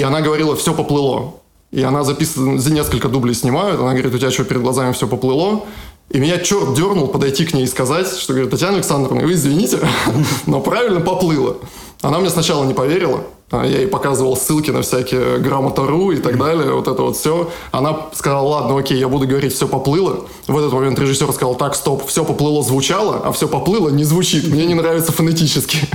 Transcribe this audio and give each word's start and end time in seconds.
И 0.00 0.02
она 0.02 0.22
говорила, 0.22 0.56
все 0.56 0.72
поплыло. 0.72 1.34
И 1.70 1.82
она 1.82 2.04
записывает, 2.04 2.62
за 2.62 2.72
несколько 2.72 3.10
дублей 3.10 3.34
снимают, 3.34 3.78
она 3.78 3.90
говорит, 3.90 4.14
у 4.14 4.18
тебя 4.18 4.30
что, 4.30 4.44
перед 4.44 4.62
глазами 4.62 4.94
все 4.94 5.06
поплыло? 5.06 5.66
И 6.08 6.18
меня 6.18 6.38
черт 6.38 6.72
дернул 6.72 7.06
подойти 7.06 7.44
к 7.44 7.52
ней 7.52 7.64
и 7.64 7.66
сказать, 7.66 8.08
что, 8.08 8.32
говорит, 8.32 8.50
Татьяна 8.50 8.76
Александровна, 8.76 9.20
вы 9.20 9.34
извините, 9.34 9.78
но 10.46 10.62
правильно 10.62 11.00
поплыло. 11.00 11.58
Она 12.02 12.18
мне 12.18 12.30
сначала 12.30 12.64
не 12.64 12.74
поверила, 12.74 13.24
а 13.50 13.66
я 13.66 13.78
ей 13.78 13.88
показывал 13.88 14.36
ссылки 14.36 14.70
на 14.70 14.82
всякие 14.82 15.38
грамота.ру 15.38 16.12
и 16.12 16.18
так 16.18 16.38
далее, 16.38 16.72
вот 16.72 16.86
это 16.86 17.02
вот 17.02 17.16
все. 17.16 17.50
Она 17.72 18.06
сказала, 18.12 18.46
ладно, 18.46 18.78
окей, 18.78 18.96
я 18.96 19.08
буду 19.08 19.26
говорить, 19.26 19.52
все 19.52 19.66
поплыло. 19.66 20.26
В 20.46 20.56
этот 20.56 20.72
момент 20.72 20.98
режиссер 21.00 21.32
сказал, 21.32 21.56
так, 21.56 21.74
стоп, 21.74 22.06
все 22.06 22.24
поплыло 22.24 22.62
звучало, 22.62 23.20
а 23.24 23.32
все 23.32 23.48
поплыло 23.48 23.88
не 23.88 24.04
звучит, 24.04 24.46
мне 24.46 24.66
не 24.66 24.74
нравится 24.74 25.12
фонетически. 25.12 25.78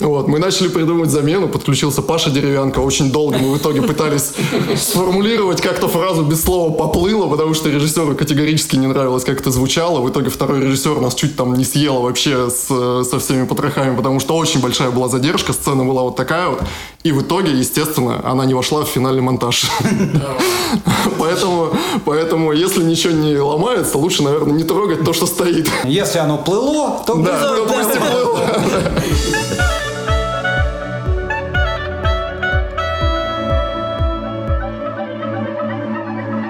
Вот, 0.00 0.28
мы 0.28 0.38
начали 0.38 0.68
придумывать 0.68 1.10
замену, 1.10 1.48
подключился 1.48 2.02
Паша 2.02 2.30
Деревянко, 2.30 2.78
очень 2.78 3.10
долго 3.10 3.38
мы 3.38 3.54
в 3.54 3.58
итоге 3.58 3.82
пытались 3.82 4.34
сформулировать 4.76 5.60
как-то 5.62 5.88
фразу 5.88 6.22
без 6.22 6.44
слова 6.44 6.72
«поплыло», 6.72 7.26
потому 7.26 7.54
что 7.54 7.70
режиссеру 7.70 8.14
категорически 8.14 8.76
не 8.76 8.86
нравилось, 8.86 9.24
как 9.24 9.40
это 9.40 9.50
звучало. 9.50 10.00
В 10.00 10.10
итоге 10.10 10.28
второй 10.28 10.60
режиссер 10.60 11.00
нас 11.00 11.14
чуть 11.14 11.36
там 11.36 11.54
не 11.54 11.64
съел 11.64 12.02
вообще 12.02 12.48
с, 12.50 12.66
со 12.66 13.18
всеми 13.18 13.46
потрохами, 13.46 13.96
потому 13.96 14.20
что 14.20 14.36
очень 14.36 14.60
большая 14.60 14.90
была 14.90 15.08
задержка, 15.08 15.47
сцена 15.52 15.84
была 15.84 16.02
вот 16.02 16.16
такая 16.16 16.48
вот. 16.48 16.62
И 17.04 17.12
в 17.12 17.22
итоге, 17.22 17.52
естественно, 17.52 18.20
она 18.24 18.44
не 18.44 18.54
вошла 18.54 18.84
в 18.84 18.88
финальный 18.88 19.22
монтаж. 19.22 19.70
Поэтому, 21.18 21.70
поэтому, 22.04 22.52
если 22.52 22.82
ничего 22.82 23.12
не 23.12 23.36
ломается, 23.36 23.98
лучше, 23.98 24.22
наверное, 24.22 24.52
не 24.54 24.64
трогать 24.64 25.04
то, 25.04 25.12
что 25.12 25.26
стоит. 25.26 25.68
Если 25.84 26.18
оно 26.18 26.38
плыло, 26.38 27.02
то 27.06 27.14
Да, 27.14 27.38
то 27.38 27.66
пусть 27.66 27.94
и 27.94 27.98
плыло. 27.98 28.38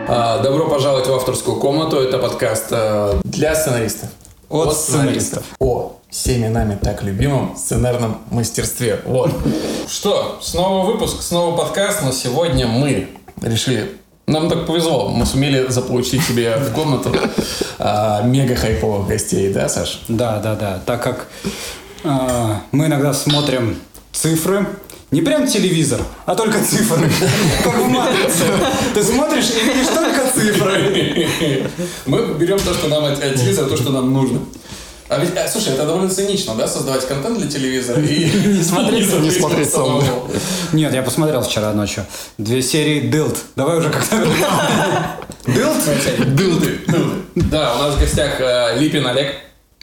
А, 0.08 0.38
Добро 0.38 0.68
пожаловать 0.68 1.06
в 1.06 1.12
авторскую 1.12 1.56
комнату. 1.58 1.98
Это 1.98 2.18
подкаст 2.18 2.66
э, 2.70 3.20
для 3.24 3.54
сценаристов. 3.54 4.08
От 4.48 4.74
сценаристов. 4.74 5.44
О 5.58 5.98
всеми 6.10 6.48
нами 6.48 6.78
так 6.80 7.02
любимом 7.02 7.54
сценарном 7.56 8.18
мастерстве. 8.30 9.00
Вот. 9.04 9.30
Что, 9.86 10.38
снова 10.40 10.90
выпуск, 10.90 11.20
снова 11.20 11.56
подкаст, 11.56 12.02
но 12.02 12.12
сегодня 12.12 12.66
мы 12.66 13.08
решили 13.42 13.98
нам 14.26 14.48
так 14.50 14.66
повезло, 14.66 15.08
мы 15.08 15.24
сумели 15.24 15.68
заполучить 15.68 16.22
себе 16.22 16.56
в 16.56 16.72
комнату 16.72 17.14
а, 17.78 18.22
мега 18.22 18.54
хайповых 18.56 19.08
гостей, 19.08 19.52
да, 19.52 19.68
Саш? 19.68 20.02
Да, 20.08 20.38
да, 20.38 20.54
да. 20.54 20.80
Так 20.84 21.02
как 21.02 21.28
а, 22.04 22.60
мы 22.72 22.86
иногда 22.86 23.14
смотрим 23.14 23.76
цифры, 24.12 24.66
не 25.10 25.22
прям 25.22 25.46
телевизор, 25.46 26.00
а 26.26 26.34
только 26.34 26.62
цифры. 26.62 27.10
Как 27.64 27.78
в 27.78 27.88
матрице. 27.88 28.44
Ты 28.94 29.02
смотришь 29.02 29.50
и 29.50 29.64
видишь 29.64 29.86
только 29.86 30.30
цифры. 30.34 31.28
Мы 32.06 32.34
берем 32.34 32.58
то, 32.58 32.74
что 32.74 32.88
нам 32.88 33.04
от 33.04 33.18
телевизора, 33.18 33.68
то, 33.68 33.76
что 33.76 33.90
нам 33.90 34.12
нужно. 34.12 34.40
А 35.08 35.18
ведь, 35.18 35.34
а, 35.38 35.48
слушай, 35.48 35.72
это 35.72 35.86
довольно 35.86 36.10
цинично, 36.10 36.54
да, 36.54 36.68
создавать 36.68 37.08
контент 37.08 37.38
для 37.38 37.48
телевизора 37.48 38.02
и 38.02 38.30
не 38.48 38.62
смотреть, 38.62 39.10
не 39.20 39.30
смотреть 39.30 39.70
самому. 39.70 40.02
Нет, 40.74 40.92
я 40.92 41.02
посмотрел 41.02 41.40
вчера 41.40 41.72
ночью. 41.72 42.04
Две 42.36 42.60
серии 42.60 43.00
Дилд. 43.08 43.34
Давай 43.56 43.78
уже 43.78 43.88
как-то... 43.88 44.16
Дилд? 45.46 46.36
Дилды. 46.36 46.80
Да, 47.34 47.76
у 47.76 47.78
нас 47.78 47.94
в 47.94 48.00
гостях 48.00 48.38
э, 48.38 48.78
Липин 48.78 49.06
Олег 49.06 49.34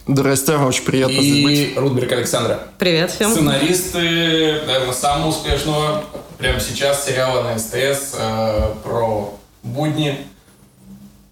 Здрасте, 0.07 0.57
очень 0.57 0.83
приятно 0.83 1.19
здесь 1.21 1.43
быть. 1.43 1.59
и 1.59 1.73
Рудберг 1.75 2.11
Александра. 2.11 2.59
Привет 2.77 3.11
всем. 3.11 3.31
Сценаристы, 3.31 4.61
наверное, 4.67 4.93
самого 4.93 5.29
успешного 5.29 6.03
прямо 6.37 6.59
сейчас 6.59 7.05
сериала 7.05 7.41
на 7.41 7.57
СТС 7.57 8.13
э, 8.17 8.73
про 8.83 9.33
будни 9.63 10.19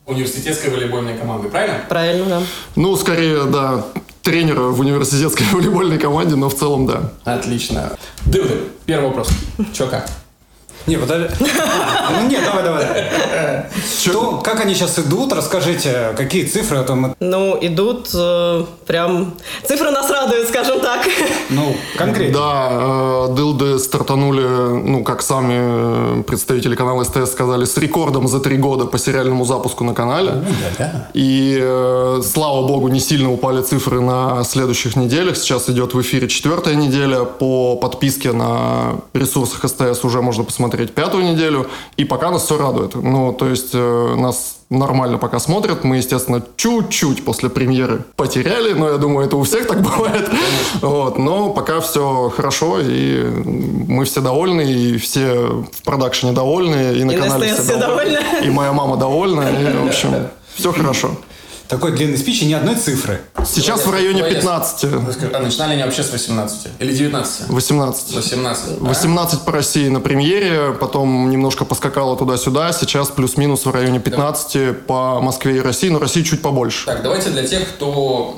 университетской 0.07 0.71
волейбольной 0.71 1.15
команды, 1.17 1.49
правильно? 1.49 1.81
Правильно, 1.87 2.25
да. 2.25 2.41
Ну, 2.75 2.95
скорее, 2.97 3.43
да, 3.43 3.85
тренера 4.23 4.61
в 4.61 4.79
университетской 4.79 5.45
волейбольной 5.51 5.99
команде, 5.99 6.35
но 6.35 6.49
в 6.49 6.55
целом, 6.55 6.87
да. 6.87 7.11
Отлично. 7.25 7.95
Дылды, 8.25 8.57
первый 8.87 9.09
вопрос. 9.09 9.29
Чё 9.71 9.87
как? 9.87 10.09
Не, 10.85 10.97
подожди. 10.97 11.27
А, 11.59 12.11
Ну 12.21 12.27
нет, 12.27 12.43
давай, 12.45 12.63
давай. 12.63 13.65
Что, 13.99 14.41
как 14.43 14.59
они 14.59 14.73
сейчас 14.73 14.99
идут? 14.99 15.31
Расскажите, 15.31 16.13
какие 16.17 16.45
цифры? 16.45 16.77
А 16.77 16.83
то 16.83 16.95
мы, 16.95 17.15
Ну, 17.19 17.57
идут 17.61 18.09
э, 18.13 18.65
прям... 18.85 19.33
Цифры 19.65 19.91
нас 19.91 20.09
радуют, 20.11 20.49
скажем 20.49 20.81
так. 20.81 21.07
ну, 21.49 21.73
конкретно. 21.97 22.37
Да, 22.37 22.69
э, 22.71 23.33
дылды 23.35 23.79
стартанули, 23.79 24.45
ну, 24.45 25.03
как 25.03 25.21
сами 25.21 26.19
э, 26.19 26.23
представители 26.23 26.75
канала 26.75 27.03
СТС 27.05 27.31
сказали, 27.31 27.63
с 27.63 27.77
рекордом 27.77 28.27
за 28.27 28.39
три 28.41 28.57
года 28.57 28.85
по 28.85 28.97
сериальному 28.97 29.45
запуску 29.45 29.85
на 29.85 29.93
канале. 29.93 30.43
И, 31.13 31.57
э, 31.61 32.21
слава 32.25 32.67
богу, 32.67 32.89
не 32.89 32.99
сильно 32.99 33.31
упали 33.31 33.61
цифры 33.61 34.01
на 34.01 34.43
следующих 34.43 34.97
неделях. 34.97 35.37
Сейчас 35.37 35.69
идет 35.69 35.93
в 35.93 36.01
эфире 36.01 36.27
четвертая 36.27 36.75
неделя. 36.75 37.23
По 37.23 37.77
подписке 37.77 38.33
на 38.33 38.95
ресурсах 39.13 39.63
СТС 39.69 40.03
уже 40.03 40.21
можно 40.21 40.43
посмотреть 40.43 40.72
пятую 40.77 41.23
неделю. 41.25 41.67
И 41.97 42.05
пока 42.05 42.31
нас 42.31 42.43
все 42.43 42.57
радует. 42.57 42.95
Ну, 42.95 43.33
то 43.33 43.47
есть, 43.47 43.71
э, 43.73 44.15
нас 44.15 44.57
нормально 44.69 45.17
пока 45.17 45.39
смотрят. 45.39 45.83
Мы, 45.83 45.97
естественно, 45.97 46.43
чуть-чуть 46.55 47.23
после 47.23 47.49
премьеры 47.49 48.03
потеряли, 48.15 48.73
но 48.73 48.89
я 48.89 48.97
думаю, 48.97 49.27
это 49.27 49.37
у 49.37 49.43
всех 49.43 49.67
так 49.67 49.81
бывает. 49.83 50.29
Вот, 50.81 51.17
но 51.17 51.49
пока 51.49 51.79
все 51.79 52.31
хорошо, 52.35 52.79
и 52.81 53.23
мы 53.87 54.05
все 54.05 54.21
довольны, 54.21 54.61
и 54.61 54.97
все 54.97 55.63
в 55.71 55.83
продакшене 55.83 56.33
довольны, 56.33 56.95
и 56.95 57.03
на 57.03 57.11
И 57.11 57.15
на 57.15 57.23
канале 57.23 57.53
все 57.53 57.61
все 57.61 57.77
довольны. 57.77 58.19
И 58.43 58.49
моя 58.49 58.73
мама 58.73 58.97
довольна, 58.97 59.41
и, 59.41 59.77
в 59.77 59.87
общем, 59.87 60.27
все 60.55 60.71
хорошо. 60.71 61.11
Такой 61.73 61.91
длинный 61.93 62.19
спич 62.19 62.43
и 62.43 62.45
ни 62.45 62.53
одной 62.53 62.75
цифры. 62.75 63.19
Сейчас 63.43 63.87
в 63.87 63.91
районе 63.91 64.21
15, 64.21 64.83
А 65.33 65.39
начинали 65.39 65.73
они 65.73 65.81
вообще 65.81 66.03
с 66.03 66.11
18? 66.11 66.67
Или 66.77 66.93
19? 66.93 67.49
18. 67.49 68.15
18. 68.15 68.79
18 68.79 69.41
по 69.41 69.51
России 69.51 69.87
на 69.87 69.99
премьере, 69.99 70.75
потом 70.79 71.31
немножко 71.31 71.65
поскакало 71.65 72.15
туда-сюда, 72.15 72.71
сейчас 72.73 73.07
плюс-минус 73.07 73.65
в 73.65 73.71
районе 73.71 73.99
15 73.99 74.85
по 74.85 75.19
Москве 75.19 75.57
и 75.57 75.59
России, 75.61 75.89
но 75.89 75.97
России 75.97 76.21
чуть 76.21 76.43
побольше. 76.43 76.85
Так, 76.85 77.01
давайте 77.01 77.31
для 77.31 77.47
тех, 77.47 77.67
кто 77.67 78.37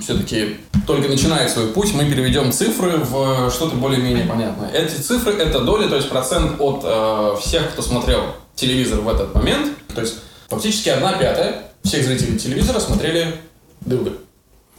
все-таки 0.00 0.58
только 0.86 1.08
начинает 1.08 1.50
свой 1.50 1.66
путь, 1.66 1.92
мы 1.92 2.04
переведем 2.04 2.52
цифры 2.52 2.98
в 2.98 3.50
что-то 3.50 3.74
более-менее 3.74 4.26
понятное. 4.26 4.70
Эти 4.70 5.00
цифры– 5.00 5.32
это 5.38 5.58
доли, 5.58 5.88
то 5.88 5.96
есть 5.96 6.08
процент 6.08 6.60
от 6.60 6.82
э, 6.84 7.36
всех, 7.40 7.72
кто 7.72 7.82
смотрел 7.82 8.20
телевизор 8.54 9.00
в 9.00 9.08
этот 9.08 9.34
момент. 9.34 9.72
То 9.92 10.02
есть 10.02 10.18
фактически 10.48 10.90
одна 10.90 11.14
пятая 11.14 11.66
всех 11.86 12.04
зрителей 12.04 12.38
телевизора 12.38 12.80
смотрели 12.80 13.36
дылды. 13.80 14.12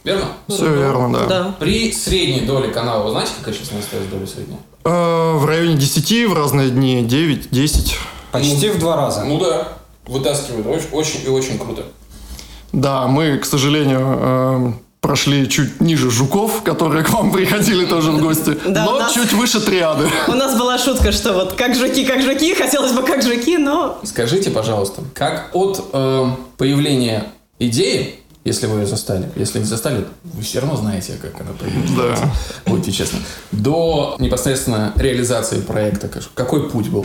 Верно? 0.04 0.26
Все 0.48 0.72
верно, 0.72 1.12
да. 1.18 1.26
Да. 1.26 1.54
При 1.58 1.92
средней 1.92 2.42
доле 2.42 2.68
канала, 2.70 3.04
вы 3.04 3.10
знаете, 3.10 3.32
какая 3.38 3.54
сейчас 3.54 3.72
на 3.72 3.82
СТС 3.82 4.06
доля 4.10 4.26
средняя? 4.26 4.60
Э, 4.84 5.32
В 5.36 5.44
районе 5.44 5.76
10 5.76 6.28
в 6.28 6.32
разные 6.34 6.70
дни, 6.70 7.02
9-10. 7.02 7.94
Почти 8.32 8.70
в 8.70 8.78
два 8.78 8.96
раза. 8.96 9.24
Ну 9.24 9.38
да, 9.38 9.68
вытаскивают. 10.06 10.66
Очень, 10.66 10.88
очень 10.92 11.24
и 11.24 11.28
очень 11.28 11.58
круто. 11.58 11.82
Да, 12.72 13.06
мы, 13.06 13.38
к 13.38 13.44
сожалению, 13.44 14.00
э, 14.00 14.72
прошли 15.00 15.48
чуть 15.48 15.80
ниже 15.80 16.10
жуков, 16.10 16.62
которые 16.62 17.04
к 17.04 17.10
вам 17.10 17.30
приходили 17.32 17.86
тоже 17.86 18.10
в 18.10 18.20
гости, 18.20 18.56
Да, 18.66 18.84
но 18.84 18.98
нас- 18.98 19.12
чуть 19.12 19.32
выше 19.32 19.60
триады. 19.60 20.08
У 20.28 20.32
нас 20.32 20.58
была 20.58 20.78
шутка, 20.78 21.12
что 21.12 21.32
вот 21.34 21.52
как 21.54 21.74
жуки, 21.74 22.04
как 22.04 22.22
жуки, 22.22 22.54
хотелось 22.58 22.92
бы 22.92 23.02
как 23.02 23.22
жуки, 23.22 23.56
но 23.58 23.98
Скажите, 24.04 24.50
пожалуйста, 24.50 25.02
как 25.14 25.50
от 25.54 25.84
э, 25.92 26.26
появления 26.56 27.26
идеи, 27.58 28.16
если 28.44 28.66
вы 28.66 28.80
ее 28.80 28.86
застали, 28.86 29.30
если 29.36 29.58
не 29.58 29.64
застали, 29.66 30.04
вы 30.24 30.42
все 30.42 30.60
равно 30.60 30.76
знаете, 30.76 31.14
как 31.20 31.40
она 31.40 31.50
появилась. 31.52 31.90
Да. 31.90 32.32
Будьте 32.66 32.92
честны. 32.92 33.18
До 33.52 34.16
непосредственно 34.18 34.92
реализации 34.96 35.60
проекта, 35.60 36.08
как- 36.08 36.28
какой 36.34 36.68
путь 36.70 36.88
был? 36.88 37.04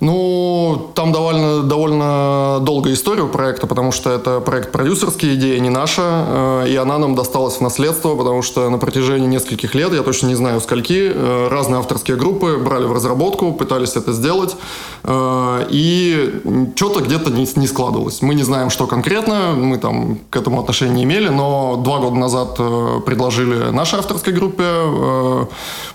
Ну, 0.00 0.90
там 0.94 1.12
довольно, 1.12 1.62
довольно 1.62 2.58
долгая 2.62 2.94
история 2.94 3.22
у 3.22 3.28
проекта, 3.28 3.66
потому 3.66 3.92
что 3.92 4.10
это 4.10 4.40
проект 4.40 4.72
продюсерский, 4.72 5.34
идея 5.34 5.60
не 5.60 5.68
наша, 5.68 6.02
э, 6.02 6.68
и 6.70 6.76
она 6.76 6.96
нам 6.96 7.14
досталась 7.14 7.56
в 7.56 7.60
наследство, 7.60 8.16
потому 8.16 8.40
что 8.40 8.70
на 8.70 8.78
протяжении 8.78 9.26
нескольких 9.26 9.74
лет, 9.74 9.92
я 9.92 10.02
точно 10.02 10.28
не 10.28 10.34
знаю 10.34 10.62
скольки, 10.62 11.12
э, 11.14 11.48
разные 11.50 11.80
авторские 11.80 12.16
группы 12.16 12.56
брали 12.56 12.86
в 12.86 12.94
разработку, 12.94 13.52
пытались 13.52 13.94
это 13.94 14.14
сделать, 14.14 14.56
э, 15.04 15.66
и 15.68 16.40
что-то 16.76 17.00
где-то 17.00 17.30
не, 17.30 17.66
складывалось. 17.66 18.22
Мы 18.22 18.34
не 18.34 18.42
знаем, 18.42 18.70
что 18.70 18.86
конкретно, 18.86 19.52
мы 19.54 19.76
там 19.76 20.18
к 20.30 20.36
этому 20.36 20.60
отношения 20.60 20.94
не 20.94 21.04
имели, 21.04 21.28
но 21.28 21.76
два 21.76 21.98
года 21.98 22.16
назад 22.16 22.56
предложили 23.04 23.70
нашей 23.70 23.98
авторской 23.98 24.32
группе 24.32 24.64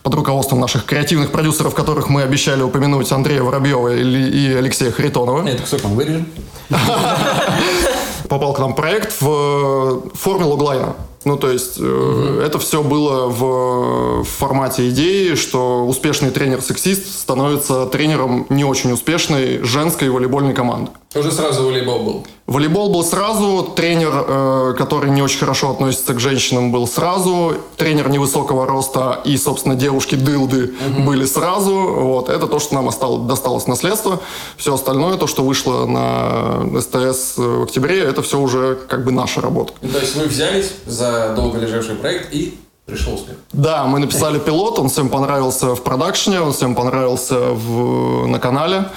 под 0.04 0.14
руководством 0.14 0.60
наших 0.60 0.86
креативных 0.86 1.32
продюсеров, 1.32 1.74
которых 1.74 2.08
мы 2.10 2.22
обещали 2.22 2.62
упомянуть, 2.62 3.12
Андрея 3.12 3.42
Воробьева 3.42 3.95
и 3.96 4.54
Алексея 4.54 4.92
Харитонова. 4.92 5.48
Это 5.48 5.62
кусок 5.62 5.84
мы 5.86 5.96
вырежем. 5.96 6.28
Попал 8.30 8.54
к 8.54 8.60
нам 8.60 8.74
проект 8.76 9.22
в 9.22 10.10
форме 10.14 10.46
логлайна. 10.46 10.96
Ну, 11.26 11.38
то 11.38 11.50
есть, 11.50 11.78
э, 11.80 12.44
это 12.46 12.60
все 12.60 12.84
было 12.84 13.28
в, 13.28 14.24
в 14.24 14.28
формате 14.28 14.90
идеи, 14.90 15.34
что 15.34 15.86
успешный 15.86 16.30
тренер-сексист 16.30 17.20
становится 17.20 17.88
тренером 17.88 18.46
не 18.50 18.64
очень 18.64 18.92
успешной 18.92 19.64
женской 19.64 20.10
волейбольной 20.10 20.54
команды. 20.54 20.92
Уже 21.16 21.32
сразу 21.32 21.64
волейбол 21.66 22.00
был. 22.00 22.28
Волейбол 22.46 22.90
был 22.90 23.04
сразу, 23.04 23.74
тренер, 23.76 24.26
э, 24.28 24.76
который 24.78 25.10
не 25.10 25.22
очень 25.22 25.40
хорошо 25.40 25.72
относится 25.72 26.14
к 26.14 26.20
женщинам, 26.20 26.72
был 26.72 26.88
сразу, 26.88 27.56
тренер 27.78 28.10
невысокого 28.10 28.66
роста 28.66 29.22
и, 29.24 29.38
собственно, 29.38 29.76
девушки-дылды 29.76 30.74
были 31.06 31.26
сразу. 31.26 31.74
Вот. 31.74 32.30
Это 32.30 32.48
то, 32.48 32.60
что 32.60 32.76
нам 32.76 32.90
осталось, 32.90 33.28
досталось 33.28 33.66
наследство. 33.68 34.20
Все 34.58 34.74
остальное, 34.74 35.18
то, 35.18 35.28
что 35.28 35.44
вышло 35.44 35.86
на 35.86 36.82
СТС 36.82 37.38
в 37.38 37.64
октябре, 37.64 38.00
это 38.02 38.22
все 38.22 38.38
уже 38.40 38.78
как 38.88 39.06
бы 39.06 39.12
наша 39.12 39.42
работа. 39.42 39.74
То 39.82 40.00
есть 40.00 40.16
вы 40.16 40.26
взялись 40.26 40.72
за 40.86 41.34
долго 41.36 41.58
лежавший 41.58 41.96
проект 41.96 42.34
и 42.34 42.60
пришел 42.86 43.16
успех. 43.16 43.36
Да, 43.52 43.86
мы 43.86 44.00
написали 44.00 44.38
пилот, 44.38 44.78
он 44.78 44.90
всем 44.90 45.10
понравился 45.10 45.76
в 45.76 45.82
продакшене, 45.82 46.42
он 46.42 46.54
всем 46.54 46.76
понравился 46.76 47.40
в, 47.40 48.28
на 48.28 48.40
канале. 48.40 48.90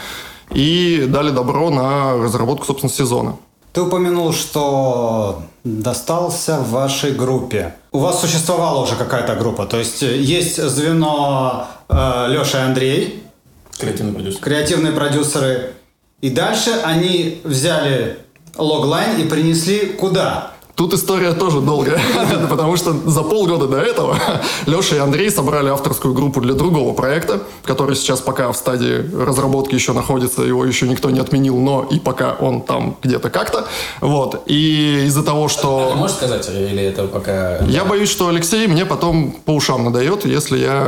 И 0.55 1.07
дали 1.09 1.31
добро 1.31 1.71
на 1.71 2.15
разработку, 2.15 2.65
собственно, 2.67 2.93
сезона. 2.93 3.37
Ты 3.73 3.83
упомянул, 3.83 4.33
что 4.33 5.43
достался 5.63 6.59
в 6.59 6.71
вашей 6.71 7.13
группе. 7.13 7.75
У 7.93 7.99
вас 7.99 8.21
существовала 8.21 8.83
уже 8.83 8.97
какая-то 8.97 9.35
группа, 9.37 9.67
то 9.67 9.79
есть 9.79 10.03
есть 10.03 10.57
звено 10.63 11.67
э, 11.89 12.27
Леша 12.29 12.61
и 12.61 12.63
Андрей, 12.63 13.23
Креативный 13.79 14.13
продюсер. 14.13 14.41
креативные 14.41 14.93
продюсеры, 14.93 15.75
и 16.21 16.31
дальше 16.31 16.71
они 16.83 17.41
взяли 17.45 18.19
логлайн 18.57 19.21
и 19.21 19.29
принесли 19.29 19.87
куда? 19.91 20.53
Тут 20.79 20.95
история 20.95 21.33
тоже 21.33 21.61
долгая, 21.61 22.01
потому 22.49 22.77
что 22.77 22.93
за 23.05 23.25
полгода 23.25 23.67
до 23.67 23.79
этого 23.79 24.17
Леша 24.67 24.95
и 24.95 24.99
Андрей 25.01 25.29
собрали 25.29 25.71
авторскую 25.71 26.15
группу 26.15 26.41
для 26.41 26.55
другого 26.55 26.95
проекта, 26.95 27.41
который 27.65 27.97
сейчас 27.97 28.21
пока 28.21 28.53
в 28.53 28.57
стадии 28.57 29.05
разработки 29.13 29.75
еще 29.75 29.93
находится, 29.93 30.43
его 30.43 30.65
еще 30.65 30.87
никто 30.87 31.11
не 31.11 31.19
отменил, 31.19 31.57
но 31.59 31.83
и 31.91 31.99
пока 31.99 32.37
он 32.39 32.63
там 32.63 32.97
где-то 33.03 33.29
как-то. 33.29 33.67
Вот. 34.01 34.45
И 34.47 35.03
из-за 35.07 35.25
того, 35.25 35.47
А 35.47 35.49
ты 35.49 35.55
что... 35.55 35.95
можешь 35.97 36.15
сказать, 36.15 36.49
или 36.49 36.85
это 36.85 37.09
пока... 37.09 37.59
Я 37.65 37.85
боюсь, 37.85 38.09
что 38.09 38.29
Алексей 38.29 38.69
мне 38.69 38.87
потом 38.87 39.33
по 39.33 39.51
ушам 39.51 39.83
надает, 39.83 40.27
если 40.27 40.59
я... 40.59 40.87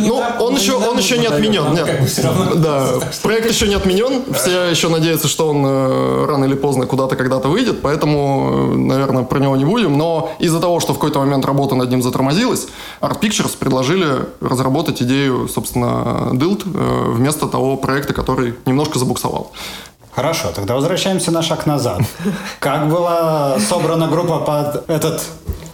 Ну, 0.00 0.22
он 0.40 0.56
еще, 0.56 0.74
он 0.74 0.98
еще 0.98 1.18
не 1.18 1.26
отменен. 1.26 1.72
Нет. 1.74 1.88
Да, 2.56 2.94
проект 3.22 3.48
еще 3.48 3.68
не 3.68 3.74
отменен. 3.74 4.22
Все 4.34 4.64
еще 4.64 4.88
надеются, 4.88 5.28
что 5.28 5.48
он 5.48 5.64
э, 5.64 6.26
рано 6.26 6.44
или 6.44 6.54
поздно 6.54 6.86
куда-то 6.86 7.09
когда-то 7.16 7.48
выйдет, 7.48 7.82
поэтому, 7.82 8.72
э, 8.72 8.76
наверное, 8.76 9.24
про 9.24 9.38
него 9.38 9.56
не 9.56 9.64
будем. 9.64 9.96
Но 9.96 10.30
из-за 10.38 10.60
того, 10.60 10.80
что 10.80 10.92
в 10.92 10.96
какой-то 10.96 11.18
момент 11.18 11.44
работа 11.44 11.74
над 11.74 11.90
ним 11.90 12.02
затормозилась, 12.02 12.68
Art 13.00 13.20
Pictures 13.20 13.56
предложили 13.58 14.26
разработать 14.40 15.02
идею, 15.02 15.48
собственно, 15.48 16.30
Dild 16.32 16.62
э, 16.64 17.10
вместо 17.12 17.46
того 17.46 17.76
проекта, 17.76 18.12
который 18.12 18.54
немножко 18.66 18.98
забуксовал. 18.98 19.52
Хорошо, 20.12 20.48
тогда 20.54 20.74
возвращаемся 20.74 21.30
на 21.30 21.42
шаг 21.42 21.66
назад. 21.66 22.00
Как 22.58 22.88
была 22.88 23.58
собрана 23.60 24.08
группа 24.08 24.38
под 24.38 24.90
этот 24.90 25.22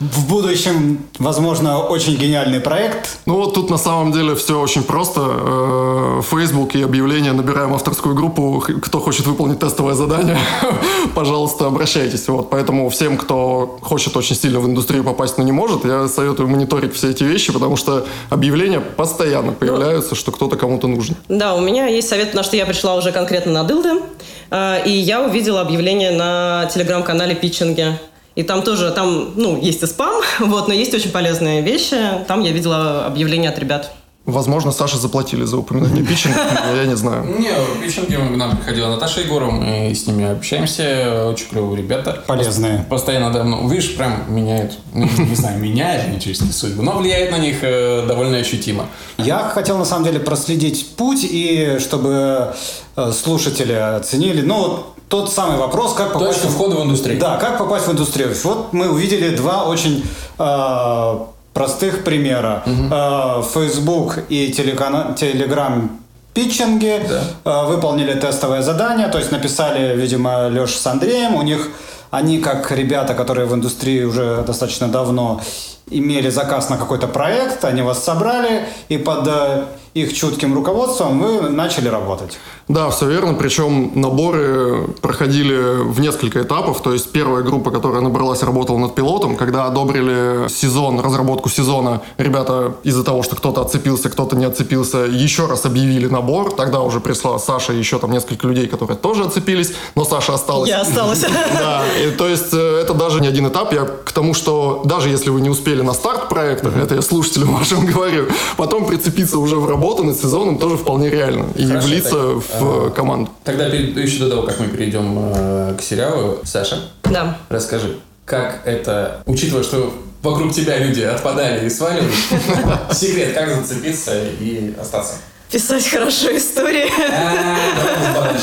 в 0.01 0.29
будущем, 0.29 0.99
возможно, 1.19 1.81
очень 1.81 2.17
гениальный 2.17 2.61
проект? 2.61 3.19
Ну 3.27 3.37
вот 3.37 3.55
тут 3.55 3.71
на 3.71 3.79
самом 3.79 4.13
деле 4.13 4.35
все 4.35 4.61
очень 4.61 4.83
просто. 4.83 5.21
Э, 5.25 6.23
Facebook 6.31 6.75
и 6.75 6.83
объявление 6.83 7.33
«Набираем 7.33 7.75
авторскую 7.75 8.15
группу. 8.15 8.63
Кто 8.83 9.01
хочет 9.01 9.27
выполнить 9.27 9.59
тестовое 9.59 9.95
задание, 9.95 10.39
пожалуйста, 11.15 11.67
обращайтесь». 11.67 12.29
Вот, 12.29 12.51
поэтому 12.51 12.89
всем, 12.91 13.17
кто 13.17 13.79
хочет 13.81 14.17
очень 14.17 14.37
сильно 14.37 14.61
в 14.61 14.67
индустрию 14.67 15.05
попасть, 15.05 15.39
но 15.39 15.45
не 15.45 15.53
может, 15.53 15.85
я 15.85 16.09
советую 16.09 16.49
мониторить 16.49 16.95
все 16.95 17.11
эти 17.11 17.25
вещи, 17.25 17.53
потому 17.53 17.77
что 17.77 18.07
объявления 18.31 18.81
постоянно 18.81 19.53
появляются, 19.53 20.15
что 20.15 20.33
кто-то 20.33 20.57
кому-то 20.57 20.89
нужен. 20.89 21.17
Да, 21.29 21.55
у 21.55 21.61
меня 21.61 21.87
есть 21.87 22.09
совет, 22.09 22.27
потому 22.29 22.45
что 22.45 22.57
я 22.57 22.67
пришла 22.67 22.97
уже 22.97 23.13
конкретно 23.13 23.53
на 23.53 23.65
дылды, 23.65 24.03
э, 24.51 24.87
и 24.87 24.91
я 24.91 25.23
увидела 25.23 25.61
объявление 25.61 26.11
на 26.11 26.69
телеграм-канале 26.73 27.35
Питчинги. 27.35 27.99
И 28.37 28.43
там 28.43 28.63
тоже, 28.63 28.91
там, 28.91 29.33
ну, 29.35 29.59
есть 29.61 29.83
и 29.83 29.87
спам, 29.87 30.23
вот, 30.41 30.69
но 30.69 30.75
есть 30.75 30.95
очень 30.95 31.11
полезные 31.11 31.63
вещи. 31.63 31.97
Там 32.29 32.43
я 32.43 32.53
видела 32.53 33.07
объявление 33.07 33.51
от 33.51 33.59
ребят. 33.59 33.93
Возможно, 34.27 34.73
Саше 34.73 34.99
заплатили 34.99 35.45
за 35.45 35.57
упоминание 35.57 36.05
питчинга, 36.05 36.41
я 36.75 36.85
не 36.85 36.97
знаю. 36.97 37.25
Не, 37.39 38.27
к 38.35 38.37
нам 38.37 38.57
приходила 38.57 38.89
Наташа 38.89 39.21
Егорова, 39.21 39.53
мы 39.53 39.95
с 39.95 40.05
ними 40.09 40.25
общаемся, 40.25 41.27
очень 41.29 41.47
клевые 41.49 41.77
ребята. 41.77 42.25
Полезные. 42.27 42.85
Постоянно, 42.91 43.33
да, 43.33 43.45
ну, 43.45 43.69
видишь, 43.69 43.97
прям 43.97 44.25
меняют, 44.29 44.79
ну, 44.93 45.09
не 45.17 45.35
знаю, 45.37 45.61
меняет 45.61 46.09
ли 46.13 46.21
чисто 46.21 46.53
судьбу, 46.53 46.83
но 46.83 46.99
влияет 46.99 47.31
на 47.31 47.39
них 47.39 47.59
э, 47.63 48.05
довольно 48.07 48.39
ощутимо. 48.39 48.87
Я 49.17 49.49
хотел, 49.55 49.79
на 49.79 49.85
самом 49.85 50.05
деле, 50.05 50.19
проследить 50.19 50.97
путь, 50.97 51.21
и 51.23 51.77
чтобы 51.79 52.53
э, 52.97 53.13
слушатели 53.13 53.75
оценили, 53.75 54.43
ну, 54.43 54.87
тот 55.09 55.33
самый 55.33 55.57
вопрос, 55.57 55.95
как 55.95 56.13
попасть... 56.13 56.43
Точка 56.43 56.49
входа 56.49 56.77
в 56.77 56.85
индустрию. 56.85 57.21
Да, 57.21 57.37
как 57.37 57.59
попасть 57.59 57.87
в 57.87 57.93
индустрию. 57.93 58.35
Вот 58.45 58.73
мы 58.73 58.89
увидели 58.91 59.35
два 59.37 59.65
очень 59.65 60.05
э, 60.39 61.19
простых 61.53 62.05
примера. 62.05 62.63
Э, 62.67 63.43
Facebook 63.43 64.19
и 64.29 64.53
телекана- 64.53 65.17
Telegram 65.17 65.89
питчинги 66.35 67.01
э, 67.45 67.67
выполнили 67.67 68.15
тестовое 68.15 68.63
задание, 68.63 69.09
то 69.09 69.19
есть 69.19 69.33
написали, 69.33 69.97
видимо, 69.97 70.49
Леша 70.49 70.79
с 70.79 70.87
Андреем. 70.87 71.35
У 71.35 71.43
них 71.43 71.69
они, 72.11 72.39
как 72.39 72.71
ребята, 72.73 73.15
которые 73.15 73.47
в 73.47 73.55
индустрии 73.55 74.03
уже 74.05 74.43
достаточно 74.47 74.89
давно 74.89 75.41
имели 75.89 76.31
заказ 76.31 76.69
на 76.69 76.77
какой-то 76.77 77.07
проект, 77.07 77.65
они 77.65 77.83
вас 77.83 78.03
собрали, 78.05 78.65
и 78.89 78.99
под 78.99 79.27
э, 79.29 79.65
их 79.97 80.13
чутким 80.13 80.55
руководством 80.55 81.19
вы 81.19 81.49
начали 81.49 81.89
работать. 81.89 82.39
Да, 82.69 82.91
все 82.91 83.09
верно. 83.09 83.33
Причем 83.35 83.93
наборы 83.95 84.89
проходили 85.01 85.83
в 85.83 86.01
несколько 86.01 86.43
этапов. 86.43 86.83
То 86.83 86.93
есть 86.93 87.13
первая 87.13 87.43
группа, 87.43 87.71
которая 87.71 88.03
набралась, 88.03 88.43
работала 88.43 88.79
над 88.79 88.95
пилотом. 88.95 89.37
Когда 89.37 89.65
одобрили 89.65 90.49
сезон, 90.49 91.01
разработку 91.01 91.49
сезона, 91.49 92.03
ребята 92.19 92.75
из-за 92.83 93.05
того, 93.05 93.23
что 93.23 93.37
кто-то 93.37 93.63
отцепился, 93.63 94.11
кто-то 94.11 94.37
не 94.37 94.45
отцепился, 94.45 94.99
еще 94.99 95.47
раз 95.47 95.65
объявили 95.65 96.09
набор. 96.09 96.53
Тогда 96.53 96.81
уже 96.81 97.01
пришла 97.01 97.39
Саша 97.39 97.73
и 97.73 97.79
еще 97.79 97.99
там 97.99 98.11
несколько 98.11 98.47
людей, 98.47 98.67
которые 98.67 98.99
тоже 98.99 99.25
отцепились, 99.25 99.73
но 99.95 100.05
Саша 100.05 100.35
осталась. 100.35 100.69
Я 100.69 100.83
осталась. 100.83 101.25
Да, 101.57 101.83
и, 102.05 102.11
то 102.11 102.29
есть 102.29 102.53
э, 102.53 102.81
это 102.83 102.93
даже 102.93 103.21
не 103.21 103.29
один 103.29 103.49
этап. 103.49 103.73
Я 103.73 103.85
к 103.85 104.13
тому, 104.13 104.35
что 104.35 104.83
даже 104.85 105.09
если 105.09 105.31
вы 105.31 105.41
не 105.41 105.49
успели 105.49 105.81
на 105.81 105.95
старт 105.95 106.29
проекта, 106.29 106.69
это 106.69 106.97
я 106.97 107.03
слушателям 107.03 107.55
вашим 107.55 107.87
говорю, 107.95 108.27
потом 108.57 108.87
прицепиться 108.87 109.39
уже 109.39 109.57
в 109.57 109.69
работу 109.69 109.86
над 110.05 110.17
сезоном 110.19 110.59
тоже 110.59 110.77
вполне 110.77 111.11
реально. 111.11 111.47
И 111.55 111.67
Хорошо, 111.67 111.87
влиться 111.87 112.11
так, 112.11 112.61
в 112.61 112.91
команду. 112.91 113.31
Тогда 113.45 113.67
еще 113.67 114.21
до 114.25 114.31
того, 114.31 114.43
как 114.43 114.59
мы 114.61 114.67
перейдем 114.69 115.17
э, 115.35 115.75
к 115.79 115.83
сериалу, 115.83 116.39
Саша, 116.45 116.81
Да. 117.05 117.39
расскажи, 117.49 117.97
как 118.25 118.63
это, 118.65 119.23
учитывая, 119.27 119.63
что 119.63 119.93
вокруг 120.23 120.53
тебя 120.53 120.79
люди 120.79 121.03
отпадали 121.03 121.67
и 121.67 121.71
сваливались, 121.71 122.27
секрет, 122.93 123.35
как 123.35 123.49
зацепиться 123.55 124.13
и 124.41 124.75
остаться? 124.81 125.15
Писать 125.51 125.87
хорошо 125.89 126.37
истории. 126.37 126.91
А. 127.09 128.37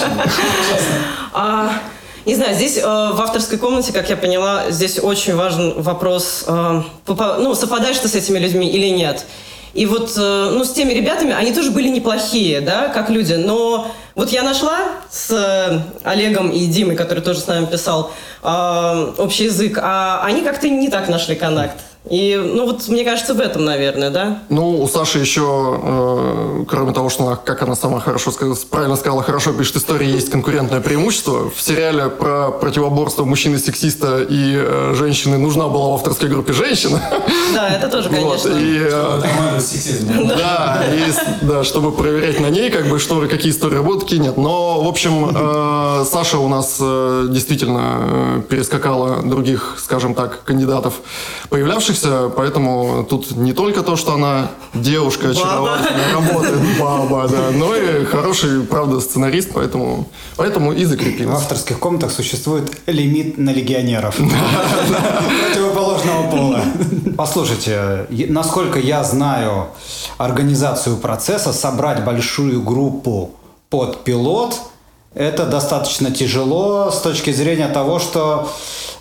А, 1.34 1.74
не 2.26 2.36
знаю, 2.36 2.56
здесь 2.56 2.78
э, 2.78 2.82
в 2.84 3.20
авторской 3.22 3.58
комнате, 3.58 3.92
как 3.92 4.10
я 4.10 4.16
поняла, 4.16 4.72
здесь 4.72 5.00
очень 5.00 5.36
важен 5.36 5.82
вопрос, 5.82 6.46
э, 6.48 6.82
попа- 7.06 7.38
ну, 7.40 7.54
совпадаешь 7.56 7.98
ты 8.00 8.08
с 8.08 8.16
этими 8.16 8.40
людьми 8.40 8.70
или 8.70 8.88
нет. 8.88 9.26
И 9.74 9.88
вот, 9.88 10.14
э, 10.16 10.50
ну, 10.52 10.64
с 10.64 10.72
теми 10.72 10.94
ребятами, 10.94 11.34
они 11.34 11.52
тоже 11.52 11.72
были 11.72 11.90
неплохие, 11.90 12.62
да, 12.62 12.90
как 12.90 13.10
люди, 13.10 13.34
но 13.34 13.92
вот 14.14 14.30
я 14.30 14.44
нашла 14.44 14.80
с 15.10 15.32
э, 15.32 15.80
Олегом 16.04 16.52
и 16.52 16.66
Димой, 16.68 16.96
который 16.96 17.24
тоже 17.24 17.40
с 17.40 17.48
нами 17.48 17.66
писал, 17.66 18.12
э, 18.44 19.14
общий 19.18 19.46
язык, 19.46 19.80
а 19.82 20.22
они 20.24 20.42
как-то 20.42 20.70
не 20.70 20.90
так 20.90 21.10
нашли 21.10 21.36
коннект. 21.36 21.78
И, 22.10 22.36
ну, 22.36 22.66
вот 22.66 22.90
мне 22.90 23.06
кажется, 23.06 23.34
в 23.34 23.40
этом, 23.40 23.64
наверное, 23.64 24.10
да? 24.10 24.40
Ну, 24.50 24.82
у 24.82 24.88
Саши 24.90 25.20
еще, 25.20 25.80
э, 25.82 26.66
кроме 26.68 26.92
того, 26.92 27.10
что 27.10 27.26
она, 27.26 27.36
как 27.38 27.62
она 27.62 27.76
сама 27.76 28.02
хорошо 28.02 28.32
сказала, 28.32 28.58
правильно 28.70 28.98
сказала, 28.98 29.24
хорошо 29.24 29.54
пишет 29.54 29.78
истории, 29.78 30.10
есть 30.10 30.30
конкурентное 30.30 30.82
преимущество. 30.82 31.50
В 31.50 31.62
сериале 31.62 32.10
про 32.10 32.52
противоборство 32.52 33.24
мужчины-сексиста 33.24 34.22
и 34.22 34.54
э, 34.58 34.94
женщины 34.96 35.38
нужна 35.38 35.70
была 35.70 35.92
в 35.92 35.94
авторской 35.94 36.28
группе 36.28 36.52
женщина. 36.52 37.02
Да, 37.54 37.70
это 37.70 37.88
тоже, 37.88 38.10
Вот, 38.10 38.42
конечно. 38.42 38.50
и, 38.50 38.80
э. 38.82 39.22
Да, 40.38 40.84
и, 40.92 41.46
да, 41.46 41.64
чтобы 41.64 41.94
проверять 41.94 42.40
на 42.42 42.50
ней, 42.50 42.70
как 42.70 42.88
бы, 42.88 43.00
что, 43.00 43.26
какие 43.30 43.52
истории 43.52 43.76
работают, 43.76 44.04
какие 44.04 44.20
нет. 44.20 44.36
Но, 44.36 44.84
в 44.84 44.88
общем, 44.90 45.32
э, 45.34 46.06
Саша 46.12 46.38
у 46.38 46.50
нас 46.50 46.78
э, 46.82 47.28
действительно 47.30 47.82
э, 48.02 48.42
перескакала 48.50 49.22
других, 49.24 49.76
скажем 49.78 50.16
так, 50.16 50.44
кандидатов, 50.44 50.96
появлявшихся. 51.50 51.93
Снимающихся, 51.94 52.30
поэтому 52.36 53.06
тут 53.10 53.32
не 53.32 53.54
только 53.54 53.84
то, 53.84 53.96
что 53.96 54.14
она 54.14 54.52
девушка 54.74 55.30
очаровательная, 55.30 56.14
работает 56.14 56.80
баба, 56.80 57.28
да, 57.28 57.52
но 57.54 57.76
и 57.76 58.06
хороший, 58.06 58.62
правда, 58.62 59.00
сценарист, 59.00 59.52
поэтому, 59.54 60.08
поэтому 60.36 60.74
и 60.74 60.86
В 60.86 60.90
закрепилась. 60.90 61.38
авторских 61.38 61.80
комнатах 61.80 62.12
существует 62.12 62.72
лимит 62.88 63.38
на 63.38 63.52
легионеров. 63.52 64.16
Противоположного 65.48 66.32
пола. 66.32 66.62
Послушайте, 67.18 68.08
насколько 68.30 68.80
я 68.80 69.04
знаю 69.04 69.68
организацию 70.18 70.98
процесса, 70.98 71.54
собрать 71.54 72.04
большую 72.04 72.62
группу 72.62 73.32
под 73.70 74.04
пилот, 74.04 74.60
это 75.16 75.46
достаточно 75.46 76.10
тяжело 76.10 76.90
с 76.90 77.00
точки 77.02 77.32
зрения 77.32 77.68
того, 77.68 78.00
что 78.00 78.50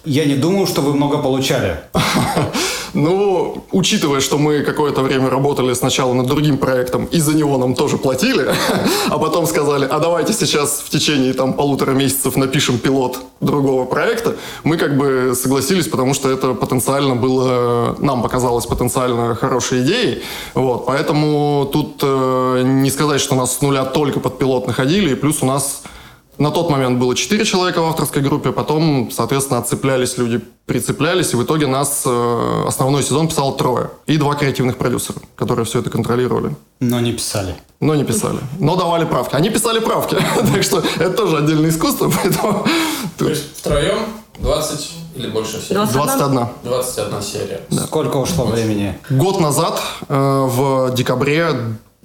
я 0.04 0.24
не 0.24 0.34
думаю, 0.34 0.66
что 0.66 0.82
вы 0.82 0.92
много 0.92 1.18
получали. 1.18 1.80
Ну, 2.94 3.64
учитывая, 3.72 4.20
что 4.20 4.36
мы 4.36 4.62
какое-то 4.62 5.00
время 5.02 5.30
работали 5.30 5.72
сначала 5.72 6.12
над 6.12 6.26
другим 6.26 6.58
проектом, 6.58 7.06
и 7.06 7.20
за 7.20 7.34
него 7.34 7.56
нам 7.56 7.74
тоже 7.74 7.96
платили, 7.96 8.46
а 9.08 9.18
потом 9.18 9.46
сказали, 9.46 9.86
а 9.90 9.98
давайте 9.98 10.34
сейчас 10.34 10.82
в 10.84 10.90
течение 10.90 11.32
там 11.32 11.54
полутора 11.54 11.92
месяцев 11.92 12.36
напишем 12.36 12.78
пилот 12.78 13.18
другого 13.40 13.86
проекта, 13.86 14.36
мы 14.62 14.76
как 14.76 14.96
бы 14.98 15.34
согласились, 15.34 15.88
потому 15.88 16.12
что 16.12 16.30
это 16.30 16.52
потенциально 16.52 17.16
было, 17.16 17.96
нам 17.98 18.22
показалось 18.22 18.66
потенциально 18.66 19.34
хорошей 19.34 19.82
идеей, 19.82 20.22
вот, 20.54 20.84
поэтому 20.84 21.68
тут 21.72 22.00
э, 22.02 22.62
не 22.64 22.90
сказать, 22.90 23.20
что 23.20 23.34
нас 23.34 23.56
с 23.56 23.62
нуля 23.62 23.84
только 23.84 24.20
под 24.20 24.38
пилот 24.38 24.66
находили, 24.66 25.12
и 25.12 25.14
плюс 25.14 25.42
у 25.42 25.46
нас 25.46 25.82
на 26.42 26.50
тот 26.50 26.70
момент 26.70 26.98
было 26.98 27.14
4 27.14 27.44
человека 27.44 27.80
в 27.80 27.84
авторской 27.86 28.20
группе, 28.20 28.50
потом, 28.50 29.10
соответственно, 29.12 29.60
отцеплялись 29.60 30.18
люди, 30.18 30.40
прицеплялись, 30.66 31.32
и 31.32 31.36
в 31.36 31.44
итоге 31.44 31.68
нас 31.68 32.02
э, 32.04 32.64
основной 32.66 33.04
сезон 33.04 33.28
писал 33.28 33.56
трое. 33.56 33.90
И 34.06 34.16
два 34.16 34.34
креативных 34.34 34.76
продюсера, 34.76 35.18
которые 35.36 35.64
все 35.64 35.78
это 35.78 35.90
контролировали. 35.90 36.54
Но 36.80 36.98
не 36.98 37.12
писали. 37.12 37.54
Но 37.78 37.94
не 37.94 38.04
писали. 38.04 38.38
Но 38.58 38.74
давали 38.74 39.04
правки. 39.04 39.36
Они 39.36 39.50
писали 39.50 39.78
правки. 39.78 40.16
так 40.52 40.62
что 40.64 40.82
это 40.98 41.10
тоже 41.10 41.38
отдельное 41.38 41.70
искусство, 41.70 42.10
поэтому... 42.22 42.66
То 43.18 43.28
есть 43.28 43.58
втроем 43.58 43.98
20 44.40 44.90
или 45.14 45.28
больше 45.28 45.60
серий? 45.60 45.86
21. 45.92 46.48
21 46.64 47.22
серия. 47.22 47.60
Сколько 47.86 48.16
ушло 48.16 48.46
времени? 48.46 48.98
Год 49.10 49.40
назад, 49.40 49.80
э, 50.08 50.14
в 50.48 50.92
декабре, 50.94 51.54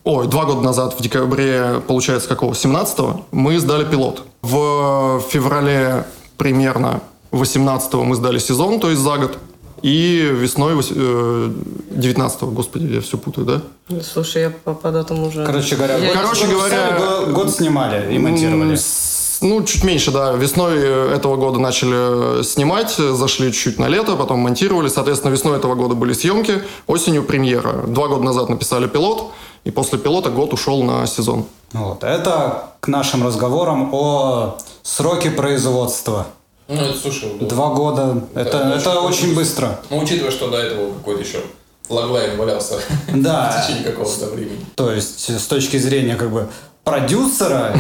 ой, 0.08 0.28
два 0.28 0.46
года 0.46 0.62
назад, 0.62 0.96
в 0.98 1.02
декабре, 1.02 1.82
получается, 1.88 2.30
какого, 2.30 2.54
17-го, 2.54 3.26
мы 3.32 3.60
сдали 3.60 3.84
пилот. 3.84 4.24
В 4.42 5.22
феврале 5.30 6.06
примерно 6.38 7.02
18-го 7.32 8.04
мы 8.04 8.16
сдали 8.16 8.40
сезон, 8.40 8.80
то 8.80 8.90
есть 8.90 9.02
за 9.02 9.18
год. 9.18 9.38
И 9.84 10.28
весной 10.34 10.74
вось- 10.74 10.92
э, 10.96 11.52
19-го, 11.92 12.48
господи, 12.48 12.86
я 12.96 13.02
все 13.02 13.18
путаю, 13.18 13.46
да? 13.46 14.02
Слушай, 14.02 14.42
я 14.44 14.50
по, 14.50 14.74
по 14.74 14.92
датам 14.92 15.24
уже... 15.24 15.46
Короче 15.46 15.76
говоря, 15.76 15.98
Я- 15.98 16.14
год- 16.14 16.24
Короче 16.24 16.46
год 16.48 16.56
говоря, 16.56 16.88
писали, 16.88 17.26
го- 17.26 17.34
год 17.34 17.52
снимали 17.56 18.16
и 18.16 18.18
монтировали. 18.18 18.76
С- 18.76 19.38
Ну, 19.42 19.64
чуть 19.64 19.84
меньше, 19.84 20.12
да. 20.12 20.32
Весной 20.34 20.74
э, 20.80 21.14
этого 21.16 21.36
года 21.36 21.60
начали 21.60 22.40
э, 22.40 22.44
снимать, 22.44 22.96
зашли 22.98 23.52
чуть 23.52 23.78
на 23.80 23.88
лето, 23.90 24.16
потом 24.16 24.40
монтировали. 24.40 24.88
Соответственно, 24.90 25.32
весной 25.34 25.58
этого 25.58 25.76
года 25.76 25.94
были 25.94 26.14
съемки, 26.14 26.64
осенью 26.88 27.24
премьера. 27.24 27.84
Два 27.88 28.08
года 28.08 28.24
назад 28.24 28.50
написали 28.50 28.88
пилот, 28.88 29.32
и 29.64 29.72
после 29.72 29.98
пилота 30.00 30.30
год 30.30 30.54
ушел 30.54 30.84
на 30.84 31.06
сезон. 31.08 31.46
Вот. 31.74 32.04
Это 32.04 32.72
к 32.80 32.88
нашим 32.88 33.26
разговорам 33.26 33.90
о 33.94 34.58
сроке 34.84 35.30
производства. 35.32 36.28
Ну, 36.70 36.76
это, 36.82 36.98
слушай, 36.98 37.30
удобно. 37.30 37.48
Два 37.48 37.68
года. 37.74 38.22
Это, 38.36 38.58
очень 38.60 38.80
это 38.80 39.00
очень 39.02 39.36
быстро. 39.36 39.80
Ну, 39.90 40.00
учитывая, 40.00 40.32
что 40.32 40.50
до 40.50 40.58
этого 40.58 40.94
какой-то 40.94 41.22
еще 41.22 41.42
логлайн 41.90 42.38
валялся 42.38 42.76
Да. 43.14 43.50
в 43.52 43.68
течение 43.68 43.84
какого-то 43.92 44.28
времени. 44.28 44.66
То 44.76 44.92
есть, 44.92 45.30
с 45.30 45.46
точки 45.48 45.78
зрения 45.78 46.16
как 46.16 46.32
бы 46.32 46.48
продюсера 46.84 47.74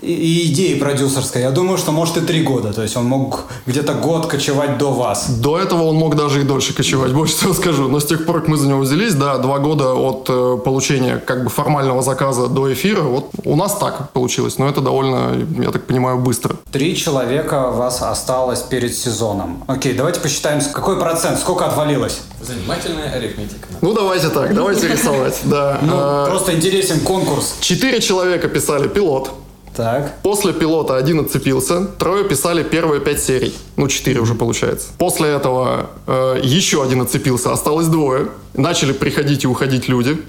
и, 0.00 0.46
идеи 0.52 0.78
продюсерской, 0.78 1.42
я 1.42 1.50
думаю, 1.50 1.78
что 1.78 1.92
может 1.92 2.16
и 2.16 2.20
три 2.20 2.42
года. 2.42 2.72
То 2.72 2.82
есть 2.82 2.96
он 2.96 3.06
мог 3.06 3.44
где-то 3.66 3.94
год 3.94 4.26
кочевать 4.26 4.78
до 4.78 4.90
вас. 4.92 5.28
До 5.28 5.58
этого 5.58 5.84
он 5.84 5.96
мог 5.96 6.16
даже 6.16 6.40
и 6.40 6.44
дольше 6.44 6.74
кочевать, 6.74 7.12
больше 7.14 7.34
всего 7.36 7.54
скажу. 7.54 7.88
Но 7.88 8.00
с 8.00 8.04
тех 8.04 8.26
пор, 8.26 8.40
как 8.40 8.48
мы 8.48 8.56
за 8.56 8.68
него 8.68 8.80
взялись, 8.80 9.14
да, 9.14 9.38
два 9.38 9.58
года 9.58 9.94
от 9.94 10.26
э, 10.28 10.58
получения 10.64 11.18
как 11.18 11.44
бы 11.44 11.50
формального 11.50 12.02
заказа 12.02 12.48
до 12.48 12.72
эфира, 12.72 13.02
вот 13.02 13.30
у 13.44 13.56
нас 13.56 13.74
так 13.76 14.12
получилось. 14.12 14.58
Но 14.58 14.68
это 14.68 14.80
довольно, 14.80 15.46
я 15.60 15.70
так 15.70 15.86
понимаю, 15.86 16.18
быстро. 16.18 16.56
Три 16.70 16.96
человека 16.96 17.68
у 17.68 17.72
вас 17.76 18.02
осталось 18.02 18.60
перед 18.60 18.94
сезоном. 18.94 19.64
Окей, 19.66 19.94
давайте 19.94 20.20
посчитаем, 20.20 20.60
какой 20.72 20.98
процент, 20.98 21.38
сколько 21.38 21.66
отвалилось. 21.66 22.20
Занимательная 22.40 23.12
арифметика. 23.12 23.68
Ну, 23.80 23.92
давайте 23.92 24.28
так, 24.28 24.54
давайте 24.54 24.88
рисовать, 24.88 25.38
да. 25.44 25.78
Ну, 25.82 25.92
Э, 26.02 26.26
просто 26.26 26.54
интересен 26.54 27.00
конкурс. 27.00 27.56
Четыре 27.60 28.00
человека 28.00 28.48
писали 28.48 28.88
пилот. 28.88 29.30
Так. 29.76 30.20
После 30.22 30.52
пилота 30.52 30.96
один 30.96 31.20
отцепился, 31.20 31.86
трое 31.86 32.24
писали 32.24 32.62
первые 32.62 33.00
пять 33.00 33.22
серий. 33.22 33.54
Ну, 33.76 33.88
четыре 33.88 34.20
уже 34.20 34.34
получается. 34.34 34.88
После 34.98 35.30
этого 35.30 35.90
э, 36.06 36.40
еще 36.42 36.82
один 36.82 37.00
отцепился, 37.00 37.52
осталось 37.52 37.86
двое. 37.86 38.28
Начали 38.54 38.92
приходить 38.92 39.44
и 39.44 39.46
уходить 39.46 39.88
люди, 39.88 40.20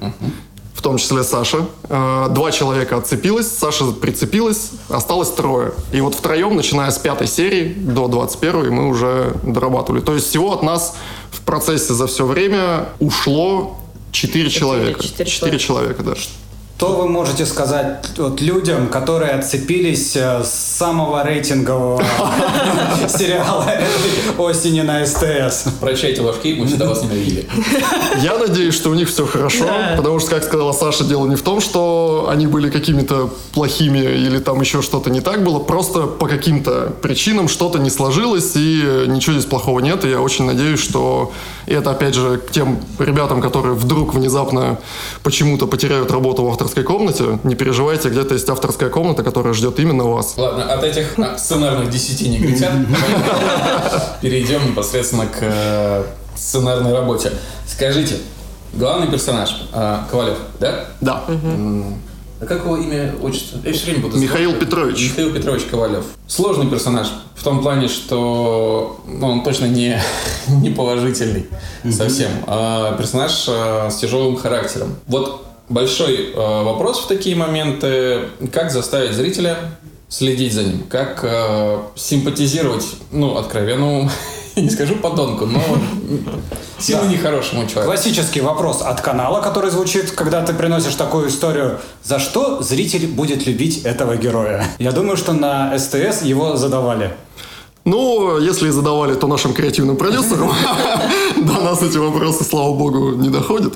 в 0.73 0.81
том 0.81 0.97
числе 0.97 1.23
Саша. 1.23 1.65
Э, 1.89 2.27
два 2.29 2.51
человека 2.51 2.97
отцепилось, 2.97 3.47
Саша 3.47 3.91
прицепилась, 3.91 4.71
осталось 4.88 5.29
трое. 5.29 5.73
И 5.91 6.00
вот 6.00 6.15
втроем, 6.15 6.55
начиная 6.55 6.89
с 6.91 6.97
пятой 6.97 7.27
серии 7.27 7.73
до 7.73 8.07
21 8.07 8.71
мы 8.71 8.88
уже 8.88 9.33
дорабатывали. 9.43 10.00
То 10.01 10.13
есть 10.13 10.27
всего 10.27 10.53
от 10.53 10.63
нас 10.63 10.95
в 11.31 11.41
процессе 11.41 11.93
за 11.93 12.07
все 12.07 12.25
время 12.25 12.89
ушло 13.00 13.77
четыре 14.13 14.50
человека. 14.50 15.03
четыре 15.03 15.29
Четыре 15.29 15.59
человека, 15.59 16.03
да. 16.03 16.13
Что 16.77 16.98
вы 16.98 17.08
можете 17.08 17.46
сказать 17.46 18.06
вот 18.18 18.42
людям, 18.42 18.89
которые 18.89 19.32
отцепились 19.32 20.18
э, 20.18 20.44
с 20.44 20.50
самого 20.50 21.24
рейтингового 21.24 22.03
сериала 23.08 23.65
осени 24.38 24.82
на 24.82 25.06
СТС? 25.06 25.68
Прощайте 25.80 26.20
ложки, 26.20 26.53
мы 26.60 26.68
всегда 26.68 26.89
вас 26.89 27.01
ненавидели. 27.03 27.48
Я 28.22 28.38
надеюсь, 28.38 28.74
что 28.74 28.89
у 28.89 28.96
них 28.96 29.08
все 29.08 29.25
хорошо, 29.25 29.63
потому 29.96 30.20
что, 30.20 30.32
как 30.32 30.44
сказала 30.44 30.74
Саша, 30.74 31.06
дело 31.06 31.25
не 31.25 31.38
в 31.38 31.42
том, 31.42 31.62
что 31.62 32.27
они 32.30 32.48
были 32.48 32.70
какими-то 32.70 33.30
плохими 33.53 34.00
или 34.00 34.39
там 34.39 34.60
еще 34.60 34.82
что-то 34.82 35.10
не 35.10 35.22
так 35.22 35.42
было, 35.42 35.60
просто 35.60 36.01
по 36.01 36.27
каким-то 36.27 36.92
причинам 37.01 37.48
что-то 37.48 37.80
не 37.80 37.92
сложилось, 37.92 38.58
и 38.58 39.06
ничего 39.08 39.36
здесь 39.36 39.46
плохого 39.46 39.80
нет, 39.80 40.03
и 40.03 40.10
я 40.10 40.20
очень 40.20 40.44
надеюсь, 40.44 40.82
что 40.82 41.32
это, 41.65 41.92
опять 41.92 42.13
же, 42.13 42.39
к 42.39 42.51
тем 42.51 42.80
ребятам, 43.00 43.42
которые 43.42 43.74
вдруг 43.74 44.13
внезапно 44.13 44.80
почему-то 45.24 45.65
потеряют 45.65 46.12
работу 46.12 46.44
в 46.44 46.48
авторской 46.74 46.84
комнате, 46.84 47.39
не 47.44 47.53
переживайте, 47.53 48.10
где-то 48.10 48.34
есть 48.34 48.50
авторская 48.50 48.89
комната, 48.89 49.24
которая 49.24 49.53
ждет 49.53 49.80
именно 49.80 50.06
вас. 50.06 50.34
Ладно, 50.38 50.63
от 50.74 50.84
этих 50.84 51.20
а, 51.20 51.38
сценарных 51.38 51.92
десяти 51.92 52.30
негритят 52.30 52.72
перейдем 54.22 54.65
непосредственно 54.68 55.27
к 55.27 55.38
э, 55.42 56.03
сценарной 56.36 56.94
работе. 56.94 57.32
Скажите, 57.68 58.15
главный 58.74 59.08
персонаж 59.08 59.68
э, 59.72 59.98
Ковалев, 60.10 60.38
да? 60.60 60.86
Да. 61.00 61.24
А 62.42 62.46
как 62.46 62.65
его 62.65 62.77
имя, 62.77 63.13
отчество? 63.22 63.60
Я 63.63 63.72
все 63.72 63.86
время 63.86 64.01
буду 64.01 64.18
Михаил. 64.18 64.53
Петрович. 64.53 65.12
Михаил 65.12 65.32
Петрович 65.32 65.63
Ковалев. 65.70 66.06
Сложный 66.27 66.68
персонаж 66.68 67.08
в 67.36 67.44
том 67.44 67.62
плане, 67.62 67.88
что 67.88 69.00
ну, 69.08 69.27
он 69.27 69.44
точно 69.44 69.65
не, 69.65 70.01
не 70.48 70.72
положительный 70.72 71.46
совсем. 71.92 72.32
А 72.48 72.98
персонаж 72.98 73.46
э, 73.48 73.89
с 73.92 73.96
тяжелым 73.98 74.38
характером. 74.38 74.96
Вот 75.06 75.52
большой 75.74 76.32
э, 76.34 76.63
вопрос 76.63 77.00
в 77.00 77.08
такие 77.08 77.36
моменты, 77.36 78.22
как 78.51 78.72
заставить 78.72 79.13
зрителя 79.13 79.58
следить 80.08 80.53
за 80.53 80.63
ним, 80.63 80.84
как 80.89 81.22
э, 81.24 81.80
симпатизировать, 81.96 82.86
ну, 83.12 83.38
откровенному, 83.38 84.10
не 84.56 84.70
скажу 84.70 84.96
подонку, 84.96 85.46
но 85.48 85.60
сильно 86.77 87.01
Да. 87.01 87.08
нехорошему 87.08 87.68
человеку. 87.68 87.92
Классический 87.94 88.42
вопрос 88.42 88.82
от 88.82 89.01
канала, 89.01 89.42
который 89.42 89.72
звучит, 89.72 90.12
когда 90.12 90.46
ты 90.46 90.53
приносишь 90.53 90.94
такую 90.96 91.30
историю. 91.30 91.80
За 92.03 92.20
что 92.20 92.62
зритель 92.62 93.08
будет 93.08 93.48
любить 93.48 93.80
этого 93.84 94.15
героя? 94.15 94.63
Я 94.77 94.92
думаю, 94.92 95.18
что 95.18 95.34
на 95.34 95.77
СТС 95.80 96.22
его 96.22 96.56
задавали. 96.56 97.12
Ну, 97.86 98.38
если 98.38 98.68
и 98.68 98.72
задавали, 98.72 99.15
то 99.15 99.27
нашим 99.27 99.53
креативным 99.53 99.98
продюсерам. 99.98 100.53
До 101.44 101.53
нас 101.53 101.82
эти 101.82 101.98
вопросы, 101.98 102.44
слава 102.44 102.74
богу, 102.75 103.15
не 103.15 103.30
доходят. 103.30 103.74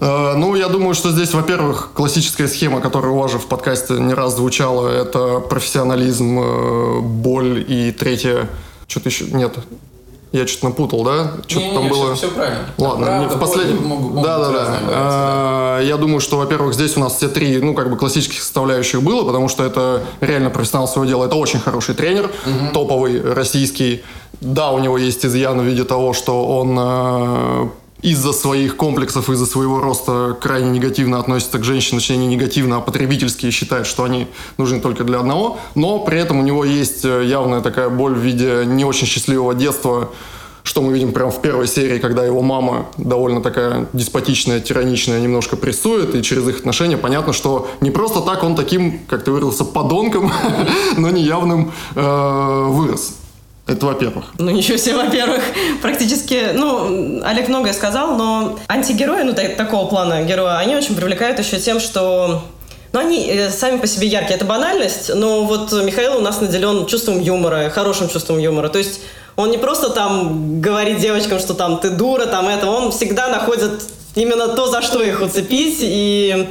Э, 0.00 0.34
Ну, 0.36 0.54
я 0.56 0.68
думаю, 0.68 0.94
что 0.94 1.10
здесь, 1.10 1.32
во-первых, 1.34 1.90
классическая 1.94 2.48
схема, 2.48 2.80
которая 2.80 3.12
у 3.12 3.18
вас 3.18 3.30
же 3.32 3.38
в 3.38 3.46
подкасте 3.46 3.94
не 3.94 4.14
раз 4.14 4.36
звучала, 4.36 4.88
это 4.88 5.40
профессионализм, 5.40 6.38
э, 6.40 7.00
боль 7.00 7.64
и 7.68 7.92
третье, 7.92 8.48
что-то 8.88 9.08
еще, 9.08 9.24
нет, 9.26 9.54
Я 10.32 10.48
что-то 10.48 10.66
напутал, 10.70 11.04
да? 11.04 11.30
Что-то 11.46 11.74
там 11.74 11.88
было... 11.88 12.14
Все, 12.16 12.28
правильно. 12.28 12.58
Ладно, 12.76 13.06
Правда, 13.06 13.36
в 13.36 13.38
последнем... 13.40 13.76
боль 13.78 13.86
могут- 13.86 14.08
могут 14.14 14.22
да, 14.24 14.38
да, 14.38 14.52
разные 14.52 14.80
да. 14.80 14.90
А, 14.90 15.80
Я 15.80 15.96
думаю, 15.96 16.18
что, 16.18 16.38
во-первых, 16.38 16.74
здесь 16.74 16.96
у 16.96 17.00
нас 17.00 17.14
все 17.16 17.28
три, 17.28 17.58
ну, 17.58 17.72
как 17.74 17.88
бы 17.88 17.96
классических 17.96 18.42
составляющих 18.42 19.00
было, 19.00 19.22
потому 19.24 19.48
что 19.48 19.62
это 19.62 20.02
реально 20.20 20.50
профессионал 20.50 20.88
своего 20.88 21.08
дела. 21.08 21.26
Это 21.26 21.36
очень 21.36 21.60
хороший 21.60 21.94
тренер, 21.94 22.32
топовый, 22.72 23.22
российский. 23.22 24.02
Да, 24.40 24.72
у 24.72 24.80
него 24.80 24.98
есть 24.98 25.24
изъян 25.24 25.60
в 25.60 25.64
виде 25.64 25.84
того, 25.84 26.12
что 26.14 26.44
он 26.44 26.76
э, 26.80 27.68
из-за 28.04 28.34
своих 28.34 28.76
комплексов, 28.76 29.30
из-за 29.30 29.46
своего 29.46 29.80
роста 29.80 30.36
крайне 30.38 30.68
негативно 30.70 31.18
относится 31.18 31.58
к 31.58 31.64
женщинам, 31.64 32.00
точнее 32.00 32.18
не 32.18 32.26
негативно, 32.26 32.76
а 32.76 32.80
потребительски 32.80 33.50
считает, 33.50 33.86
что 33.86 34.04
они 34.04 34.26
нужны 34.58 34.78
только 34.78 35.04
для 35.04 35.20
одного. 35.20 35.58
Но 35.74 36.00
при 36.00 36.20
этом 36.20 36.38
у 36.38 36.42
него 36.42 36.66
есть 36.66 37.02
э, 37.06 37.24
явная 37.24 37.62
такая 37.62 37.88
боль 37.88 38.14
в 38.14 38.18
виде 38.18 38.64
не 38.66 38.84
очень 38.84 39.06
счастливого 39.06 39.54
детства, 39.54 40.10
что 40.64 40.82
мы 40.82 40.92
видим 40.92 41.12
прямо 41.12 41.30
в 41.30 41.40
первой 41.40 41.66
серии, 41.66 41.98
когда 41.98 42.26
его 42.26 42.42
мама 42.42 42.86
довольно 42.98 43.40
такая 43.40 43.86
деспотичная, 43.94 44.60
тираничная, 44.60 45.18
немножко 45.18 45.56
прессует, 45.56 46.14
и 46.14 46.22
через 46.22 46.46
их 46.46 46.58
отношения 46.58 46.98
понятно, 46.98 47.32
что 47.32 47.70
не 47.80 47.90
просто 47.90 48.20
так 48.20 48.44
он 48.44 48.54
таким, 48.54 49.00
как 49.08 49.24
ты 49.24 49.30
выразился, 49.30 49.64
подонком, 49.64 50.30
но 50.98 51.08
неявным 51.08 51.72
э, 51.94 52.66
вырос. 52.68 53.14
Это 53.66 53.86
во-первых. 53.86 54.26
Ну, 54.38 54.50
ничего 54.50 54.76
себе, 54.76 54.96
во-первых, 54.96 55.42
практически, 55.82 56.50
ну, 56.54 57.20
Олег 57.24 57.48
многое 57.48 57.72
сказал, 57.72 58.14
но 58.16 58.58
антигерои, 58.68 59.22
ну, 59.22 59.32
та- 59.32 59.48
такого 59.48 59.88
плана 59.88 60.22
героя, 60.22 60.58
они 60.58 60.76
очень 60.76 60.94
привлекают 60.94 61.38
еще 61.38 61.58
тем, 61.58 61.80
что 61.80 62.42
ну, 62.92 63.00
они 63.00 63.26
э, 63.26 63.50
сами 63.50 63.78
по 63.78 63.86
себе 63.86 64.06
яркие. 64.06 64.36
Это 64.36 64.44
банальность, 64.44 65.12
но 65.14 65.44
вот 65.44 65.72
Михаил 65.72 66.18
у 66.18 66.20
нас 66.20 66.40
наделен 66.40 66.86
чувством 66.86 67.20
юмора, 67.20 67.70
хорошим 67.70 68.08
чувством 68.08 68.38
юмора. 68.38 68.68
То 68.68 68.78
есть 68.78 69.00
он 69.34 69.50
не 69.50 69.58
просто 69.58 69.90
там 69.90 70.60
говорит 70.60 70.98
девочкам, 70.98 71.40
что 71.40 71.54
там 71.54 71.78
ты 71.78 71.90
дура, 71.90 72.26
там 72.26 72.46
это, 72.48 72.70
он 72.70 72.92
всегда 72.92 73.28
находит 73.28 73.82
именно 74.14 74.48
то, 74.48 74.66
за 74.68 74.82
что 74.82 75.02
их 75.02 75.22
уцепить, 75.22 75.78
и 75.80 76.48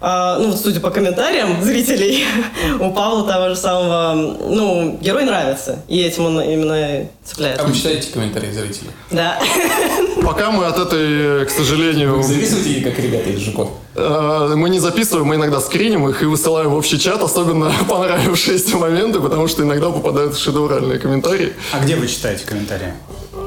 ну, 0.00 0.50
вот 0.50 0.60
судя 0.60 0.80
по 0.80 0.90
комментариям 0.90 1.62
зрителей, 1.62 2.24
у 2.80 2.92
Павла 2.92 3.26
того 3.26 3.48
же 3.50 3.56
самого, 3.56 4.14
ну, 4.14 4.98
герой 5.00 5.24
нравится. 5.24 5.80
И 5.88 6.00
этим 6.00 6.26
он 6.26 6.40
именно 6.40 7.00
и 7.00 7.06
цепляет. 7.24 7.60
А 7.60 7.64
вы 7.64 7.74
читаете 7.74 8.12
комментарии 8.12 8.50
зрителей? 8.50 8.90
Да. 9.10 9.40
Пока 10.22 10.50
мы 10.50 10.66
от 10.66 10.78
этой, 10.78 11.46
к 11.46 11.50
сожалению, 11.50 12.22
Записывайте, 12.22 12.80
как 12.80 12.98
ребята 12.98 13.30
из 13.30 13.40
Жуков. 13.40 13.70
Э, 13.98 14.54
мы 14.56 14.70
не 14.70 14.78
записываем, 14.78 15.26
мы 15.26 15.34
иногда 15.34 15.60
скриним 15.60 16.08
их 16.08 16.22
и 16.22 16.26
высылаем 16.26 16.70
в 16.70 16.74
общий 16.74 16.98
чат, 16.98 17.22
особенно 17.22 17.72
понравившиеся 17.88 18.76
моменты, 18.76 19.20
потому 19.20 19.48
что 19.48 19.62
иногда 19.62 19.90
попадают 19.90 20.36
шедевральные 20.38 20.98
комментарии. 20.98 21.52
А 21.72 21.80
где 21.80 21.96
вы 21.96 22.06
читаете 22.06 22.46
комментарии? 22.46 22.92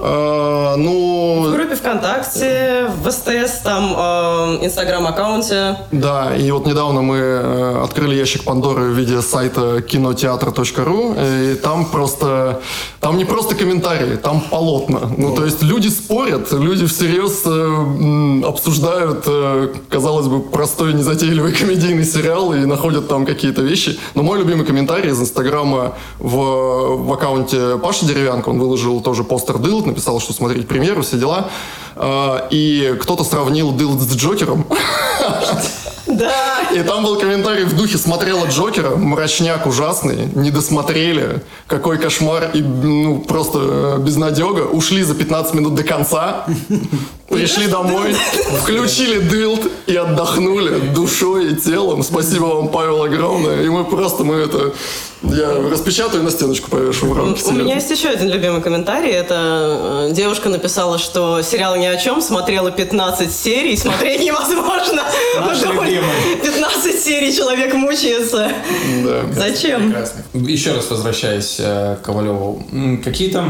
Э, 0.04 0.74
В 0.74 0.78
ну, 0.78 1.52
группе 1.52 1.76
ВКонтакте, 1.76 2.88
в 3.04 3.12
СТС, 3.12 3.60
там, 3.64 3.94
э, 3.96 4.66
Инстаграм-аккаунте. 4.66 5.78
Да, 5.92 6.36
и 6.36 6.50
вот 6.52 6.66
недавно 6.66 7.02
мы 7.02 7.18
э, 7.18 7.84
открыли 7.84 8.16
ящик 8.16 8.44
Пандоры 8.44 8.84
в 8.86 8.98
виде 8.98 9.22
сайта 9.22 9.82
кинотеатр.ру, 9.82 11.16
и 11.20 11.56
там 11.56 11.86
просто, 11.86 12.62
там 13.00 13.18
не 13.18 13.26
просто 13.26 13.54
комментарии, 13.56 14.16
там 14.16 14.42
полотна. 14.42 15.02
Ну, 15.18 15.36
то 15.36 15.46
есть 15.46 15.62
люди 15.62 15.90
спорят, 15.90 16.52
люди 16.52 16.88
всерьез 16.88 17.44
э, 17.46 18.48
обсуждают, 18.48 19.24
э, 19.28 19.74
казалось 19.90 20.28
бы, 20.28 20.41
простой, 20.42 20.94
незатейливый 20.94 21.54
комедийный 21.60 22.06
сериал 22.06 22.54
и 22.54 22.66
находят 22.66 23.08
там 23.08 23.26
какие-то 23.26 23.62
вещи. 23.62 24.00
Но 24.16 24.24
мой 24.24 24.40
любимый 24.40 24.66
комментарий 24.66 25.12
из 25.12 25.20
Инстаграма 25.20 25.96
в, 26.20 27.06
в 27.06 27.14
аккаунте 27.14 27.78
Паши 27.78 28.06
Деревянко, 28.06 28.50
он 28.50 28.60
выложил 28.60 29.02
тоже 29.02 29.24
постер 29.24 29.58
Дылд, 29.58 29.86
написал, 29.86 30.20
что 30.20 30.34
смотреть 30.34 30.68
премьеру, 30.68 31.02
все 31.02 31.18
дела. 31.18 31.50
Э, 31.96 32.48
И 32.50 32.98
кто-то 33.02 33.24
сравнил 33.24 33.72
Дылд 33.72 34.02
с 34.02 34.16
Джокером. 34.16 34.66
Да. 36.08 36.62
И 36.76 36.82
там 36.84 37.04
был 37.04 37.18
комментарий 37.18 37.64
в 37.64 37.76
духе 37.76 37.98
«Смотрела 37.98 38.46
Джокера, 38.48 38.96
мрачняк 38.96 39.66
ужасный, 39.66 40.28
не 40.36 40.52
досмотрели, 40.52 41.42
какой 41.68 41.98
кошмар 41.98 42.50
и 42.54 42.62
ну, 42.62 43.20
просто 43.20 43.60
э, 43.62 43.98
безнадега, 44.00 44.62
ушли 44.62 45.04
за 45.04 45.16
15 45.16 45.54
минут 45.54 45.76
до 45.76 45.84
конца, 45.84 46.46
пришли 47.32 47.68
домой, 47.68 48.16
включили 48.64 49.20
дылд 49.20 49.62
и 49.88 49.96
отдохнули 49.96 50.80
душой 50.94 51.54
и 51.54 51.56
телом. 51.56 52.04
Спасибо 52.04 52.46
вам, 52.46 52.70
Павел, 52.70 53.04
огромное. 53.04 53.64
И 53.64 53.70
мы 53.70 53.84
просто, 53.86 54.24
мы 54.24 54.36
это... 54.36 54.74
Я 55.24 55.54
распечатаю 55.70 56.24
и 56.24 56.26
на 56.26 56.32
стеночку 56.32 56.72
повешу 56.72 57.06
в 57.06 57.16
рамке. 57.18 57.44
У 57.46 57.52
меня 57.52 57.76
есть 57.76 57.92
еще 57.92 58.10
один 58.10 58.30
любимый 58.30 58.60
комментарий. 58.62 59.12
Это 59.12 60.08
э, 60.10 60.14
девушка 60.16 60.50
написала, 60.50 60.98
что 60.98 61.44
сериал 61.44 61.76
ни 61.76 61.86
о 61.86 61.96
чем, 61.98 62.22
смотрела 62.24 62.72
15 62.72 63.32
серий, 63.32 63.78
смотреть 63.78 64.22
невозможно. 64.24 65.04
Наши 65.40 65.62
Потому- 65.62 65.84
любимые. 65.84 66.38
15 66.44 67.00
серий 67.04 67.36
человек 67.36 67.72
мучается. 67.76 68.52
Да. 69.04 69.22
Зачем? 69.36 69.96
Еще 70.34 70.74
раз 70.74 70.90
возвращаясь 70.90 71.58
э, 71.60 71.98
к 72.02 72.06
Ковалеву. 72.06 72.64
М, 72.72 73.04
Какие-то 73.04 73.46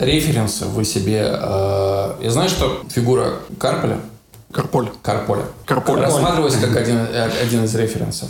референсы 0.00 0.66
вы 0.66 0.84
себе... 0.84 1.26
э, 1.30 2.14
Я 2.22 2.30
знаю, 2.30 2.48
что 2.48 2.82
фигура 2.90 3.34
Карполя, 3.58 3.98
Карполь. 4.52 4.88
Карполя, 5.02 5.44
Карполя. 5.66 6.02
рассматривается 6.02 6.60
как 6.60 6.76
один, 6.76 6.96
э, 6.98 7.30
один 7.42 7.64
из 7.64 7.74
референсов. 7.74 8.28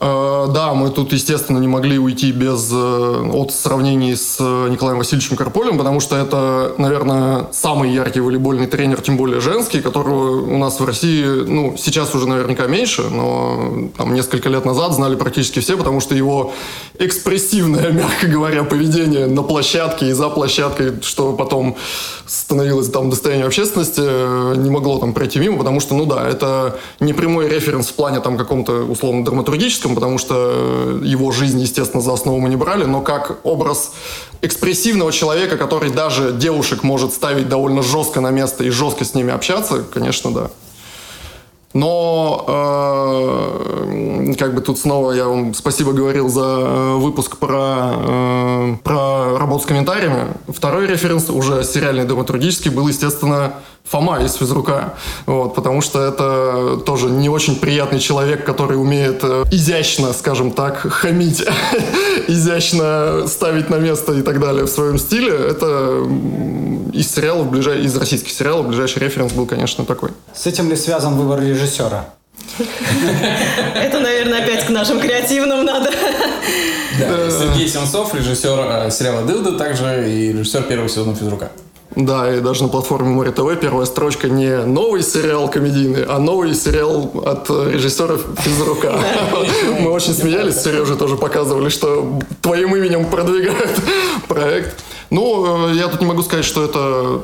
Э, 0.00 0.46
Да, 0.48 0.74
мы 0.74 0.90
тут, 0.90 1.12
естественно, 1.12 1.58
не 1.58 1.68
могли 1.68 1.98
уйти 1.98 2.32
без 2.32 2.70
э, 2.72 3.30
от 3.32 3.52
сравнений 3.52 4.16
с 4.16 4.36
э, 4.40 4.68
Николаем 4.68 4.98
Васильевичем 4.98 5.36
Карполем, 5.36 5.78
потому 5.78 6.00
что 6.00 6.16
это, 6.16 6.74
наверное, 6.78 7.46
самый 7.52 7.92
яркий 7.92 8.20
волейбольный 8.20 8.66
тренер, 8.66 9.00
тем 9.00 9.16
более 9.16 9.40
женский, 9.40 9.80
которого 9.80 10.40
у 10.42 10.58
нас 10.58 10.80
в 10.80 10.84
России, 10.84 11.24
ну, 11.24 11.76
сейчас 11.76 12.14
уже 12.14 12.26
наверняка 12.28 12.66
меньше, 12.66 13.02
но 13.10 13.90
там 13.96 14.14
несколько 14.14 14.48
лет 14.48 14.64
назад 14.64 14.92
знали 14.92 15.14
практически 15.16 15.60
все, 15.60 15.76
потому 15.76 16.00
что 16.00 16.14
его 16.14 16.52
экспрессивное, 16.98 17.90
мягко 17.92 18.26
говоря, 18.26 18.64
поведение 18.64 19.26
на 19.26 19.42
площадке 19.42 20.08
и 20.08 20.12
за 20.12 20.28
площадкой, 20.28 21.02
что 21.02 21.32
потом 21.32 21.76
становилось 22.26 22.90
там 22.90 23.10
достоянием 23.10 23.46
общественности, 23.46 24.00
не 24.56 24.70
могло 24.70 24.98
там 24.98 25.12
пройти 25.12 25.38
мимо, 25.38 25.58
потому 25.58 25.80
что, 25.80 25.94
ну 25.94 26.06
да, 26.06 26.28
это 26.28 26.78
не 27.00 27.12
прямой 27.12 27.48
референс 27.48 27.88
в 27.88 27.94
плане 27.94 28.20
там 28.20 28.36
каком-то 28.36 28.84
условно 28.84 29.24
драматургическом, 29.24 29.85
потому 29.94 30.18
что 30.18 30.34
э, 30.34 31.00
его 31.04 31.30
жизнь, 31.32 31.60
естественно, 31.60 32.02
за 32.02 32.12
основу 32.12 32.38
мы 32.40 32.48
не 32.48 32.56
брали, 32.56 32.84
но 32.84 33.00
как 33.00 33.38
образ 33.44 33.92
экспрессивного 34.42 35.12
человека, 35.12 35.56
который 35.56 35.90
даже 35.90 36.32
девушек 36.32 36.82
может 36.82 37.12
ставить 37.12 37.48
довольно 37.48 37.82
жестко 37.82 38.20
на 38.20 38.30
место 38.30 38.64
и 38.64 38.70
жестко 38.70 39.04
с 39.04 39.14
ними 39.14 39.32
общаться, 39.32 39.84
конечно, 39.92 40.32
да. 40.32 40.50
Но 41.76 42.44
э, 42.48 44.34
как 44.38 44.54
бы 44.54 44.62
тут 44.62 44.78
снова 44.78 45.12
я 45.12 45.26
вам 45.26 45.52
спасибо 45.52 45.92
говорил 45.92 46.30
за 46.30 46.40
э, 46.42 46.94
выпуск 46.94 47.36
про, 47.36 47.92
э, 47.96 48.76
про 48.82 49.38
работу 49.38 49.64
с 49.64 49.66
комментариями. 49.66 50.28
Второй 50.48 50.86
референс 50.86 51.28
уже 51.28 51.64
сериальный 51.64 52.04
драматургический 52.04 52.70
был, 52.70 52.88
естественно, 52.88 53.56
Фома 53.88 54.22
из 54.22 54.34
физрука. 54.34 54.94
Вот, 55.26 55.54
потому 55.54 55.80
что 55.80 56.02
это 56.02 56.76
тоже 56.84 57.06
не 57.06 57.28
очень 57.28 57.56
приятный 57.56 58.00
человек, 58.00 58.44
который 58.44 58.80
умеет 58.80 59.20
э, 59.22 59.44
изящно, 59.52 60.12
скажем 60.12 60.50
так, 60.50 60.78
хамить, 60.78 61.44
изящно 62.28 63.26
ставить 63.28 63.70
на 63.70 63.76
место 63.76 64.12
и 64.14 64.22
так 64.22 64.40
далее 64.40 64.64
в 64.64 64.68
своем 64.68 64.98
стиле. 64.98 65.32
Это 65.32 66.02
из 66.92 67.14
сериалов, 67.14 67.50
ближай- 67.52 67.82
из 67.82 67.96
российских 67.96 68.32
сериалов 68.32 68.66
ближайший 68.66 68.98
референс 69.02 69.32
был, 69.32 69.46
конечно, 69.46 69.84
такой. 69.84 70.10
С 70.34 70.46
этим 70.46 70.68
ли 70.68 70.76
связан 70.76 71.14
выбор 71.14 71.40
режиссера? 71.40 72.06
Это, 73.74 74.00
наверное, 74.00 74.42
опять 74.42 74.66
к 74.66 74.70
нашим 74.70 75.00
креативным 75.00 75.64
надо. 75.64 75.90
Да, 76.98 77.30
Сергей 77.30 77.68
Сенцов, 77.68 78.14
режиссер 78.14 78.86
э, 78.86 78.90
сериала 78.90 79.22
«Дылда», 79.22 79.52
также 79.52 80.10
и 80.10 80.32
режиссер 80.32 80.62
первого 80.64 80.88
сезона 80.88 81.14
«Физрука». 81.14 81.50
Да, 81.96 82.30
и 82.34 82.40
даже 82.40 82.62
на 82.62 82.68
платформе 82.68 83.08
Море 83.08 83.30
ТВ 83.30 83.58
первая 83.58 83.86
строчка 83.86 84.28
не 84.28 84.64
новый 84.64 85.02
сериал 85.02 85.48
комедийный, 85.48 86.04
а 86.04 86.18
новый 86.18 86.54
сериал 86.54 87.10
от 87.24 87.48
режиссера 87.48 88.18
Физрука. 88.36 89.00
Мы 89.80 89.90
очень 89.90 90.12
смеялись, 90.12 90.62
Сереже 90.62 90.96
тоже 90.96 91.16
показывали, 91.16 91.70
что 91.70 92.20
твоим 92.42 92.76
именем 92.76 93.06
продвигают 93.06 93.80
проект. 94.28 94.84
Ну, 95.08 95.70
э, 95.70 95.74
я 95.74 95.88
тут 95.88 96.00
не 96.00 96.06
могу 96.06 96.22
сказать, 96.22 96.44
что 96.44 96.64
это 96.64 97.20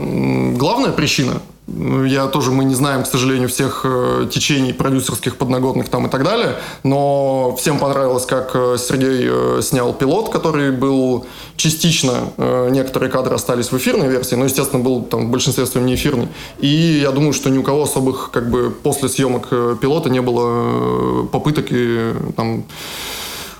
главная 0.57 0.93
причина. 0.93 1.43
Я 1.75 2.27
тоже, 2.27 2.51
мы 2.51 2.65
не 2.65 2.75
знаем, 2.75 3.03
к 3.03 3.07
сожалению, 3.07 3.49
всех 3.49 3.83
э, 3.85 4.27
течений 4.31 4.75
продюсерских, 4.75 5.37
подноготных 5.37 5.89
там 5.89 6.07
и 6.07 6.11
так 6.11 6.23
далее, 6.23 6.57
но 6.83 7.57
всем 7.59 7.79
понравилось, 7.79 8.27
как 8.27 8.51
э, 8.55 8.77
Сергей 8.79 9.27
э, 9.31 9.61
снял 9.63 9.95
пилот, 9.95 10.29
который 10.29 10.71
был 10.71 11.27
частично, 11.57 12.33
некоторые 12.71 13.11
кадры 13.11 13.37
остались 13.37 13.71
в 13.71 13.77
эфирной 13.77 14.09
версии, 14.09 14.35
но, 14.35 14.45
естественно, 14.45 14.83
был 14.83 15.03
там 15.03 15.29
в 15.29 15.31
большинстве 15.31 15.65
своем 15.65 15.87
не 15.87 15.95
эфирный. 15.95 16.29
И 16.59 17.01
я 17.03 17.13
думаю, 17.13 17.33
что 17.33 17.51
ни 17.51 17.59
у 17.59 17.63
кого 17.63 17.85
особых, 17.85 18.31
как 18.33 18.51
бы, 18.51 18.71
после 18.71 19.09
съемок 19.09 19.49
пилота 19.79 20.11
не 20.11 20.21
было 20.21 21.25
попыток 21.27 21.67
и 21.71 22.15
там 22.37 22.65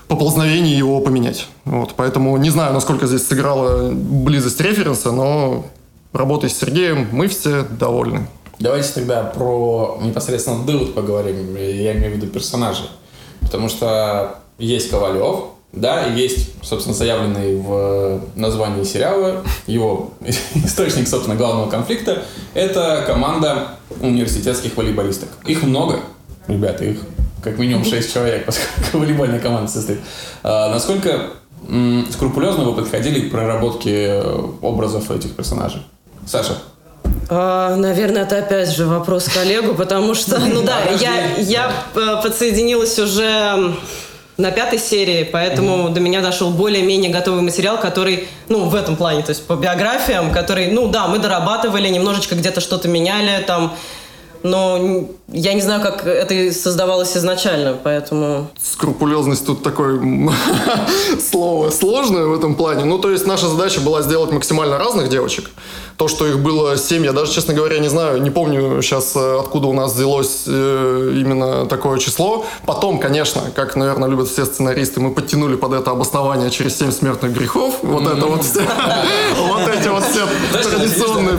поползновений 0.07 0.73
его 0.73 0.99
поменять. 1.01 1.47
Вот, 1.65 1.93
поэтому 1.95 2.35
не 2.37 2.49
знаю, 2.49 2.73
насколько 2.73 3.07
здесь 3.07 3.25
сыграла 3.25 3.91
близость 3.91 4.59
референса, 4.59 5.11
но 5.11 5.65
работой 6.13 6.49
с 6.49 6.57
Сергеем 6.57 7.07
мы 7.11 7.27
все 7.27 7.63
довольны. 7.63 8.27
Давайте 8.59 8.89
тогда 8.93 9.23
про 9.23 9.99
непосредственно 10.01 10.63
Дылд 10.63 10.93
поговорим, 10.93 11.55
я 11.55 11.93
имею 11.93 12.13
в 12.13 12.15
виду 12.17 12.27
персонажей. 12.27 12.85
Потому 13.41 13.67
что 13.67 14.35
есть 14.57 14.89
Ковалев, 14.89 15.45
да, 15.73 16.07
и 16.07 16.19
есть, 16.19 16.51
собственно, 16.63 16.95
заявленный 16.95 17.57
в 17.57 18.21
названии 18.35 18.83
сериала 18.83 19.43
его 19.65 20.11
источник, 20.53 21.07
собственно, 21.07 21.35
главного 21.35 21.69
конфликта. 21.69 22.23
Это 22.53 23.03
команда 23.07 23.69
университетских 23.99 24.77
волейболисток. 24.77 25.29
Их 25.45 25.63
много, 25.63 25.99
ребята, 26.47 26.85
их 26.85 26.99
как 27.41 27.57
минимум 27.57 27.83
6 27.83 28.13
человек, 28.13 28.45
поскольку 28.45 28.99
волейбольная 28.99 29.39
команда 29.39 29.69
состоит. 29.69 29.99
А, 30.43 30.69
насколько 30.69 31.31
скрупулезно 32.11 32.65
вы 32.65 32.73
подходили 32.75 33.27
к 33.27 33.31
проработке 33.31 34.21
образов 34.61 35.09
этих 35.11 35.35
персонажей? 35.35 35.81
Саша? 36.27 36.57
А, 37.29 37.75
наверное, 37.75 38.23
это 38.23 38.39
опять 38.39 38.69
же 38.69 38.85
вопрос 38.85 39.25
коллегу, 39.25 39.75
потому 39.75 40.13
что, 40.13 40.39
ну 40.39 40.61
да, 40.61 40.79
я, 40.99 41.35
я 41.37 41.71
э, 41.95 42.21
подсоединилась 42.21 42.99
уже 42.99 43.73
на 44.37 44.51
пятой 44.51 44.79
серии, 44.79 45.23
поэтому 45.23 45.87
mm-hmm. 45.87 45.93
до 45.93 45.99
меня 45.99 46.21
дошел 46.21 46.51
более-менее 46.51 47.11
готовый 47.11 47.41
материал, 47.41 47.79
который, 47.79 48.27
ну, 48.49 48.65
в 48.65 48.75
этом 48.75 48.95
плане, 48.95 49.21
то 49.21 49.29
есть 49.29 49.45
по 49.45 49.55
биографиям, 49.55 50.31
который, 50.31 50.71
ну 50.71 50.87
да, 50.87 51.07
мы 51.07 51.19
дорабатывали, 51.19 51.87
немножечко 51.87 52.35
где-то 52.35 52.59
что-то 52.59 52.87
меняли, 52.87 53.43
там, 53.43 53.75
но 54.43 55.07
я 55.29 55.53
не 55.53 55.61
знаю, 55.61 55.81
как 55.81 56.05
это 56.05 56.53
создавалось 56.53 57.15
изначально, 57.15 57.77
поэтому... 57.81 58.47
Скрупулезность 58.61 59.45
тут 59.45 59.63
такое 59.63 59.99
слово 61.31 61.69
сложное 61.69 62.25
в 62.25 62.33
этом 62.33 62.55
плане. 62.55 62.83
Ну, 62.83 62.99
то 62.99 63.09
есть 63.09 63.25
наша 63.25 63.47
задача 63.47 63.79
была 63.81 64.01
сделать 64.01 64.31
максимально 64.31 64.77
разных 64.77 65.09
девочек. 65.09 65.49
То, 65.97 66.07
что 66.07 66.27
их 66.27 66.39
было 66.39 66.75
семь, 66.77 67.05
я 67.05 67.13
даже, 67.13 67.31
честно 67.31 67.53
говоря, 67.53 67.79
не 67.79 67.87
знаю, 67.87 68.21
не 68.21 68.31
помню 68.31 68.81
сейчас, 68.81 69.15
э, 69.15 69.39
откуда 69.39 69.67
у 69.67 69.73
нас 69.73 69.93
взялось 69.93 70.43
э, 70.47 71.13
именно 71.15 71.65
такое 71.67 71.99
число. 71.99 72.45
Потом, 72.65 72.99
конечно, 72.99 73.41
как, 73.55 73.75
наверное, 73.75 74.09
любят 74.09 74.27
все 74.27 74.45
сценаристы, 74.45 74.99
мы 74.99 75.13
подтянули 75.13 75.55
под 75.55 75.73
это 75.73 75.91
обоснование 75.91 76.49
через 76.49 76.77
семь 76.77 76.91
смертных 76.91 77.33
грехов. 77.33 77.75
Вот 77.83 78.07
это 78.07 78.25
вот 78.25 78.43
все. 78.43 78.61
Вот 79.37 79.67
эти 79.67 79.87
вот 79.87 80.03
все 80.03 80.27
традиционные... 80.51 81.35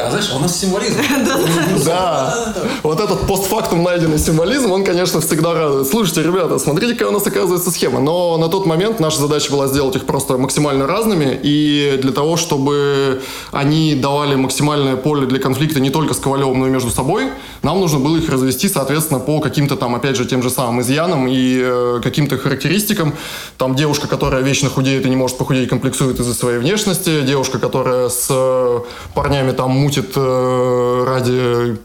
А 0.00 0.10
знаешь, 0.10 0.32
у 0.34 0.38
нас 0.38 0.56
символизм. 0.56 0.98
Да. 1.84 2.43
Вот 2.82 3.00
этот 3.00 3.26
постфактум 3.26 3.82
найденный 3.82 4.18
символизм, 4.18 4.72
он, 4.72 4.84
конечно, 4.84 5.20
всегда 5.20 5.54
радует. 5.54 5.86
Слушайте, 5.86 6.22
ребята, 6.22 6.58
смотрите, 6.58 6.94
какая 6.94 7.08
у 7.08 7.12
нас 7.12 7.26
оказывается 7.26 7.70
схема. 7.70 8.00
Но 8.00 8.36
на 8.36 8.48
тот 8.48 8.66
момент 8.66 9.00
наша 9.00 9.20
задача 9.20 9.50
была 9.50 9.66
сделать 9.66 9.96
их 9.96 10.04
просто 10.04 10.38
максимально 10.38 10.86
разными. 10.86 11.38
И 11.42 11.98
для 12.00 12.12
того, 12.12 12.36
чтобы 12.36 13.22
они 13.52 13.94
давали 13.94 14.34
максимальное 14.34 14.96
поле 14.96 15.26
для 15.26 15.38
конфликта 15.38 15.80
не 15.80 15.90
только 15.90 16.14
с 16.14 16.18
Ковалевым, 16.18 16.60
но 16.60 16.66
и 16.66 16.70
между 16.70 16.90
собой, 16.90 17.24
нам 17.62 17.80
нужно 17.80 17.98
было 17.98 18.16
их 18.16 18.28
развести, 18.28 18.68
соответственно, 18.68 19.20
по 19.20 19.40
каким-то 19.40 19.76
там, 19.76 19.94
опять 19.94 20.16
же, 20.16 20.24
тем 20.24 20.42
же 20.42 20.50
самым 20.50 20.80
изъянам 20.80 21.26
и 21.28 21.60
э, 21.62 22.00
каким-то 22.02 22.38
характеристикам. 22.38 23.14
Там 23.58 23.74
девушка, 23.74 24.08
которая 24.08 24.42
вечно 24.42 24.68
худеет 24.68 25.06
и 25.06 25.10
не 25.10 25.16
может 25.16 25.38
похудеть, 25.38 25.68
комплексует 25.68 26.20
из-за 26.20 26.34
своей 26.34 26.58
внешности. 26.58 27.22
Девушка, 27.22 27.58
которая 27.58 28.08
с 28.08 28.26
э, 28.30 28.80
парнями 29.14 29.52
там 29.52 29.70
мутит 29.70 30.12
э, 30.16 31.04
ради 31.06 31.78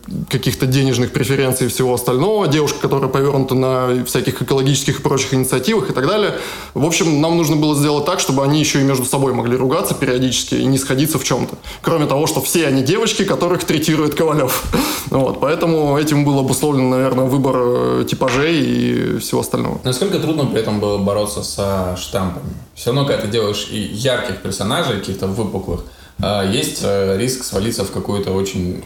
каких-то 0.50 0.66
денежных 0.66 1.12
преференций 1.12 1.68
и 1.68 1.70
всего 1.70 1.94
остального. 1.94 2.48
Девушка, 2.48 2.80
которая 2.82 3.08
повернута 3.08 3.54
на 3.54 4.04
всяких 4.06 4.42
экологических 4.42 5.00
и 5.00 5.04
прочих 5.04 5.36
инициативах 5.36 5.92
и 5.92 5.94
так 5.94 6.08
далее. 6.08 6.34
В 6.74 6.86
общем, 6.88 7.22
нам 7.22 7.38
нужно 7.38 7.56
было 7.56 7.76
сделать 7.76 8.06
так, 8.06 8.20
чтобы 8.20 8.44
они 8.44 8.60
еще 8.60 8.82
и 8.82 8.84
между 8.84 9.06
собой 9.06 9.32
могли 9.34 9.56
ругаться 9.56 9.94
периодически 9.94 10.56
и 10.56 10.66
не 10.66 10.80
сходиться 10.80 11.20
в 11.20 11.24
чем-то. 11.24 11.56
Кроме 11.84 12.08
того, 12.08 12.26
что 12.26 12.42
все 12.42 12.66
они 12.66 12.82
девочки, 12.82 13.26
которых 13.26 13.64
третирует 13.64 14.16
Ковалев. 14.16 14.64
Вот, 15.10 15.40
поэтому 15.40 15.98
этим 15.98 16.24
был 16.24 16.38
обусловлен, 16.38 16.90
наверное, 16.90 17.26
выбор 17.26 17.56
э, 17.58 18.06
типажей 18.08 18.62
и 18.62 19.18
всего 19.18 19.42
остального. 19.42 19.80
Насколько 19.84 20.20
трудно 20.20 20.46
при 20.46 20.60
этом 20.60 20.80
было 20.80 21.00
бороться 21.00 21.42
со 21.42 21.98
штампами? 21.98 22.54
Все 22.76 22.92
равно, 22.92 23.06
когда 23.08 23.24
ты 23.24 23.28
делаешь 23.28 23.68
и 23.72 23.80
ярких 23.80 24.42
персонажей, 24.42 25.00
каких-то 25.00 25.26
выпуклых, 25.28 25.86
э, 26.22 26.52
есть 26.54 26.82
э, 26.84 27.18
риск 27.18 27.44
свалиться 27.44 27.84
в 27.84 27.92
какую-то 27.92 28.32
очень 28.32 28.84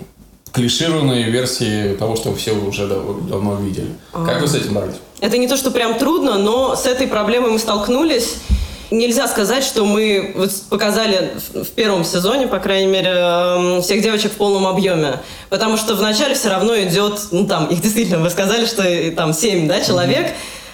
клишированные 0.53 1.29
версии 1.29 1.95
того, 1.95 2.15
что 2.15 2.33
все 2.35 2.51
уже 2.51 2.87
давно 2.87 3.55
видели. 3.55 3.89
Как 4.11 4.41
вы 4.41 4.47
с 4.47 4.55
этим 4.55 4.73
боролись? 4.75 4.95
Это 5.19 5.37
не 5.37 5.47
то, 5.47 5.57
что 5.57 5.71
прям 5.71 5.97
трудно, 5.97 6.37
но 6.37 6.75
с 6.75 6.85
этой 6.85 7.07
проблемой 7.07 7.51
мы 7.51 7.59
столкнулись 7.59 8.35
нельзя 8.93 9.27
сказать, 9.27 9.63
что 9.63 9.85
мы 9.85 10.35
показали 10.69 11.33
в 11.53 11.69
первом 11.71 12.05
сезоне, 12.05 12.47
по 12.47 12.59
крайней 12.59 12.87
мере, 12.87 13.09
эм, 13.09 13.81
всех 13.81 14.01
девочек 14.01 14.31
в 14.31 14.35
полном 14.35 14.67
объеме. 14.67 15.19
Потому 15.49 15.77
что 15.77 15.95
вначале 15.95 16.35
все 16.35 16.49
равно 16.49 16.77
идет, 16.79 17.19
ну 17.31 17.45
там, 17.45 17.67
их 17.67 17.81
действительно, 17.81 18.19
вы 18.19 18.29
сказали, 18.29 18.65
что 18.65 18.83
там 19.15 19.33
7 19.33 19.67
да, 19.67 19.81
человек, 19.81 20.27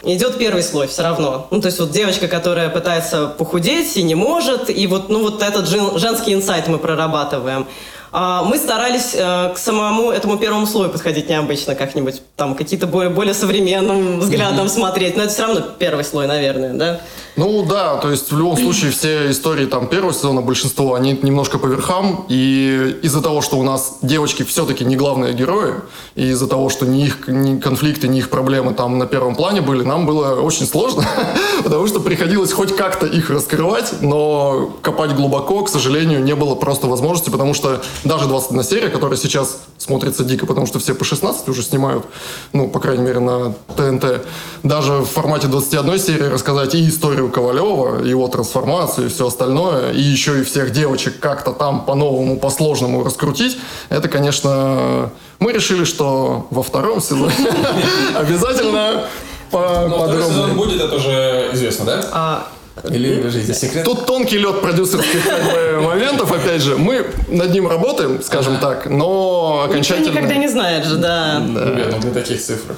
mm-hmm. 0.04 0.16
идет 0.16 0.38
первый 0.38 0.64
слой 0.64 0.88
все 0.88 1.02
равно. 1.04 1.48
Ну, 1.50 1.62
то 1.62 1.68
есть 1.68 1.80
вот 1.80 1.92
девочка, 1.92 2.28
которая 2.28 2.70
пытается 2.70 3.28
похудеть 3.28 3.96
и 3.98 4.04
не 4.04 4.16
может, 4.16 4.70
и 4.70 4.88
вот, 4.88 5.10
ну, 5.10 5.22
вот 5.22 5.42
этот 5.42 5.68
женский 5.68 6.34
инсайт 6.34 6.68
мы 6.68 6.78
прорабатываем. 6.78 7.68
А, 8.12 8.44
мы 8.44 8.58
старались 8.58 9.14
э, 9.14 9.54
к 9.54 9.58
самому 9.58 10.12
этому 10.12 10.38
первому 10.38 10.66
слою 10.66 10.90
подходить 10.90 11.30
необычно 11.30 11.76
как-нибудь, 11.76 12.22
там 12.36 12.56
какие-то 12.56 12.88
более, 12.88 13.12
более 13.12 13.34
современным 13.34 14.20
взглядом 14.20 14.66
mm-hmm. 14.66 14.70
смотреть, 14.70 15.18
но 15.18 15.24
это 15.24 15.34
все 15.34 15.44
равно 15.44 15.62
первый 15.78 16.04
слой, 16.04 16.28
наверное, 16.28 16.74
да? 16.74 17.02
Ну 17.40 17.64
да, 17.64 17.96
то 17.96 18.12
есть 18.12 18.32
в 18.32 18.38
любом 18.38 18.58
случае 18.58 18.92
все 18.92 19.32
истории 19.32 19.66
там 19.66 19.88
первого 19.88 20.14
сезона, 20.14 20.42
большинство, 20.42 20.96
они 20.96 21.18
немножко 21.22 21.58
по 21.58 21.68
верхам, 21.68 22.26
и 22.28 23.00
из-за 23.02 23.22
того, 23.22 23.42
что 23.42 23.58
у 23.58 23.64
нас 23.64 24.00
девочки 24.02 24.44
все-таки 24.44 24.84
не 24.84 24.98
главные 24.98 25.34
герои, 25.34 25.76
и 26.16 26.32
из-за 26.32 26.48
того, 26.48 26.70
что 26.70 26.86
ни 26.86 27.06
их 27.06 27.28
ни 27.28 27.58
конфликты, 27.60 28.10
ни 28.10 28.18
их 28.18 28.30
проблемы 28.30 28.74
там 28.74 28.98
на 28.98 29.06
первом 29.06 29.36
плане 29.36 29.62
были, 29.62 29.84
нам 29.84 30.06
было 30.06 30.42
очень 30.42 30.66
сложно, 30.66 31.06
потому 31.64 31.88
что 31.88 32.02
приходилось 32.02 32.52
хоть 32.52 32.76
как-то 32.76 33.06
их 33.06 33.30
раскрывать, 33.30 34.02
но 34.02 34.78
копать 34.82 35.16
глубоко, 35.16 35.64
к 35.64 35.70
сожалению, 35.70 36.22
не 36.22 36.36
было 36.36 36.56
просто 36.56 36.88
возможности, 36.88 37.30
потому 37.30 37.54
что 37.54 37.82
даже 38.04 38.26
21 38.26 38.64
серия, 38.64 38.90
которая 38.90 39.18
сейчас 39.18 39.60
смотрится 39.78 40.24
дико, 40.24 40.46
потому 40.46 40.68
что 40.68 40.80
все 40.80 40.94
по 40.94 41.04
16 41.04 41.48
уже 41.50 41.64
снимают, 41.64 42.06
ну, 42.54 42.70
по 42.70 42.80
крайней 42.80 43.04
мере, 43.04 43.20
на 43.20 43.54
ТНТ, 43.76 44.26
даже 44.64 44.94
в 44.94 45.06
формате 45.06 45.48
21 45.48 46.00
серии 46.00 46.24
рассказать 46.24 46.76
и 46.76 46.88
историю 46.88 47.30
Ковалева, 47.30 48.04
его 48.04 48.28
трансформацию 48.28 49.08
и 49.08 49.10
все 49.10 49.28
остальное, 49.28 49.92
и 49.92 50.02
еще 50.02 50.40
и 50.40 50.44
всех 50.44 50.72
девочек 50.72 51.20
как-то 51.20 51.52
там 51.52 51.86
по-новому, 51.86 52.38
по-сложному 52.38 53.04
раскрутить, 53.04 53.58
это, 53.90 54.08
конечно, 54.08 55.12
мы 55.40 55.52
решили, 55.52 55.84
что 55.84 56.48
во 56.52 56.64
втором 56.64 57.02
сезоне 57.02 57.34
обязательно 58.16 59.06
подробнее. 59.52 60.30
сезон 60.30 60.56
будет, 60.56 60.82
это 60.82 60.96
уже 60.96 61.50
известно, 61.54 61.86
да? 61.86 62.06
А, 62.12 62.48
или 62.90 63.22
держите 63.22 63.54
секрет? 63.54 63.86
Тут 63.86 64.06
тонкий 64.06 64.38
лед 64.38 64.62
продюсерских 64.62 65.26
моментов, 65.82 66.32
опять 66.32 66.62
же. 66.62 66.78
Мы 66.78 67.06
над 67.28 67.52
ним 67.52 67.68
работаем, 67.68 68.22
скажем 68.24 68.60
так, 68.60 68.88
но 68.90 69.66
окончательно... 69.68 70.08
Никто 70.08 70.20
никогда 70.20 70.36
не 70.36 70.48
знает 70.48 70.86
же, 70.86 70.98
да. 70.98 71.42
Ребят, 71.46 71.94
ну 71.96 72.02
для 72.02 72.12
таких 72.12 72.42
цифр. 72.42 72.76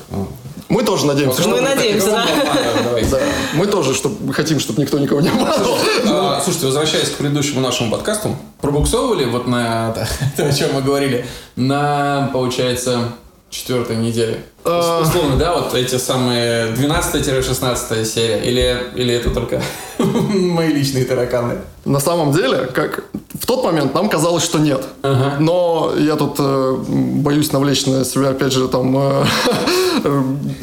Мы 0.72 0.84
тоже 0.84 1.06
надеемся, 1.06 1.42
что... 1.42 1.52
Мы 1.52 1.60
надеемся, 1.60 2.12
да. 2.12 2.26
да. 3.12 3.20
Мы 3.56 3.68
тоже 3.68 3.94
чтобы, 3.94 4.34
хотим, 4.34 4.58
чтобы 4.58 4.82
никто 4.82 5.00
никого 5.00 5.20
не 5.20 5.28
обманул. 5.28 5.78
А, 6.08 6.40
слушайте, 6.42 6.68
возвращаясь 6.68 7.10
к 7.10 7.18
предыдущему 7.18 7.60
нашему 7.60 7.92
подкасту, 7.92 8.38
пробуксовывали 8.62 9.26
вот 9.26 9.48
на 9.48 9.94
то, 10.38 10.46
о 10.46 10.54
чем 10.54 10.74
мы 10.74 10.82
говорили, 10.82 11.26
на, 11.58 12.30
получается, 12.32 13.10
четвертой 13.50 13.98
неделе? 13.98 14.46
А. 14.64 15.02
Условно, 15.02 15.38
да, 15.38 15.56
вот 15.56 15.74
эти 15.74 15.98
самые 15.98 16.72
12-16 16.74 18.06
серия, 18.06 18.38
или, 18.40 18.92
или 18.96 19.14
это 19.14 19.30
только 19.32 19.62
мои 20.00 20.72
личные 20.74 21.06
тараканы? 21.06 21.58
На 21.86 22.00
самом 22.00 22.32
деле, 22.32 22.70
как 22.74 23.06
в 23.34 23.46
тот 23.48 23.64
момент 23.64 23.94
нам 23.96 24.08
казалось, 24.08 24.44
что 24.44 24.60
нет. 24.60 24.84
Ага. 25.02 25.38
Но 25.40 25.94
я 25.98 26.16
тут 26.16 26.36
э, 26.38 26.76
боюсь 26.88 27.52
навлечь 27.52 27.86
на 27.88 28.06
себя, 28.06 28.30
опять 28.30 28.54
же, 28.54 28.68
там 28.68 28.96
э, 28.98 29.26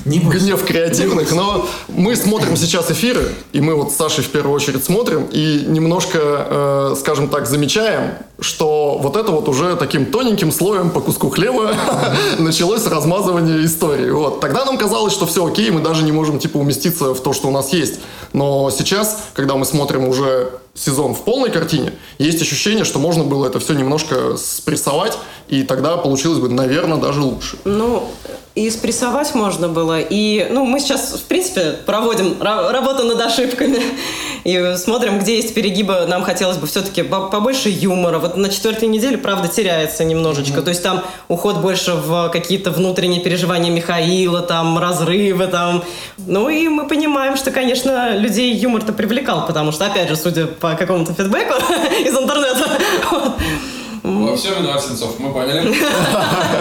Не 0.04 0.20
гнев 0.20 0.64
креативных. 0.64 1.32
Но 1.32 1.66
мы 1.88 2.14
смотрим 2.14 2.56
сейчас 2.56 2.90
эфиры, 2.90 3.34
и 3.52 3.60
мы 3.60 3.74
вот 3.74 3.92
с 3.92 3.96
Сашей 3.96 4.22
в 4.22 4.28
первую 4.28 4.54
очередь 4.54 4.84
смотрим, 4.84 5.26
и 5.32 5.64
немножко, 5.66 6.18
э, 6.20 6.94
скажем 6.98 7.28
так, 7.28 7.46
замечаем, 7.46 8.12
что 8.38 8.98
вот 9.02 9.16
это 9.16 9.32
вот 9.32 9.48
уже 9.48 9.74
таким 9.74 10.06
тоненьким 10.06 10.52
слоем 10.52 10.90
по 10.90 11.00
куску 11.00 11.30
хлеба 11.30 11.74
началось 12.38 12.86
размазывание 12.86 13.64
истории. 13.64 13.87
Вот. 13.96 14.40
Тогда 14.40 14.64
нам 14.64 14.78
казалось, 14.78 15.12
что 15.12 15.26
все 15.26 15.46
окей, 15.46 15.70
мы 15.70 15.80
даже 15.80 16.04
не 16.04 16.12
можем 16.12 16.38
типа 16.38 16.58
уместиться 16.58 17.14
в 17.14 17.20
то, 17.20 17.32
что 17.32 17.48
у 17.48 17.50
нас 17.50 17.72
есть. 17.72 18.00
Но 18.32 18.70
сейчас, 18.70 19.24
когда 19.34 19.56
мы 19.56 19.64
смотрим 19.64 20.06
уже 20.08 20.50
сезон 20.78 21.14
в 21.14 21.22
полной 21.22 21.50
картине, 21.50 21.92
есть 22.18 22.40
ощущение, 22.40 22.84
что 22.84 22.98
можно 22.98 23.24
было 23.24 23.46
это 23.46 23.58
все 23.60 23.74
немножко 23.74 24.36
спрессовать, 24.36 25.18
и 25.48 25.62
тогда 25.62 25.96
получилось 25.96 26.38
бы, 26.38 26.48
наверное, 26.48 26.98
даже 26.98 27.20
лучше. 27.20 27.56
Ну, 27.64 28.08
и 28.58 28.70
спрессовать 28.70 29.36
можно 29.36 29.68
было. 29.68 30.00
И, 30.00 30.48
ну, 30.50 30.64
мы 30.64 30.80
сейчас, 30.80 31.12
в 31.12 31.22
принципе, 31.22 31.76
проводим 31.86 32.38
ра- 32.40 32.72
работу 32.72 33.04
над 33.04 33.20
ошибками 33.20 33.78
и 34.42 34.74
смотрим, 34.76 35.20
где 35.20 35.36
есть 35.36 35.54
перегибы. 35.54 36.06
Нам 36.08 36.24
хотелось 36.24 36.56
бы 36.56 36.66
все-таки 36.66 37.02
побольше 37.04 37.68
юмора. 37.68 38.18
Вот 38.18 38.36
на 38.36 38.48
четвертой 38.48 38.88
неделе, 38.88 39.16
правда, 39.16 39.46
теряется 39.46 40.02
немножечко. 40.02 40.58
Mm-hmm. 40.58 40.62
То 40.62 40.68
есть 40.70 40.82
там 40.82 41.04
уход 41.28 41.58
больше 41.58 41.92
в 41.92 42.30
какие-то 42.30 42.72
внутренние 42.72 43.20
переживания 43.20 43.70
Михаила, 43.70 44.40
там, 44.40 44.76
разрывы, 44.76 45.46
там. 45.46 45.84
Ну, 46.16 46.48
и 46.48 46.66
мы 46.66 46.88
понимаем, 46.88 47.36
что, 47.36 47.52
конечно, 47.52 48.16
людей 48.16 48.52
юмор-то 48.56 48.92
привлекал, 48.92 49.46
потому 49.46 49.70
что, 49.70 49.86
опять 49.86 50.08
же, 50.08 50.16
судя 50.16 50.46
по 50.46 50.67
какому-то 50.76 51.12
фидбэку 51.14 51.54
из 52.04 52.16
интернета, 52.16 52.78
во 54.02 54.36
всем 54.36 54.62
Эдуард 54.62 54.82
Сенцов, 54.82 55.18
мы 55.18 55.32
поняли. 55.32 55.74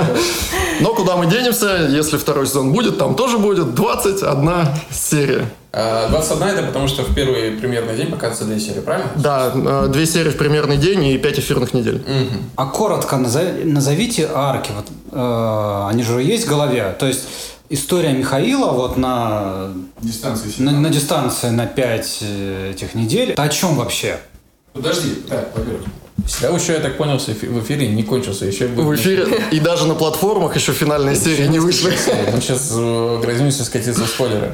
Но 0.81 0.93
куда 0.93 1.15
мы 1.15 1.27
денемся, 1.27 1.87
если 1.89 2.17
второй 2.17 2.45
сезон 2.45 2.73
будет, 2.73 2.97
там 2.97 3.15
тоже 3.15 3.37
будет 3.37 3.73
21 3.73 4.51
серия. 4.91 5.49
21 5.71 6.43
а, 6.43 6.49
это 6.49 6.63
потому, 6.63 6.87
что 6.87 7.03
в 7.03 7.13
первый 7.13 7.51
премьерный 7.51 7.95
день 7.95 8.07
показываются 8.07 8.45
две 8.45 8.59
серии, 8.59 8.79
правильно? 8.79 9.11
Да, 9.15 9.51
э, 9.53 9.87
две 9.89 10.05
серии 10.05 10.29
в 10.29 10.37
премьерный 10.37 10.77
день 10.77 11.05
и 11.05 11.17
пять 11.17 11.39
эфирных 11.39 11.73
недель. 11.73 11.97
Угу. 11.97 12.39
А 12.55 12.65
коротко 12.65 13.17
назовите 13.17 14.29
арки. 14.33 14.71
Вот, 14.75 14.85
э, 15.11 15.87
они 15.89 16.03
же 16.03 16.21
есть 16.21 16.47
в 16.47 16.49
голове. 16.49 16.95
То 16.97 17.05
есть 17.05 17.27
история 17.69 18.13
Михаила 18.13 18.71
вот 18.71 18.97
на 18.97 19.71
дистанции, 20.01 20.51
на, 20.57 20.71
на 20.71 20.89
дистанции 20.89 21.49
на 21.49 21.65
пять 21.65 22.19
э, 22.21 22.71
этих 22.71 22.95
недель. 22.95 23.31
Это 23.31 23.43
о 23.43 23.49
чем 23.49 23.75
вообще? 23.75 24.19
Подожди, 24.73 25.15
так, 25.27 25.51
во-первых, 25.55 25.83
Сериал 26.27 26.57
еще, 26.57 26.73
я 26.73 26.79
так 26.79 26.97
понял, 26.97 27.19
в 27.19 27.63
эфире 27.63 27.87
не 27.87 28.03
кончился. 28.03 28.45
Еще 28.45 28.67
в 28.67 28.95
эфире 28.95 29.27
и 29.51 29.59
даже 29.59 29.87
на 29.87 29.93
платформах 29.93 30.55
еще 30.55 30.73
финальная 30.73 31.15
серия 31.15 31.47
не 31.47 31.59
вышла. 31.59 31.89
Мы 32.33 32.41
сейчас 32.41 32.71
грозимся 33.21 33.63
скатиться 33.63 34.03
в 34.03 34.07
спойлеры. 34.07 34.53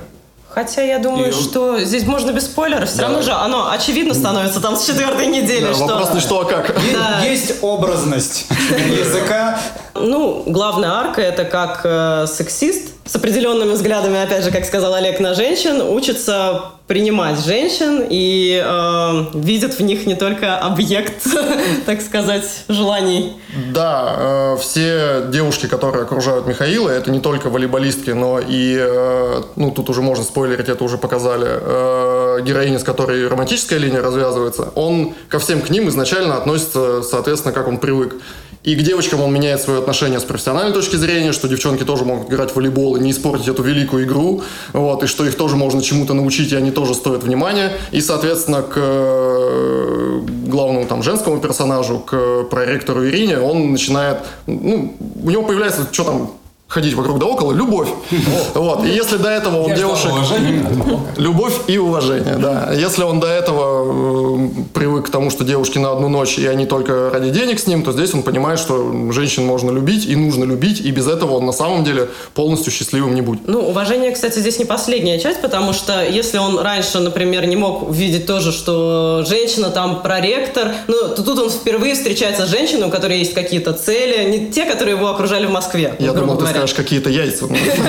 Хотя 0.53 0.83
я 0.83 0.99
думаю, 0.99 1.29
и... 1.29 1.31
что 1.31 1.79
здесь 1.79 2.05
можно 2.05 2.31
без 2.31 2.45
спойлеров. 2.45 2.87
Все 2.87 2.99
да. 2.99 3.03
равно 3.05 3.23
же 3.23 3.31
оно 3.31 3.71
очевидно 3.71 4.13
становится 4.13 4.59
там 4.59 4.75
с 4.75 4.85
четвертой 4.85 5.25
недели. 5.25 5.65
Да, 5.65 5.73
что... 5.73 5.87
Вопрос 5.87 6.13
не 6.13 6.19
что, 6.19 6.41
а 6.41 6.45
как. 6.45 6.75
Да. 6.93 7.25
Есть 7.25 7.55
образность 7.63 8.45
языка. 8.69 9.59
Ну, 9.95 10.43
главная 10.45 10.91
арка 10.91 11.21
это 11.21 11.43
как 11.45 11.81
э, 11.83 12.27
сексист 12.27 12.89
с 13.05 13.15
определенными 13.15 13.71
взглядами, 13.73 14.21
опять 14.21 14.43
же, 14.43 14.51
как 14.51 14.65
сказал 14.65 14.93
Олег, 14.93 15.19
на 15.19 15.33
женщин, 15.33 15.81
учится 15.81 16.73
принимать 16.87 17.39
женщин 17.43 18.05
и 18.09 18.61
э, 18.63 19.25
видит 19.33 19.79
в 19.79 19.81
них 19.81 20.05
не 20.05 20.15
только 20.15 20.57
объект, 20.57 21.25
так 21.85 22.01
сказать, 22.01 22.45
желаний. 22.69 23.33
Да, 23.73 24.15
э, 24.17 24.57
все 24.61 25.25
девушки, 25.29 25.67
которые 25.67 26.03
окружают 26.03 26.47
Михаила, 26.47 26.89
это 26.89 27.11
не 27.11 27.19
только 27.19 27.49
волейболистки, 27.49 28.11
но 28.11 28.39
и, 28.39 28.77
э, 28.79 29.41
ну, 29.55 29.71
тут 29.71 29.89
уже 29.89 30.01
можно 30.01 30.23
спойлерить, 30.23 30.69
это 30.69 30.83
уже 30.83 30.97
показали, 30.97 31.47
э, 31.49 32.41
героини, 32.43 32.77
с 32.77 32.83
которой 32.83 33.27
романтическая 33.27 33.79
линия 33.79 34.01
развязывается, 34.01 34.69
он 34.75 35.13
ко 35.29 35.39
всем 35.39 35.61
к 35.61 35.69
ним 35.69 35.89
изначально 35.89 36.37
относится, 36.37 37.01
соответственно, 37.03 37.53
как 37.53 37.67
он 37.67 37.77
привык. 37.77 38.15
И 38.63 38.75
к 38.75 38.81
девочкам 38.81 39.21
он 39.21 39.33
меняет 39.33 39.61
свое 39.61 39.79
отношение 39.79 40.19
с 40.19 40.23
профессиональной 40.23 40.73
точки 40.73 40.95
зрения, 40.95 41.33
что 41.33 41.49
девчонки 41.49 41.83
тоже 41.83 42.05
могут 42.05 42.29
играть 42.29 42.51
в 42.51 42.55
волейбол 42.55 42.95
и 42.95 43.01
не 43.01 43.11
испортить 43.11 43.49
эту 43.49 43.61
великую 43.61 44.05
игру, 44.05 44.41
вот, 44.71 45.03
и 45.03 45.07
что 45.07 45.25
их 45.25 45.35
тоже 45.35 45.57
можно 45.57 45.81
чему-то 45.81 46.13
научить, 46.13 46.53
и 46.53 46.55
они 46.55 46.71
тоже 46.71 46.93
стоят 46.93 47.23
внимания. 47.23 47.73
И, 47.91 47.99
соответственно, 47.99 48.61
к 48.61 48.75
э, 48.77 50.21
главному 50.47 50.85
там 50.85 51.03
женскому 51.03 51.41
персонажу, 51.41 51.99
к 51.99 52.43
проректору 52.49 53.05
Ирине, 53.05 53.39
он 53.39 53.71
начинает, 53.71 54.19
ну, 54.47 54.95
у 55.21 55.29
него 55.29 55.43
появляется, 55.43 55.85
что 55.91 56.03
там, 56.05 56.31
ходить 56.73 56.95
вокруг 56.95 57.19
да 57.19 57.27
около, 57.27 57.53
любовь. 57.53 57.89
Вот. 58.55 58.85
И 58.85 58.89
если 58.89 59.17
до 59.17 59.29
этого 59.29 59.61
он 59.61 59.75
девушек... 59.75 60.11
Любовь 61.17 61.53
и 61.67 61.77
уважение, 61.77 62.37
да. 62.37 62.71
Если 62.73 63.03
он 63.03 63.19
до 63.19 63.27
этого 63.27 64.37
э, 64.37 64.49
привык 64.73 65.07
к 65.07 65.09
тому, 65.09 65.29
что 65.29 65.43
девушки 65.43 65.77
на 65.77 65.91
одну 65.91 66.09
ночь, 66.09 66.37
и 66.37 66.47
они 66.47 66.65
только 66.65 67.09
ради 67.11 67.29
денег 67.29 67.59
с 67.59 67.67
ним, 67.67 67.83
то 67.83 67.91
здесь 67.91 68.13
он 68.13 68.23
понимает, 68.23 68.59
что 68.59 68.91
женщин 69.11 69.45
можно 69.45 69.69
любить 69.71 70.05
и 70.05 70.15
нужно 70.15 70.45
любить, 70.45 70.81
и 70.81 70.91
без 70.91 71.07
этого 71.07 71.33
он 71.33 71.45
на 71.45 71.51
самом 71.51 71.83
деле 71.83 72.09
полностью 72.33 72.71
счастливым 72.71 73.13
не 73.13 73.21
будет. 73.21 73.41
Ну, 73.47 73.59
уважение, 73.59 74.11
кстати, 74.11 74.39
здесь 74.39 74.57
не 74.59 74.65
последняя 74.65 75.19
часть, 75.19 75.41
потому 75.41 75.73
что 75.73 76.03
если 76.03 76.39
он 76.39 76.59
раньше, 76.59 76.99
например, 76.99 77.45
не 77.45 77.55
мог 77.55 77.89
увидеть 77.89 78.25
тоже, 78.25 78.51
что 78.51 79.23
женщина 79.27 79.69
там 79.69 80.01
проректор, 80.01 80.73
ну, 80.87 81.09
то 81.15 81.23
тут 81.23 81.39
он 81.39 81.49
впервые 81.49 81.93
встречается 81.93 82.45
с 82.45 82.49
женщиной, 82.49 82.87
у 82.87 82.89
которой 82.89 83.19
есть 83.19 83.33
какие-то 83.33 83.73
цели, 83.73 84.29
не 84.29 84.51
те, 84.51 84.65
которые 84.65 84.95
его 84.95 85.07
окружали 85.09 85.45
в 85.45 85.51
Москве. 85.51 85.95
Я 85.99 86.13
думал, 86.13 86.37
ты 86.37 86.45
скажешь 86.63 86.75
какие-то 86.75 87.09
яйца. 87.09 87.45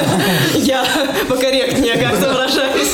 Я 0.54 0.84
покорректнее 1.28 1.96
как-то 1.96 2.32
выражаюсь. 2.32 2.88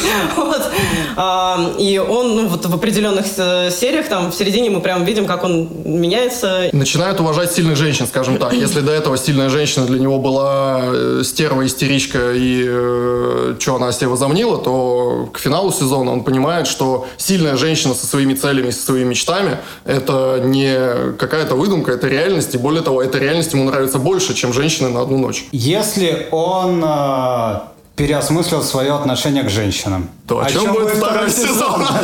А, 1.16 1.74
и 1.78 1.98
он 1.98 2.36
ну, 2.36 2.48
вот 2.48 2.64
в 2.64 2.74
определенных 2.74 3.26
э, 3.36 3.70
сериях, 3.70 4.08
там 4.08 4.30
в 4.30 4.34
середине 4.34 4.70
мы 4.70 4.80
прям 4.80 5.04
видим, 5.04 5.26
как 5.26 5.44
он 5.44 5.68
меняется. 5.84 6.70
Начинает 6.72 7.20
уважать 7.20 7.52
сильных 7.52 7.76
женщин, 7.76 8.06
скажем 8.06 8.38
так. 8.38 8.52
Если 8.52 8.80
до 8.80 8.92
этого 8.92 9.18
сильная 9.18 9.48
женщина 9.48 9.86
для 9.86 9.98
него 9.98 10.18
была 10.18 10.82
э, 10.84 11.22
стерва, 11.24 11.66
истеричка 11.66 12.32
и 12.32 12.64
э, 12.66 13.56
что 13.58 13.76
она 13.76 13.92
себе 13.92 14.08
возомнила, 14.08 14.58
то 14.58 15.28
к 15.32 15.38
финалу 15.38 15.72
сезона 15.72 16.12
он 16.12 16.24
понимает, 16.24 16.66
что 16.66 17.06
сильная 17.16 17.56
женщина 17.56 17.94
со 17.94 18.06
своими 18.06 18.34
целями, 18.34 18.70
со 18.70 18.86
своими 18.86 19.10
мечтами– 19.10 19.58
это 19.84 20.40
не 20.44 21.14
какая-то 21.18 21.54
выдумка, 21.54 21.92
это 21.92 22.08
реальность. 22.08 22.54
И 22.54 22.58
более 22.58 22.82
того, 22.82 23.02
эта 23.02 23.18
реальность 23.18 23.52
ему 23.52 23.64
нравится 23.64 23.98
больше, 23.98 24.34
чем 24.34 24.52
женщины 24.52 24.88
на 24.88 25.02
одну 25.02 25.18
ночь. 25.18 25.46
Если 25.70 26.28
он 26.30 26.82
э, 26.84 27.60
переосмыслил 27.96 28.62
свое 28.62 28.94
отношение 28.94 29.42
к 29.42 29.50
женщинам. 29.50 30.08
То 30.26 30.38
о, 30.38 30.44
о 30.44 30.50
чем, 30.50 30.62
чем 30.62 30.72
будет 30.72 30.90
второй 30.94 31.30
сезон? 31.30 31.86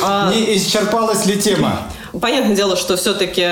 А, 0.00 0.30
Не 0.32 0.56
исчерпалась 0.56 1.26
ли 1.26 1.40
тема? 1.40 1.80
Понятное 2.20 2.54
дело, 2.54 2.76
что 2.76 2.96
все-таки, 2.96 3.42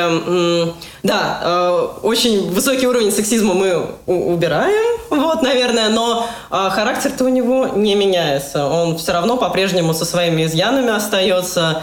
да, 1.02 1.40
э, 1.42 1.88
очень 2.02 2.50
высокий 2.50 2.86
уровень 2.86 3.12
сексизма 3.12 3.52
мы 3.54 3.86
убираем, 4.06 4.96
вот, 5.10 5.42
наверное, 5.42 5.88
но 5.88 6.26
э, 6.50 6.70
характер-то 6.70 7.24
у 7.24 7.28
него 7.28 7.68
не 7.68 7.94
меняется. 7.94 8.66
Он 8.66 8.96
все 8.96 9.12
равно 9.12 9.36
по-прежнему 9.36 9.92
со 9.94 10.04
своими 10.04 10.44
изъянами 10.46 10.94
остается. 10.94 11.82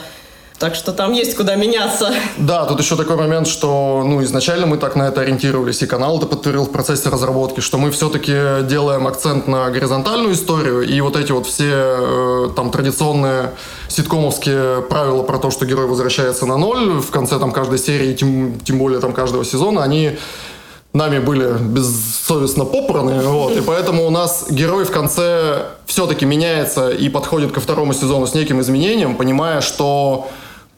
Так 0.60 0.76
что 0.76 0.94
там 0.94 1.14
есть 1.14 1.36
куда 1.36 1.56
меняться. 1.56 2.14
Да, 2.38 2.66
тут 2.66 2.80
еще 2.80 2.96
такой 2.96 3.18
момент, 3.18 3.48
что 3.48 4.04
ну, 4.06 4.24
изначально 4.24 4.66
мы 4.66 4.78
так 4.78 4.96
на 4.96 5.04
это 5.04 5.22
ориентировались, 5.22 5.82
и 5.82 5.88
канал 5.88 6.18
это 6.18 6.26
подтвердил 6.26 6.66
в 6.66 6.72
процессе 6.72 7.10
разработки, 7.10 7.60
что 7.60 7.78
мы 7.78 7.92
все-таки 7.92 8.64
делаем 8.64 9.08
акцент 9.08 9.48
на 9.48 9.70
горизонтальную 9.70 10.34
историю, 10.34 10.82
и 10.82 11.02
вот 11.02 11.16
эти 11.16 11.32
вот 11.32 11.48
все 11.48 11.70
э, 11.70 12.50
там 12.56 12.72
традиционные 12.72 13.52
ситкомовские 13.88 14.82
правила 14.84 15.24
про 15.24 15.38
то, 15.38 15.52
что 15.52 15.66
герой 15.66 15.88
возвращается 15.88 16.46
на 16.46 16.58
ноль 16.58 17.02
в 17.02 17.12
конце 17.12 17.40
там 17.40 17.52
каждой 17.52 17.80
серии, 17.80 18.14
тем, 18.14 18.60
тем 18.60 18.78
более 18.78 19.00
там 19.00 19.14
каждого 19.14 19.44
сезона, 19.44 19.84
они 19.84 20.18
нами 20.94 21.20
были 21.20 21.58
бессовестно 21.60 22.66
попраны, 22.66 23.22
вот, 23.24 23.58
и 23.58 23.62
поэтому 23.62 24.06
у 24.06 24.12
нас 24.12 24.46
герой 24.50 24.86
в 24.86 24.92
конце 24.92 25.66
все-таки 25.88 26.26
меняется 26.26 26.90
и 26.90 27.10
подходит 27.10 27.52
ко 27.52 27.60
второму 27.60 27.94
сезону 27.94 28.28
с 28.28 28.34
неким 28.34 28.62
изменением, 28.62 29.16
понимая, 29.16 29.62
что 29.62 30.30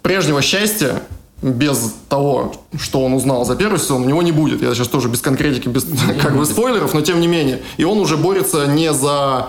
прежнего 0.05 0.43
счастья 0.43 1.01
без 1.41 1.95
того, 2.09 2.53
что 2.79 3.03
он 3.03 3.13
узнал 3.13 3.43
за 3.43 3.55
первый 3.55 3.79
сезон, 3.79 4.03
у 4.03 4.05
него 4.05 4.21
не 4.21 4.31
будет. 4.31 4.61
Я 4.61 4.75
сейчас 4.75 4.87
тоже 4.87 5.09
без 5.09 5.19
конкретики, 5.19 5.67
без 5.67 5.83
как 6.21 6.37
бы 6.37 6.45
спойлеров, 6.45 6.93
но 6.93 7.01
тем 7.01 7.19
не 7.19 7.27
менее. 7.27 7.63
И 7.77 7.85
он 7.85 7.97
уже 7.97 8.15
борется 8.15 8.67
не 8.67 8.93
за 8.93 9.47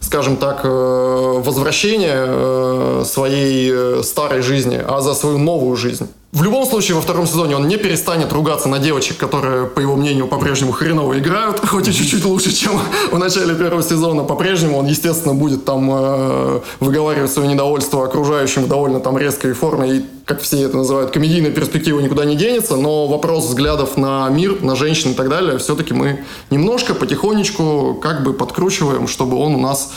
скажем 0.00 0.36
так, 0.36 0.60
э, 0.62 0.68
возвращение 0.68 2.14
э, 2.16 3.02
своей 3.04 3.70
э, 3.72 4.02
старой 4.04 4.40
жизни, 4.40 4.80
а 4.88 5.00
за 5.00 5.14
свою 5.14 5.38
новую 5.38 5.76
жизнь. 5.76 6.06
В 6.30 6.42
любом 6.42 6.66
случае, 6.66 6.94
во 6.94 7.00
втором 7.00 7.26
сезоне 7.26 7.56
он 7.56 7.68
не 7.68 7.78
перестанет 7.78 8.34
ругаться 8.34 8.68
на 8.68 8.78
девочек, 8.78 9.16
которые, 9.16 9.66
по 9.66 9.80
его 9.80 9.96
мнению, 9.96 10.26
по-прежнему 10.26 10.72
хреново 10.72 11.18
играют, 11.18 11.58
хоть 11.66 11.88
и 11.88 11.92
чуть-чуть 11.92 12.22
лучше, 12.26 12.52
чем 12.52 12.78
в 13.10 13.16
начале 13.16 13.54
первого 13.54 13.82
сезона. 13.82 14.24
По-прежнему 14.24 14.76
он, 14.76 14.84
естественно, 14.84 15.34
будет 15.34 15.64
там 15.64 15.90
э, 15.90 16.60
выговаривать 16.80 17.32
свое 17.32 17.48
недовольство 17.48 18.04
окружающим 18.04 18.64
в 18.64 18.68
довольно 18.68 19.00
там 19.00 19.16
резкой 19.16 19.54
форме, 19.54 19.90
и, 19.90 20.04
как 20.26 20.42
все 20.42 20.60
это 20.60 20.76
называют, 20.76 21.12
комедийная 21.12 21.50
перспектива 21.50 21.98
никуда 21.98 22.26
не 22.26 22.36
денется, 22.36 22.76
но 22.76 23.06
вопрос 23.06 23.46
взглядов 23.46 23.96
на 23.96 24.28
мир, 24.28 24.60
на 24.60 24.76
женщин 24.76 25.12
и 25.12 25.14
так 25.14 25.30
далее, 25.30 25.56
все-таки 25.56 25.94
мы 25.94 26.26
немножко, 26.50 26.94
потихонечку 26.94 27.98
как 28.02 28.22
бы 28.22 28.34
подкручиваем, 28.34 29.08
чтобы 29.08 29.38
он 29.38 29.54
у 29.54 29.60
нас 29.60 29.92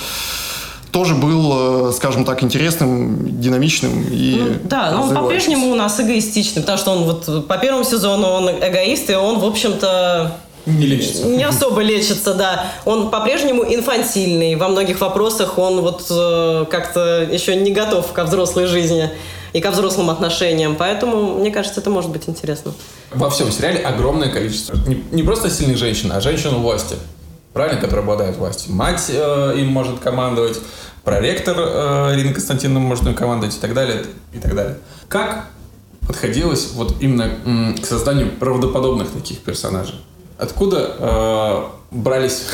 тоже 0.92 1.16
был, 1.16 1.90
э, 1.90 1.94
скажем 1.94 2.26
так, 2.26 2.44
интересным, 2.44 3.40
динамичным 3.40 4.08
и 4.12 4.36
ну, 4.38 4.56
Да, 4.64 4.92
но 4.92 5.04
он 5.04 5.16
по-прежнему 5.16 5.72
у 5.72 5.76
нас 5.76 6.00
эгоистичный, 6.00 6.62
потому 6.62 6.78
что 6.78 6.92
он 6.92 7.04
вот 7.04 7.48
по 7.48 7.58
первому 7.58 7.84
сезону 7.84 8.28
он 8.28 8.50
эгоист, 8.50 9.10
и 9.10 9.16
он, 9.16 9.40
в 9.40 9.46
общем-то, 9.46 10.38
не 10.66 10.86
лечится. 10.86 11.26
Не 11.26 11.44
особо 11.44 11.82
лечится, 11.82 12.34
да. 12.34 12.66
Он 12.86 13.10
по-прежнему 13.10 13.64
инфантильный. 13.64 14.56
Во 14.56 14.68
многих 14.68 15.02
вопросах 15.02 15.58
он 15.58 15.82
вот 15.82 16.06
э, 16.10 16.66
как-то 16.70 17.28
еще 17.32 17.56
не 17.56 17.72
готов 17.72 18.12
ко 18.12 18.24
взрослой 18.24 18.68
жизни 18.68 19.10
и 19.54 19.60
ко 19.60 19.72
взрослым 19.72 20.10
отношениям. 20.10 20.76
Поэтому, 20.76 21.40
мне 21.40 21.52
кажется, 21.52 21.80
это 21.80 21.90
может 21.90 22.12
быть 22.12 22.30
интересно. 22.30 22.74
Во 23.12 23.30
всем 23.30 23.52
сериале 23.52 23.80
огромное 23.80 24.30
количество. 24.30 24.78
Не, 24.88 25.04
не 25.12 25.24
просто 25.24 25.50
сильных 25.50 25.78
женщин, 25.78 26.12
а 26.12 26.22
женщин 26.22 26.54
у 26.54 26.60
власти. 26.60 26.96
Правильно, 27.54 27.80
которые 27.82 28.04
обладают 28.04 28.38
властью. 28.38 28.74
Мать 28.74 29.06
э, 29.10 29.54
им 29.58 29.68
может 29.68 30.00
командовать, 30.00 30.60
проректор 31.04 31.56
э, 31.58 32.16
Ирина 32.16 32.34
Константиновна 32.34 32.80
может 32.80 33.06
им 33.06 33.16
командовать 33.16 33.56
и 33.56 33.60
так 33.60 33.74
далее, 33.74 34.06
и 34.34 34.40
так 34.40 34.56
далее. 34.56 34.78
Как 35.08 35.46
подходилось 36.08 36.72
вот 36.74 36.96
именно 37.02 37.30
м, 37.46 37.78
к 37.78 37.86
созданию 37.86 38.32
правдоподобных 38.32 39.12
таких 39.12 39.40
персонажей? 39.40 39.96
Откуда 40.38 40.96
э, 40.98 41.64
брались 41.92 42.48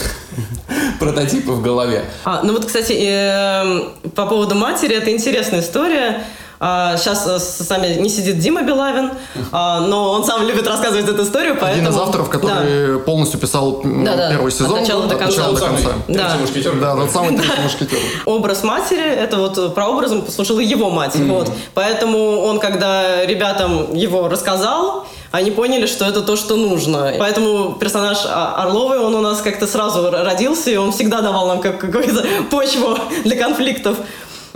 прототипы 0.99 1.51
в 1.51 1.61
голове? 1.61 2.05
А, 2.25 2.41
ну 2.43 2.53
вот, 2.53 2.65
кстати, 2.65 2.93
э, 2.93 4.09
по 4.15 4.25
поводу 4.25 4.55
матери, 4.55 4.95
это 4.95 5.11
интересная 5.11 5.61
история. 5.61 6.23
А, 6.59 6.97
сейчас 6.97 7.27
э, 7.27 7.39
с 7.39 7.69
нами 7.69 7.93
не 7.99 8.09
сидит 8.09 8.39
Дима 8.39 8.63
Белавин, 8.63 9.11
а, 9.51 9.79
но 9.81 10.11
он 10.13 10.23
сам 10.25 10.41
любит 10.47 10.67
рассказывать 10.67 11.07
эту 11.07 11.23
историю, 11.23 11.55
поэтому... 11.59 11.87
Один 11.87 11.89
из 11.89 11.97
авторов, 12.01 12.29
Да. 12.31 12.37
который 12.39 12.99
полностью 12.99 13.39
писал 13.39 13.81
Да, 13.83 14.15
да. 14.15 14.29
первый 14.31 14.51
сезон. 14.51 14.73
От 14.73 14.81
начала 14.81 15.03
до 15.07 15.15
конца. 15.15 15.41
начала 15.41 15.53
до 15.55 15.65
конца. 15.65 15.89
третий 16.07 16.19
Да. 16.19 16.37
мушкетер. 16.39 16.75
Да, 16.79 16.95
тот 16.95 17.11
самый 17.11 17.37
третий 17.37 17.61
мушкетер. 17.63 17.97
Образ 18.25 18.63
матери, 18.63 19.07
это 19.07 19.37
вот 19.37 19.57
э, 19.57 19.69
прообразом 19.69 20.23
послужила 20.23 20.59
его 20.59 20.89
мать. 20.89 21.15
Вот. 21.15 21.51
Поэтому 21.75 22.39
он, 22.41 22.59
когда 22.59 23.23
ребятам 23.25 23.93
его 23.93 24.27
рассказал, 24.27 25.05
они 25.31 25.51
поняли, 25.51 25.85
что 25.85 26.05
это 26.05 26.21
то, 26.21 26.35
что 26.37 26.55
нужно. 26.55 27.13
Поэтому 27.19 27.73
персонаж 27.73 28.17
А- 28.25 28.63
Орловой, 28.63 28.97
он 28.99 29.13
у 29.13 29.21
нас 29.21 29.41
как-то 29.41 29.67
сразу 29.67 30.09
родился, 30.09 30.71
и 30.71 30.75
он 30.77 30.91
всегда 30.91 31.21
давал 31.21 31.47
нам 31.47 31.59
как- 31.59 31.79
какую-то 31.79 32.25
почву 32.49 32.97
для 33.25 33.35
конфликтов. 33.37 33.97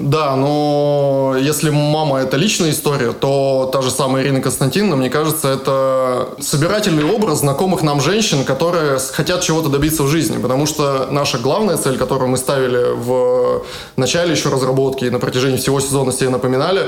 Да, 0.01 0.35
но 0.35 1.35
если 1.39 1.69
мама 1.69 2.19
это 2.19 2.35
личная 2.35 2.71
история, 2.71 3.11
то 3.11 3.69
та 3.71 3.81
же 3.81 3.91
самая 3.91 4.23
Ирина 4.23 4.41
Константиновна, 4.41 4.95
мне 4.95 5.09
кажется, 5.09 5.47
это 5.47 6.29
собирательный 6.39 7.03
образ 7.03 7.39
знакомых 7.39 7.83
нам 7.83 8.01
женщин, 8.01 8.43
которые 8.43 8.97
хотят 8.99 9.41
чего-то 9.41 9.69
добиться 9.69 10.01
в 10.03 10.07
жизни. 10.07 10.41
Потому 10.41 10.65
что 10.65 11.07
наша 11.11 11.37
главная 11.37 11.77
цель, 11.77 11.97
которую 11.97 12.31
мы 12.31 12.37
ставили 12.37 12.93
в 12.95 13.63
начале 13.95 14.31
еще 14.31 14.49
разработки 14.49 15.05
и 15.05 15.09
на 15.11 15.19
протяжении 15.19 15.57
всего 15.57 15.79
сезона 15.79 16.11
себе 16.11 16.29
напоминали, 16.29 16.87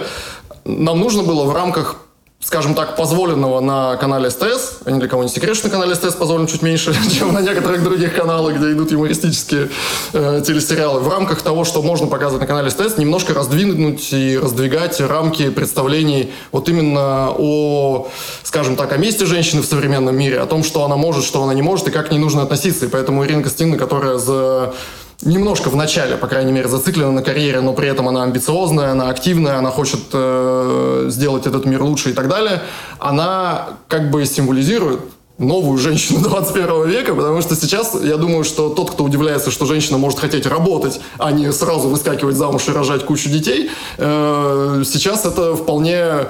нам 0.65 0.99
нужно 0.99 1.21
было 1.21 1.43
в 1.43 1.53
рамках 1.53 1.97
скажем 2.43 2.75
так, 2.75 2.95
позволенного 2.95 3.59
на 3.61 3.95
канале 3.97 4.29
СТС, 4.29 4.79
а 4.85 4.91
ни 4.91 4.99
для 4.99 5.07
кого 5.07 5.23
не 5.23 5.29
секрет, 5.29 5.55
что 5.55 5.67
на 5.67 5.71
канале 5.71 5.95
СТС 5.95 6.15
позволено 6.15 6.47
чуть 6.47 6.61
меньше, 6.61 6.95
чем 7.17 7.33
на 7.33 7.41
некоторых 7.41 7.83
других 7.83 8.13
каналах, 8.15 8.55
где 8.57 8.73
идут 8.73 8.91
юмористические 8.91 9.69
э, 10.13 10.43
телесериалы. 10.45 10.99
В 10.99 11.09
рамках 11.09 11.41
того, 11.41 11.63
что 11.63 11.81
можно 11.81 12.07
показывать 12.07 12.41
на 12.41 12.47
канале 12.47 12.69
СТС, 12.69 12.97
немножко 12.97 13.33
раздвинуть 13.33 14.11
и 14.11 14.37
раздвигать 14.37 14.99
рамки 14.99 15.49
представлений 15.49 16.31
вот 16.51 16.69
именно 16.69 17.31
о, 17.37 18.09
скажем 18.43 18.75
так, 18.75 18.91
о 18.91 18.97
месте 18.97 19.25
женщины 19.25 19.61
в 19.61 19.65
современном 19.65 20.15
мире, 20.17 20.39
о 20.39 20.45
том, 20.45 20.63
что 20.63 20.83
она 20.83 20.97
может, 20.97 21.23
что 21.23 21.41
она 21.43 21.53
не 21.53 21.61
может 21.61 21.87
и 21.87 21.91
как 21.91 22.09
к 22.09 22.11
ней 22.11 22.19
нужно 22.19 22.43
относиться. 22.43 22.85
И 22.85 22.89
поэтому 22.89 23.25
Ирина 23.25 23.43
Костина, 23.43 23.77
которая 23.77 24.17
за 24.17 24.73
немножко 25.25 25.69
в 25.69 25.75
начале, 25.75 26.17
по 26.17 26.27
крайней 26.27 26.51
мере, 26.51 26.67
зациклена 26.67 27.11
на 27.11 27.21
карьере, 27.23 27.61
но 27.61 27.73
при 27.73 27.87
этом 27.87 28.07
она 28.07 28.23
амбициозная, 28.23 28.91
она 28.91 29.09
активная, 29.09 29.57
она 29.57 29.71
хочет 29.71 29.99
э, 30.13 31.07
сделать 31.09 31.47
этот 31.47 31.65
мир 31.65 31.81
лучше 31.83 32.11
и 32.11 32.13
так 32.13 32.27
далее, 32.27 32.61
она 32.99 33.69
как 33.87 34.11
бы 34.11 34.25
символизирует 34.25 34.99
новую 35.37 35.77
женщину 35.77 36.19
21 36.23 36.87
века, 36.87 37.15
потому 37.15 37.41
что 37.41 37.55
сейчас 37.55 37.95
я 38.01 38.17
думаю, 38.17 38.43
что 38.43 38.69
тот, 38.69 38.91
кто 38.91 39.03
удивляется, 39.03 39.51
что 39.51 39.65
женщина 39.65 39.97
может 39.97 40.19
хотеть 40.19 40.45
работать, 40.45 40.99
а 41.17 41.31
не 41.31 41.51
сразу 41.51 41.87
выскакивать 41.87 42.35
замуж 42.35 42.63
и 42.67 42.71
рожать 42.71 43.05
кучу 43.05 43.29
детей, 43.29 43.69
э, 43.97 44.83
сейчас 44.85 45.25
это 45.25 45.55
вполне 45.55 46.27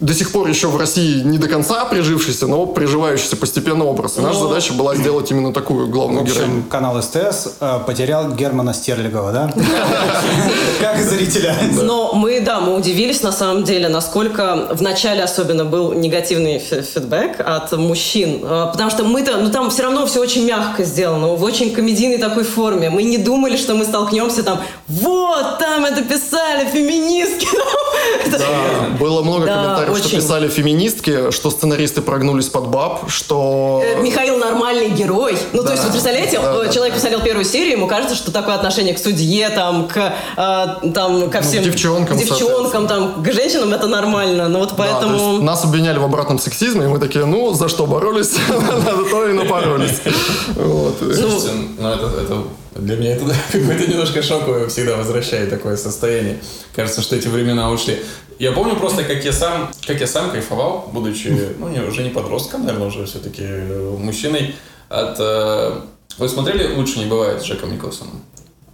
до 0.00 0.14
сих 0.14 0.32
пор 0.32 0.48
еще 0.48 0.68
в 0.68 0.76
России 0.76 1.20
не 1.22 1.38
до 1.38 1.46
конца 1.48 1.84
прижившийся, 1.84 2.46
но 2.46 2.66
приживающийся 2.66 3.36
постепенно 3.36 3.84
образ. 3.84 4.16
И 4.18 4.20
наша 4.20 4.38
Ну, 4.40 4.48
задача 4.48 4.72
была 4.72 4.96
сделать 4.96 5.30
именно 5.30 5.52
такую 5.52 5.86
В 5.86 5.90
главную 5.90 6.24
героиню. 6.24 6.44
общем, 6.44 6.62
канал 6.70 7.02
СТС 7.02 7.48
э, 7.60 7.78
потерял 7.86 8.32
Германа 8.32 8.72
Стерлигова, 8.74 9.32
да? 9.32 9.52
Как 10.80 10.98
зрителя. 10.98 11.54
Но 11.82 12.12
мы, 12.14 12.40
да, 12.40 12.60
мы 12.60 12.76
удивились 12.76 13.22
на 13.22 13.32
самом 13.32 13.64
деле, 13.64 13.88
насколько 13.88 14.68
в 14.72 14.80
начале 14.82 15.22
особенно 15.22 15.64
был 15.64 15.92
негативный 15.92 16.58
фи- 16.58 16.80
фидбэк 16.82 17.40
от 17.40 17.72
мужчин. 17.72 18.40
А, 18.44 18.66
Потому 18.72 18.90
что 18.90 19.04
мы-то, 19.04 19.36
ну 19.36 19.50
там 19.50 19.68
все 19.70 19.82
равно 19.82 20.06
все 20.06 20.20
очень 20.20 20.46
мягко 20.46 20.84
сделано, 20.84 21.34
в 21.34 21.42
очень 21.42 21.72
комедийной 21.72 22.18
такой 22.18 22.44
форме. 22.44 22.88
Мы 22.90 23.02
не 23.02 23.18
думали, 23.18 23.56
что 23.56 23.74
мы 23.74 23.84
столкнемся 23.84 24.42
там, 24.42 24.60
вот, 24.88 25.58
там 25.58 25.84
это 25.84 26.02
писали 26.02 26.66
феминистки. 26.72 27.46
Да, 28.30 28.96
было 28.98 29.22
много 29.22 29.46
Да, 29.46 29.54
комментариев, 29.54 29.98
что 29.98 30.16
писали 30.16 30.48
феминистки, 30.48 31.30
что 31.30 31.50
сценаристы 31.50 32.02
прогнулись 32.02 32.48
под 32.48 32.68
баб, 32.68 33.10
что... 33.10 33.82
Э, 33.84 34.00
Михаил 34.00 34.36
нормальный 34.38 34.90
герой. 34.90 35.36
Ну, 35.52 35.62
то 35.62 35.72
есть, 35.72 35.84
вы 35.84 35.90
представляете, 35.90 36.38
Да, 36.38 36.54
э, 36.54 36.64
да, 36.64 36.72
человек 36.72 36.94
посмотрел 36.94 37.20
первую 37.20 37.44
серию, 37.44 37.72
ему 37.72 37.86
кажется, 37.86 38.14
что 38.14 38.30
такое 38.30 38.54
отношение 38.54 38.94
к 38.94 38.98
судье, 38.98 39.48
там, 39.50 39.88
к, 39.88 40.14
э, 40.36 40.90
там, 40.94 41.30
ко 41.30 41.42
всем... 41.42 41.62
Ну, 41.64 41.70
девчонкам, 41.70 42.18
к 42.18 42.20
девчонкам, 42.20 42.86
там, 42.86 43.22
к 43.22 43.32
женщинам 43.32 43.72
это 43.72 43.86
нормально. 43.86 44.48
Ну, 44.48 44.60
вот 44.60 44.70
Да, 44.70 44.76
то 44.76 44.84
есть 44.84 45.00
поэтому... 45.00 45.42
нас 45.42 45.64
обвиняли 45.64 45.98
в 45.98 46.04
обратном 46.04 46.38
сексизме, 46.38 46.84
и 46.84 46.88
мы 46.88 46.98
такие, 46.98 47.24
ну, 47.24 47.52
за 47.52 47.68
что 47.68 47.86
боролись, 47.86 48.34
на 48.48 49.10
то 49.10 49.28
и 49.28 49.32
напоролись. 49.32 50.00
Ну 50.56 51.88
это, 51.88 52.06
это 52.06 52.44
для 52.74 52.96
меня 52.96 53.16
это 53.16 53.24
какое-то 53.52 53.90
немножко 53.90 54.22
шоковое 54.22 54.68
всегда 54.68 54.96
возвращает 54.96 55.50
такое 55.50 55.76
состояние. 55.76 56.38
Кажется, 56.74 57.02
что 57.02 57.16
эти 57.16 57.28
времена 57.28 57.70
ушли. 57.70 58.00
Я 58.38 58.52
помню 58.52 58.74
просто, 58.76 59.04
как 59.04 59.24
я 59.24 59.32
сам, 59.32 59.70
как 59.86 60.00
я 60.00 60.06
сам 60.06 60.30
кайфовал, 60.30 60.88
будучи, 60.92 61.28
ну, 61.58 61.68
не, 61.68 61.80
уже 61.80 62.02
не 62.02 62.10
подростком, 62.10 62.64
наверное, 62.64 62.88
уже 62.88 63.04
все-таки 63.06 63.42
э, 63.44 63.96
мужчиной, 63.98 64.54
от... 64.88 65.16
э, 65.18 65.80
Вы 66.18 66.28
смотрели 66.28 66.74
«Лучше 66.74 66.98
не 67.00 67.06
бывает» 67.06 67.42
с 67.42 67.44
Джеком 67.44 67.72
Николсоном? 67.72 68.22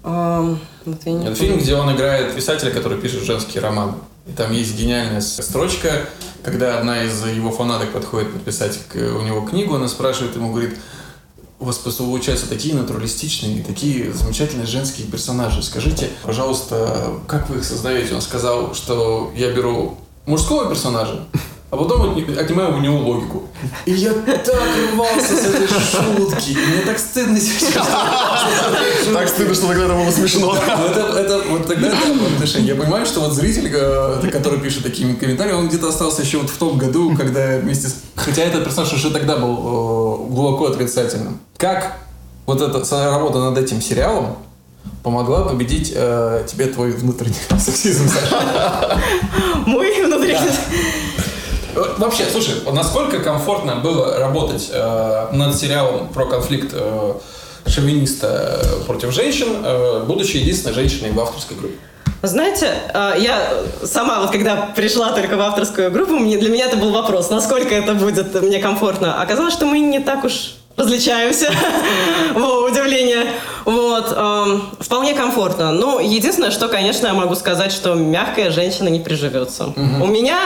Ам, 0.04 0.60
вот 0.84 1.00
я 1.04 1.12
не 1.12 1.26
Это 1.26 1.34
фильм, 1.34 1.58
где 1.58 1.74
он 1.74 1.92
играет 1.94 2.34
писателя, 2.34 2.70
который 2.70 2.98
пишет 2.98 3.24
женский 3.24 3.58
роман. 3.58 3.96
И 4.28 4.32
там 4.32 4.52
есть 4.52 4.76
гениальная 4.78 5.20
строчка, 5.20 6.06
когда 6.44 6.78
одна 6.78 7.02
из 7.02 7.24
его 7.26 7.50
фанаток 7.50 7.90
подходит 7.90 8.32
подписать 8.32 8.78
к- 8.88 8.96
у 8.96 9.22
него 9.22 9.40
книгу, 9.42 9.74
она 9.74 9.88
спрашивает 9.88 10.36
ему, 10.36 10.52
говорит, 10.52 10.76
у 11.58 11.64
вас 11.64 11.78
просто 11.78 12.02
получаются 12.02 12.48
такие 12.48 12.74
натуралистичные, 12.74 13.62
такие 13.62 14.12
замечательные 14.12 14.66
женские 14.66 15.06
персонажи. 15.06 15.62
Скажите, 15.62 16.10
пожалуйста, 16.22 17.14
как 17.26 17.48
вы 17.48 17.58
их 17.58 17.64
создаете? 17.64 18.14
Он 18.14 18.20
сказал, 18.20 18.74
что 18.74 19.32
я 19.34 19.52
беру 19.52 19.98
мужского 20.26 20.68
персонажа, 20.68 21.26
а 21.68 21.76
потом 21.76 22.16
отни- 22.16 22.38
отнимаю 22.38 22.76
у 22.76 22.78
него 22.78 22.98
логику. 22.98 23.42
И 23.86 23.92
я 23.92 24.12
так 24.12 24.46
рвался 24.92 25.36
с 25.36 25.46
этой 25.46 25.66
шутки. 25.66 26.50
И 26.50 26.56
мне 26.56 26.82
так 26.86 26.98
стыдно 26.98 27.40
сейчас. 27.40 27.86
Так 29.12 29.28
стыдно, 29.28 29.54
что 29.54 29.66
тогда 29.66 29.84
это 29.86 29.94
было 29.94 30.10
смешно. 30.10 30.56
Это, 30.56 31.42
вот 31.48 31.66
тогда 31.66 31.88
это 31.88 31.98
отношение. 32.34 32.74
Я 32.74 32.80
понимаю, 32.80 33.04
что 33.04 33.20
вот 33.20 33.32
зритель, 33.32 33.68
э, 33.72 34.30
который 34.30 34.60
пишет 34.60 34.84
такие 34.84 35.14
комментарии, 35.16 35.52
он 35.52 35.68
где-то 35.68 35.88
остался 35.88 36.22
еще 36.22 36.38
вот 36.38 36.50
в 36.50 36.56
том 36.56 36.78
году, 36.78 37.16
когда 37.16 37.58
вместе 37.58 37.88
с... 37.88 37.96
Хотя 38.14 38.42
этот 38.42 38.64
персонаж 38.64 38.92
уже 38.92 39.10
тогда 39.10 39.36
был 39.36 39.54
э, 39.54 40.32
глубоко 40.32 40.66
отрицательным. 40.66 41.40
Как 41.56 41.98
вот 42.46 42.60
эта 42.60 43.10
работа 43.10 43.40
над 43.40 43.58
этим 43.58 43.82
сериалом 43.82 44.36
помогла 45.02 45.42
победить 45.42 45.92
э, 45.94 46.44
тебе 46.46 46.66
твой 46.66 46.92
внутренний 46.92 47.34
сексизм, 47.58 48.08
Саша? 48.08 49.00
Мой 49.66 50.04
внутренний... 50.04 50.50
Э, 51.74 51.84
Вообще, 51.98 52.24
слушай, 52.30 52.54
насколько 52.72 53.20
комфортно 53.20 53.76
было 53.76 54.18
работать 54.18 54.68
э, 54.70 55.26
над 55.32 55.56
сериалом 55.56 56.08
про 56.08 56.26
конфликт 56.26 56.72
э, 56.72 57.12
шовиниста 57.66 58.60
э, 58.62 58.84
против 58.84 59.12
женщин, 59.12 59.48
э, 59.64 60.04
будучи 60.06 60.36
единственной 60.36 60.74
женщиной 60.74 61.12
в 61.12 61.20
авторской 61.20 61.56
группе? 61.56 61.76
Знаете, 62.22 62.70
а, 62.92 63.14
я 63.16 63.40
сама 63.84 64.20
вот 64.20 64.30
когда 64.30 64.72
пришла 64.74 65.12
только 65.12 65.36
в 65.36 65.40
авторскую 65.40 65.90
группу, 65.90 66.14
мне, 66.14 66.38
для 66.38 66.50
меня 66.50 66.66
это 66.66 66.76
был 66.76 66.90
вопрос, 66.90 67.30
насколько 67.30 67.74
это 67.74 67.94
будет 67.94 68.34
мне 68.42 68.58
комфортно. 68.58 69.22
Оказалось, 69.22 69.52
что 69.52 69.66
мы 69.66 69.78
не 69.78 70.00
так 70.00 70.24
уж 70.24 70.54
различаемся. 70.76 71.50
Во, 72.34 72.64
удивление. 72.64 73.26
Вот. 73.96 74.14
эм, 74.16 74.62
Вполне 74.80 75.14
комфортно. 75.14 75.72
Ну, 75.72 75.98
единственное, 76.00 76.50
что, 76.50 76.68
конечно, 76.68 77.06
я 77.06 77.14
могу 77.14 77.34
сказать, 77.34 77.72
что 77.72 77.94
мягкая 77.94 78.50
женщина 78.50 78.88
не 78.88 79.00
приживется. 79.00 79.72
У 79.76 80.06
меня 80.06 80.38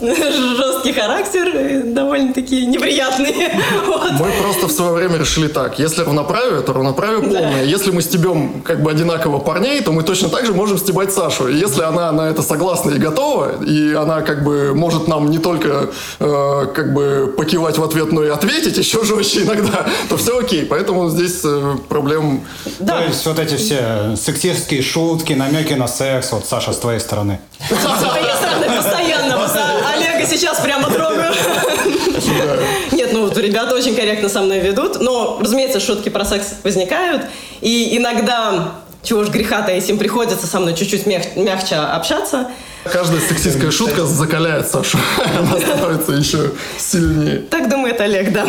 жесткий 0.00 0.92
характер, 0.92 1.48
и 1.56 1.82
довольно-таки 1.92 2.66
неприятный. 2.66 3.32
Вот. 3.86 4.12
Мы 4.12 4.30
просто 4.40 4.66
в 4.66 4.72
свое 4.72 4.92
время 4.92 5.18
решили 5.18 5.48
так. 5.48 5.78
Если 5.78 6.02
равноправие, 6.02 6.60
то 6.62 6.72
равноправие 6.72 7.20
полное. 7.22 7.64
Если 7.64 7.90
мы 7.90 8.02
стебем 8.02 8.62
как 8.62 8.82
бы 8.82 8.90
одинаково 8.90 9.38
парней, 9.38 9.80
то 9.82 9.92
мы 9.92 10.02
точно 10.02 10.28
так 10.28 10.46
же 10.46 10.52
можем 10.52 10.78
стебать 10.78 11.12
Сашу. 11.12 11.48
И 11.48 11.56
если 11.56 11.82
она 11.82 12.12
на 12.12 12.22
это 12.30 12.42
согласна 12.42 12.92
и 12.92 12.98
готова, 12.98 13.62
и 13.64 13.94
она 13.94 14.20
как 14.22 14.44
бы 14.44 14.72
может 14.74 15.08
нам 15.08 15.30
не 15.30 15.38
только 15.38 15.90
э, 16.20 16.66
как 16.74 16.92
бы 16.94 17.34
покивать 17.36 17.78
в 17.78 17.82
ответ, 17.84 18.12
но 18.12 18.24
и 18.24 18.28
ответить 18.28 18.78
еще 18.78 19.04
жестче 19.04 19.42
иногда, 19.42 19.86
то 20.08 20.16
все 20.16 20.38
окей. 20.38 20.64
Поэтому 20.64 21.08
здесь 21.10 21.40
э, 21.44 21.76
проблем... 21.88 22.42
Да. 22.82 22.98
То 22.98 23.04
есть 23.04 23.24
вот 23.26 23.38
эти 23.38 23.56
все 23.56 24.14
сексистские 24.16 24.82
шутки, 24.82 25.32
намеки 25.34 25.74
на 25.74 25.86
секс, 25.88 26.32
вот 26.32 26.46
Саша 26.46 26.72
с 26.72 26.78
твоей 26.78 27.00
стороны. 27.00 27.38
С 27.68 27.72
моей 27.72 28.34
стороны 28.34 28.66
постоянно. 28.76 29.36
Вот, 29.38 29.50
а, 29.56 29.92
Олег 29.94 30.22
и 30.22 30.26
сейчас 30.26 30.60
прямо 30.60 30.90
трогаю. 30.90 31.32
Нет, 32.92 33.12
ну 33.12 33.22
вот 33.26 33.36
ребята 33.38 33.74
очень 33.74 33.94
корректно 33.94 34.28
со 34.28 34.40
мной 34.42 34.60
ведут, 34.60 35.00
но, 35.00 35.38
разумеется, 35.40 35.80
шутки 35.80 36.08
про 36.08 36.24
секс 36.24 36.54
возникают, 36.64 37.22
и 37.60 37.96
иногда 37.96 38.72
чего 39.02 39.20
уж 39.20 39.28
греха 39.28 39.62
таить, 39.62 39.88
им 39.90 39.98
приходится 39.98 40.46
со 40.46 40.60
мной 40.60 40.74
чуть-чуть 40.74 41.06
мяг- 41.06 41.36
мягче 41.36 41.74
общаться. 41.76 42.46
Каждая 42.84 43.20
сексистская 43.20 43.70
шутка 43.70 44.06
закаляет 44.06 44.68
Сашу. 44.68 44.98
Она 45.38 45.56
становится 45.58 46.12
еще 46.12 46.52
сильнее. 46.78 47.38
Так 47.50 47.68
думает 47.68 48.00
Олег, 48.00 48.32
да. 48.32 48.44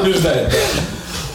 Убеждает. 0.00 0.54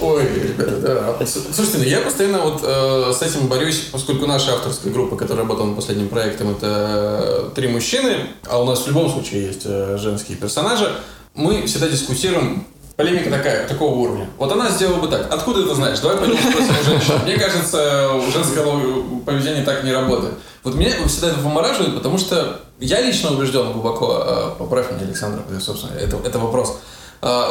Ой, 0.03 0.27
да. 0.57 1.15
С- 1.25 1.55
Слушайте, 1.55 1.77
ну 1.77 1.83
я 1.85 2.01
постоянно 2.01 2.39
вот 2.41 2.61
э, 2.63 3.13
с 3.17 3.21
этим 3.21 3.47
борюсь, 3.47 3.87
поскольку 3.91 4.25
наша 4.25 4.53
авторская 4.53 4.91
группа, 4.91 5.15
которая 5.15 5.43
работала 5.43 5.67
над 5.67 5.75
последним 5.77 6.09
проектом, 6.09 6.51
это 6.51 7.49
три 7.55 7.69
мужчины, 7.69 8.27
а 8.47 8.61
у 8.61 8.65
нас 8.65 8.81
в 8.81 8.87
любом 8.87 9.09
случае 9.09 9.45
есть 9.47 9.61
э, 9.65 9.97
женские 9.97 10.37
персонажи, 10.37 10.91
мы 11.33 11.65
всегда 11.65 11.87
дискутируем 11.87 12.65
Полемика 12.95 13.31
такая, 13.31 13.67
такого 13.67 13.95
уровня. 13.95 14.29
Вот 14.37 14.51
она 14.51 14.69
сделала 14.69 14.97
бы 14.99 15.07
так. 15.07 15.33
Откуда 15.33 15.63
ты 15.67 15.73
знаешь? 15.73 15.99
Давай 15.99 16.15
пойдем 16.17 16.37
спросим 16.37 16.75
у 16.79 16.83
женщин. 16.83 17.13
Мне 17.23 17.37
кажется, 17.39 18.11
у 18.13 18.29
женского 18.31 19.19
поведения 19.25 19.63
так 19.63 19.83
не 19.83 19.91
работает. 19.91 20.35
Вот 20.63 20.75
меня 20.75 20.91
всегда 21.07 21.29
это 21.29 21.39
вымораживает, 21.39 21.95
потому 21.95 22.19
что 22.19 22.59
я 22.79 23.01
лично 23.01 23.31
убежден 23.31 23.71
глубоко, 23.71 24.23
э, 24.23 24.49
поправь 24.59 24.91
меня, 24.91 25.05
Александр, 25.07 25.41
собственно, 25.59 25.97
это, 25.97 26.17
это 26.23 26.37
вопрос, 26.37 26.69
э, 26.69 27.02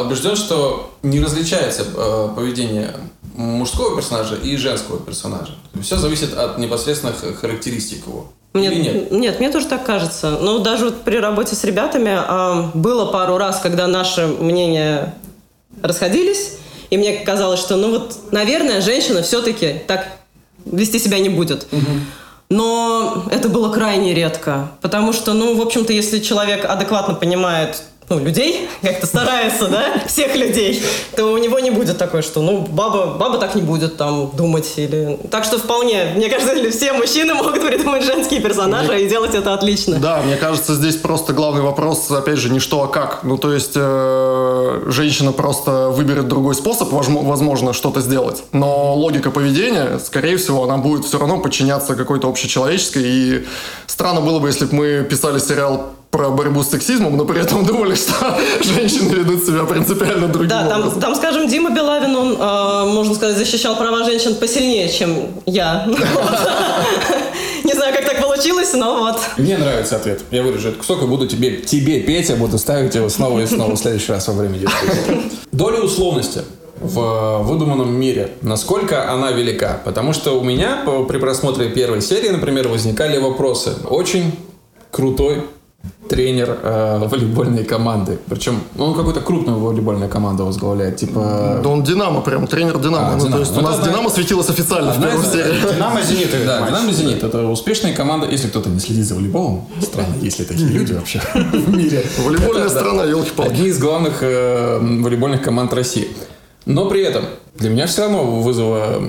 убежден, 0.03 0.37
что 0.37 0.93
не 1.03 1.21
различается 1.21 1.85
э, 1.95 2.29
поведение 2.37 2.95
мужского 3.35 3.97
персонажа 3.97 4.35
и 4.35 4.57
женского 4.57 4.99
персонажа. 4.99 5.55
Все 5.83 5.97
зависит 5.97 6.35
от 6.37 6.59
непосредственных 6.59 7.17
характеристик 7.41 8.07
его. 8.07 8.33
Мне, 8.53 8.67
Или 8.67 8.81
нет? 8.83 9.11
нет, 9.11 9.41
мне 9.41 9.51
тоже 9.51 9.67
так 9.67 9.87
кажется. 9.87 10.39
Но 10.41 10.59
даже 10.59 10.87
вот 10.87 11.03
при 11.03 11.17
работе 11.17 11.57
с 11.57 11.65
ребятами 11.65 12.13
а, 12.15 12.71
было 12.75 13.07
пару 13.07 13.39
раз, 13.39 13.61
когда 13.61 13.87
наши 13.87 14.27
мнения 14.27 15.15
расходились, 15.81 16.59
и 16.91 16.99
мне 16.99 17.21
казалось, 17.21 17.61
что, 17.61 17.77
ну 17.77 17.91
вот, 17.91 18.17
наверное, 18.31 18.83
женщина 18.83 19.23
все-таки 19.23 19.81
так 19.87 20.07
вести 20.67 20.99
себя 20.99 21.19
не 21.19 21.31
будет. 21.31 21.67
Но 22.51 23.25
это 23.31 23.49
было 23.49 23.73
крайне 23.73 24.13
редко, 24.13 24.71
потому 24.83 25.15
что, 25.15 25.33
ну, 25.33 25.57
в 25.57 25.63
общем-то, 25.63 25.95
если 25.95 26.19
человек 26.19 26.67
адекватно 26.67 27.15
понимает 27.15 27.83
ну, 28.09 28.19
людей, 28.19 28.69
как-то 28.83 29.07
старается, 29.07 29.69
да, 29.69 29.85
всех 30.07 30.37
людей, 30.37 30.83
то 31.17 31.27
у 31.33 31.39
него 31.39 31.59
не 31.61 31.71
будет 31.71 31.99
такой, 31.99 32.23
что, 32.23 32.43
ну, 32.43 32.61
баба, 32.61 33.17
баба 33.19 33.39
так 33.39 33.55
не 33.55 33.63
будет 33.63 33.97
там 33.97 34.31
думать 34.37 34.71
или... 34.77 35.19
Так 35.31 35.45
что 35.45 35.59
вполне, 35.59 36.13
мне 36.17 36.29
кажется, 36.29 36.71
все 36.77 36.93
мужчины 36.93 37.35
могут 37.35 37.61
придумать 37.67 38.05
женские 38.05 38.41
персонажи 38.41 39.03
и 39.03 39.09
делать 39.09 39.35
это 39.35 39.55
отлично. 39.55 39.99
Да, 39.99 40.21
мне 40.23 40.37
кажется, 40.37 40.75
здесь 40.75 40.97
просто 40.97 41.33
главный 41.33 41.63
вопрос, 41.63 42.11
опять 42.11 42.39
же, 42.39 42.51
не 42.51 42.61
что, 42.61 42.83
а 42.83 42.89
как. 42.89 43.21
Ну, 43.23 43.39
то 43.39 43.53
есть, 43.53 43.73
э, 43.77 44.83
женщина 44.89 45.33
просто 45.33 45.89
выберет 45.89 46.29
другой 46.29 46.55
способ, 46.55 46.91
возможно, 46.93 47.73
что-то 47.73 48.01
сделать. 48.01 48.43
Но 48.53 48.95
логика 48.95 49.31
поведения, 49.31 49.99
скорее 49.99 50.37
всего, 50.37 50.65
она 50.65 50.77
будет 50.77 51.05
все 51.05 51.19
равно 51.19 51.39
подчиняться 51.39 51.95
какой-то 51.95 52.29
общечеловеческой. 52.29 53.03
И 53.05 53.47
странно 53.87 54.21
было 54.21 54.39
бы, 54.39 54.49
если 54.49 54.67
бы 54.67 54.75
мы 54.75 55.07
писали 55.09 55.39
сериал 55.39 55.93
про 56.13 56.29
борьбу 56.29 56.63
с 56.63 56.69
сексизмом, 56.69 57.17
но 57.17 57.25
при 57.25 57.41
этом 57.41 57.65
думали, 57.67 57.95
что 57.95 58.13
женщины 58.63 59.15
ведут 59.15 59.45
себя 59.45 59.65
принципиально 59.65 60.29
другим 60.29 60.51
Да, 60.51 60.69
там, 60.69 60.81
образом. 60.81 61.01
там, 61.01 61.15
скажем, 61.15 61.49
Дима 61.49 61.71
Белавин, 61.71 62.15
он, 62.15 62.37
э, 62.39 62.93
можно 62.93 63.15
сказать, 63.15 63.37
защищал 63.39 63.77
права 63.77 64.05
женщин 64.05 64.35
посильнее, 64.35 64.89
чем 64.91 65.29
я. 65.47 65.87
Не 67.65 67.73
знаю, 67.73 67.95
как 67.95 68.05
так 68.05 68.21
получилось, 68.21 68.75
но 68.75 68.99
вот. 68.99 69.17
Мне 69.39 69.57
нравится 69.57 69.97
ответ. 69.97 70.21
Я 70.31 70.43
вырежу 70.43 70.69
этот 70.69 70.81
кусок 70.81 71.03
и 71.03 71.07
буду 71.07 71.27
тебе, 71.27 71.57
тебе 71.57 72.01
петь, 72.01 72.29
я 72.29 72.37
буду 72.37 72.59
ставить 72.59 72.95
его 72.95 73.09
снова 73.09 73.41
и 73.41 73.47
снова 73.47 73.75
в 73.75 73.79
следующий 73.79 74.13
раз 74.13 74.29
во 74.29 74.35
время 74.35 74.59
дискуссии. 74.59 75.23
Доля 75.51 75.81
условности 75.81 76.43
в 76.79 77.39
выдуманном 77.45 77.91
мире, 77.91 78.33
насколько 78.43 79.11
она 79.11 79.31
велика? 79.31 79.81
Потому 79.85 80.13
что 80.13 80.39
у 80.39 80.45
меня 80.45 80.85
при 81.09 81.17
просмотре 81.17 81.71
первой 81.71 82.03
серии, 82.03 82.29
например, 82.29 82.69
возникали 82.69 83.17
вопросы. 83.17 83.73
Очень 83.89 84.35
крутой 84.91 85.45
тренер 86.09 86.59
э, 86.63 86.99
волейбольной 87.09 87.65
команды. 87.65 88.19
Причем 88.29 88.61
он 88.79 88.95
какую-то 88.95 89.21
крупную 89.21 89.59
волейбольную 89.59 90.11
команду 90.11 90.45
возглавляет, 90.45 90.97
типа... 90.97 91.61
Да 91.63 91.69
он 91.71 91.83
Динамо 91.85 92.21
прям, 92.21 92.47
тренер 92.47 92.79
Динамо. 92.79 93.13
А, 93.13 93.17
ну, 93.17 93.19
«Динамо». 93.19 93.33
то 93.33 93.39
есть 93.41 93.53
Ну, 93.55 93.59
у 93.61 93.63
нас 93.63 93.75
одна- 93.79 93.89
Динамо 93.91 94.11
светилось 94.11 94.51
официально 94.51 94.93
в 94.93 94.97
Одна 94.97 95.07
первой 95.09 95.25
из- 95.25 95.33
серии. 95.33 95.75
Динамо 95.75 96.03
Зенит. 96.03 96.31
Да, 96.47 96.61
матч. 96.61 96.69
Динамо 96.71 96.93
Зенит. 96.93 97.23
Это 97.25 97.47
успешная 97.47 97.95
команда. 97.95 98.27
Если 98.31 98.49
кто-то 98.49 98.69
не 98.69 98.81
следит 98.81 99.07
за 99.07 99.15
волейболом, 99.15 99.65
странно, 99.81 100.15
есть 100.21 100.39
ли 100.39 100.45
такие 100.45 100.69
люди 100.69 100.93
вообще 100.93 101.21
в 101.35 101.75
мире. 101.75 102.05
Волейбольная 102.25 102.69
страна, 102.69 103.05
елки-палки. 103.05 103.51
Одни 103.53 103.69
из 103.69 103.79
главных 103.79 104.19
э, 104.23 104.79
волейбольных 104.81 105.41
команд 105.43 105.73
России. 105.73 106.09
Но 106.67 106.87
при 106.91 107.03
этом 107.03 107.25
для 107.57 107.71
меня 107.71 107.87
все 107.87 108.03
равно 108.03 108.25
вызова... 108.41 109.03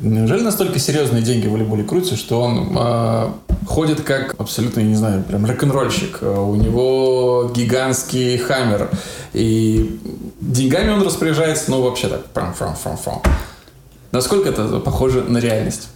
Неужели 0.00 0.42
настолько 0.42 0.78
серьезные 0.78 1.22
деньги 1.22 1.46
в 1.46 1.52
волейболе 1.52 1.84
крутятся, 1.84 2.16
что 2.16 2.40
он 2.40 2.72
э, 2.74 3.26
ходит 3.66 4.00
как 4.02 4.34
абсолютно, 4.38 4.80
я 4.80 4.86
не 4.86 4.94
знаю, 4.94 5.22
прям 5.22 5.46
рок-н-ролльщик. 5.46 6.18
Э, 6.20 6.38
У 6.38 6.54
него 6.56 7.50
гигантский 7.54 8.38
хаммер. 8.38 8.90
И 9.32 10.00
деньгами 10.40 10.90
он 10.90 11.02
распоряжается, 11.02 11.70
ну, 11.70 11.82
вообще 11.82 12.08
так. 12.08 12.22
Фрам, 12.32 12.54
фрам, 12.54 12.74
фрам, 12.74 12.96
фрам. 12.96 13.22
Насколько 14.12 14.48
это 14.48 14.80
похоже 14.80 15.22
на 15.22 15.38
реальность? 15.38 15.88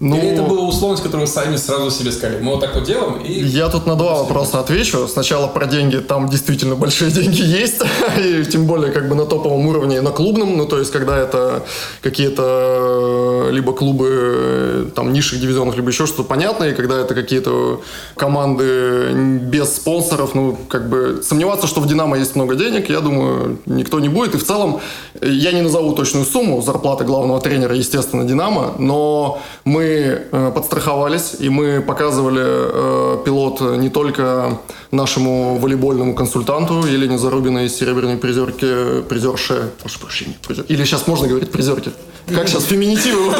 Ну, 0.00 0.16
Или 0.16 0.28
это 0.28 0.44
была 0.44 0.62
условность, 0.62 1.02
которую 1.02 1.26
вы 1.26 1.32
сами 1.32 1.56
сразу 1.56 1.90
себе 1.90 2.12
сказали? 2.12 2.38
Мы 2.40 2.52
вот 2.52 2.60
так 2.60 2.72
вот 2.76 2.84
делаем 2.84 3.16
и... 3.16 3.32
Я 3.32 3.68
тут 3.68 3.84
на 3.86 3.96
два 3.96 4.22
вопроса 4.22 4.60
отвечу. 4.60 5.08
Сначала 5.08 5.48
про 5.48 5.66
деньги. 5.66 5.96
Там 5.96 6.28
действительно 6.28 6.76
большие 6.76 7.10
деньги 7.18 7.42
есть. 7.42 7.82
И 8.24 8.44
тем 8.44 8.66
более 8.66 8.92
как 8.92 9.08
бы 9.08 9.16
на 9.16 9.26
топовом 9.26 9.66
уровне 9.66 9.96
и 9.96 10.00
на 10.00 10.10
клубном. 10.10 10.56
Ну, 10.56 10.66
то 10.66 10.78
есть, 10.78 10.92
когда 10.92 11.18
это 11.18 11.64
какие-то 12.00 13.48
э, 13.48 13.50
либо 13.50 13.72
клубы 13.72 14.06
э, 14.08 14.86
там 14.94 15.12
низших 15.12 15.40
дивизионов, 15.40 15.74
либо 15.74 15.88
еще 15.88 16.06
что-то 16.06 16.22
понятное. 16.22 16.70
И 16.70 16.74
когда 16.74 17.00
это 17.00 17.16
какие-то 17.16 17.80
команды 18.14 19.12
без 19.42 19.74
спонсоров, 19.74 20.32
ну, 20.34 20.56
как 20.68 20.88
бы 20.88 21.22
сомневаться, 21.24 21.66
что 21.66 21.80
в 21.80 21.88
«Динамо» 21.88 22.16
есть 22.18 22.36
много 22.36 22.54
денег, 22.54 22.88
я 22.88 23.00
думаю, 23.00 23.58
никто 23.66 23.98
не 23.98 24.08
будет. 24.08 24.36
И 24.36 24.38
в 24.38 24.44
целом, 24.44 24.80
э, 25.20 25.28
я 25.28 25.50
не 25.50 25.62
назову 25.62 25.92
точную 25.92 26.24
сумму 26.24 26.62
зарплаты 26.62 27.02
главного 27.02 27.40
тренера, 27.40 27.74
естественно, 27.74 28.24
«Динамо», 28.24 28.74
но 28.78 29.40
мы 29.64 29.87
э, 29.88 30.52
подстраховались, 30.54 31.36
и 31.38 31.48
мы 31.48 31.80
показывали 31.80 32.42
э, 32.42 33.18
пилот 33.24 33.60
не 33.78 33.88
только 33.88 34.58
нашему 34.90 35.58
волейбольному 35.58 36.14
консультанту 36.14 36.86
Елене 36.86 37.18
Зарубиной, 37.18 37.68
серебряной 37.68 38.16
призерке, 38.16 39.02
призерше, 39.08 39.70
прошу 39.80 40.00
прощения, 40.00 40.36
призер- 40.46 40.64
или 40.68 40.84
сейчас 40.84 41.06
можно 41.06 41.28
говорить 41.28 41.50
призерке? 41.50 41.90
Как 42.34 42.48
сейчас 42.48 42.64
феминитивы? 42.64 43.30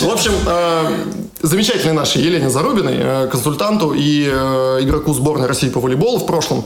В 0.00 0.08
общем, 0.08 0.32
э, 0.46 0.92
замечательной 1.42 1.94
нашей 1.94 2.22
Елене 2.22 2.48
Зарубиной, 2.50 3.28
консультанту 3.28 3.92
и 3.92 4.24
игроку 4.24 5.12
сборной 5.14 5.48
России 5.48 5.68
по 5.68 5.80
волейболу 5.80 6.18
в 6.18 6.26
прошлом, 6.26 6.64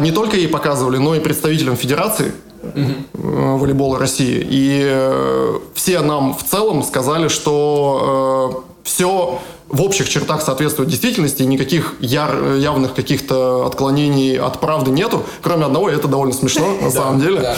не 0.00 0.12
только 0.12 0.36
ей 0.36 0.48
показывали, 0.48 0.98
но 0.98 1.14
и 1.14 1.20
представителям 1.20 1.76
федерации 1.76 2.32
э, 2.74 3.56
волейбола 3.56 3.98
России. 3.98 4.46
И 4.48 4.82
э, 4.84 5.58
все 5.74 6.00
нам 6.00 6.34
в 6.34 6.42
целом 6.44 6.82
сказали, 6.82 7.28
что 7.28 8.64
все 8.82 9.38
в 9.68 9.82
общих 9.82 10.08
чертах 10.08 10.42
соответствует 10.42 10.88
действительности, 10.88 11.42
никаких 11.42 11.96
яр- 12.00 12.54
явных 12.54 12.94
каких-то 12.94 13.66
отклонений 13.66 14.38
от 14.38 14.60
правды 14.60 14.92
нету, 14.92 15.24
кроме 15.42 15.64
одного, 15.64 15.90
и 15.90 15.94
это 15.94 16.06
довольно 16.06 16.32
смешно 16.34 16.76
на 16.80 16.90
самом 16.92 17.20
деле. 17.20 17.56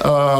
Э, 0.00 0.36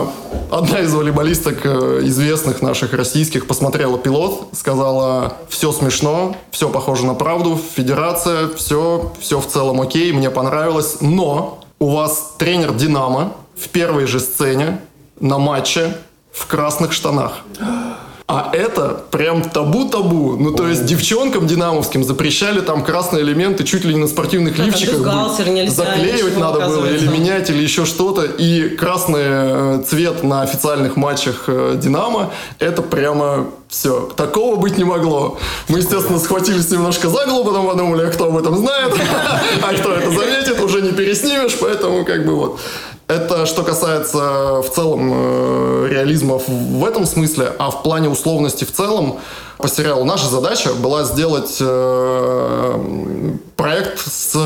Одна 0.51 0.81
из 0.81 0.93
волейболисток 0.93 1.59
э, 1.65 2.01
известных 2.05 2.61
наших 2.63 2.93
российских 2.93 3.47
посмотрела 3.47 3.99
пилот, 3.99 4.49
сказала, 4.53 5.35
все 5.49 5.71
смешно, 5.73 6.35
все 6.51 6.69
похоже 6.69 7.07
на 7.07 7.15
правду, 7.15 7.59
федерация, 7.77 8.49
все, 8.49 9.13
все 9.21 9.41
в 9.41 9.47
целом 9.47 9.81
окей, 9.81 10.13
мне 10.13 10.29
понравилось, 10.31 10.99
но 11.01 11.61
у 11.79 11.89
вас 11.91 12.35
тренер 12.39 12.73
«Динамо» 12.75 13.33
в 13.61 13.69
первой 13.69 14.07
же 14.07 14.21
сцене 14.21 14.81
на 15.21 15.39
матче 15.39 15.97
в 16.33 16.47
красных 16.47 16.93
штанах. 16.93 17.45
А 18.33 18.49
это 18.53 19.03
прям 19.11 19.43
табу-табу. 19.43 20.37
Ну, 20.37 20.53
то 20.53 20.69
есть 20.69 20.87
девчонкам 20.87 21.49
динамовским 21.49 22.05
запрещали 22.05 22.61
там 22.61 22.85
красные 22.85 23.25
элементы 23.25 23.65
чуть 23.65 23.85
ли 23.85 23.93
не 23.93 23.99
на 23.99 24.07
спортивных 24.07 24.57
Как, 24.57 24.67
лифчиках. 24.67 24.99
нельзя, 25.51 25.85
Заклеивать 25.85 26.39
надо 26.39 26.61
было 26.61 26.87
или 26.87 27.09
менять, 27.09 27.51
или 27.51 27.61
еще 27.61 27.85
что-то. 27.85 28.23
И 28.23 28.77
красный 28.77 29.23
э, 29.25 29.83
цвет 29.85 30.23
на 30.23 30.43
официальных 30.43 30.95
матчах 30.95 31.47
э, 31.49 31.75
Динамо, 31.83 32.31
это 32.61 32.83
прямо 32.83 33.49
все. 33.67 34.09
Такого 34.17 34.55
быть 34.55 34.79
не 34.79 34.85
могло. 34.85 35.39
Мы, 35.67 35.79
естественно, 35.79 36.21
схватились 36.21 36.71
немножко 36.71 37.09
за 37.09 37.27
голову, 37.27 37.47
потом 37.47 37.67
подумали, 37.67 38.07
а 38.07 38.11
кто 38.11 38.27
об 38.27 38.37
этом 38.37 38.57
знает, 38.57 38.95
а 39.63 39.75
кто 39.75 39.93
это 39.93 40.09
заметит, 40.09 40.61
уже 40.61 40.83
не 40.83 40.93
переснимешь, 40.93 41.57
поэтому 41.61 42.05
как 42.05 42.25
бы 42.25 42.37
вот. 42.37 42.61
Это 43.11 43.45
что 43.45 43.65
касается 43.65 44.63
в 44.63 44.71
целом 44.73 45.11
э, 45.13 45.89
реализма 45.91 46.39
в, 46.39 46.85
этом 46.85 47.07
смысле, 47.07 47.53
а 47.59 47.73
в 47.73 47.83
плане 47.83 48.09
условности 48.09 48.65
в 48.65 48.71
целом 48.71 49.19
по 49.59 49.67
сериалу 49.67 50.05
наша 50.05 50.29
задача 50.29 50.75
была 50.75 51.03
сделать 51.03 51.57
э, 51.61 53.35
проект 53.57 53.99
с 53.99 54.37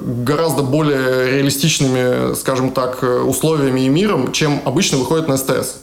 гораздо 0.00 0.64
более 0.64 1.30
реалистичными, 1.30 2.34
скажем 2.34 2.72
так, 2.72 3.04
условиями 3.04 3.82
и 3.82 3.88
миром, 3.88 4.32
чем 4.32 4.62
обычно 4.64 4.98
выходит 4.98 5.28
на 5.28 5.36
СТС. 5.36 5.76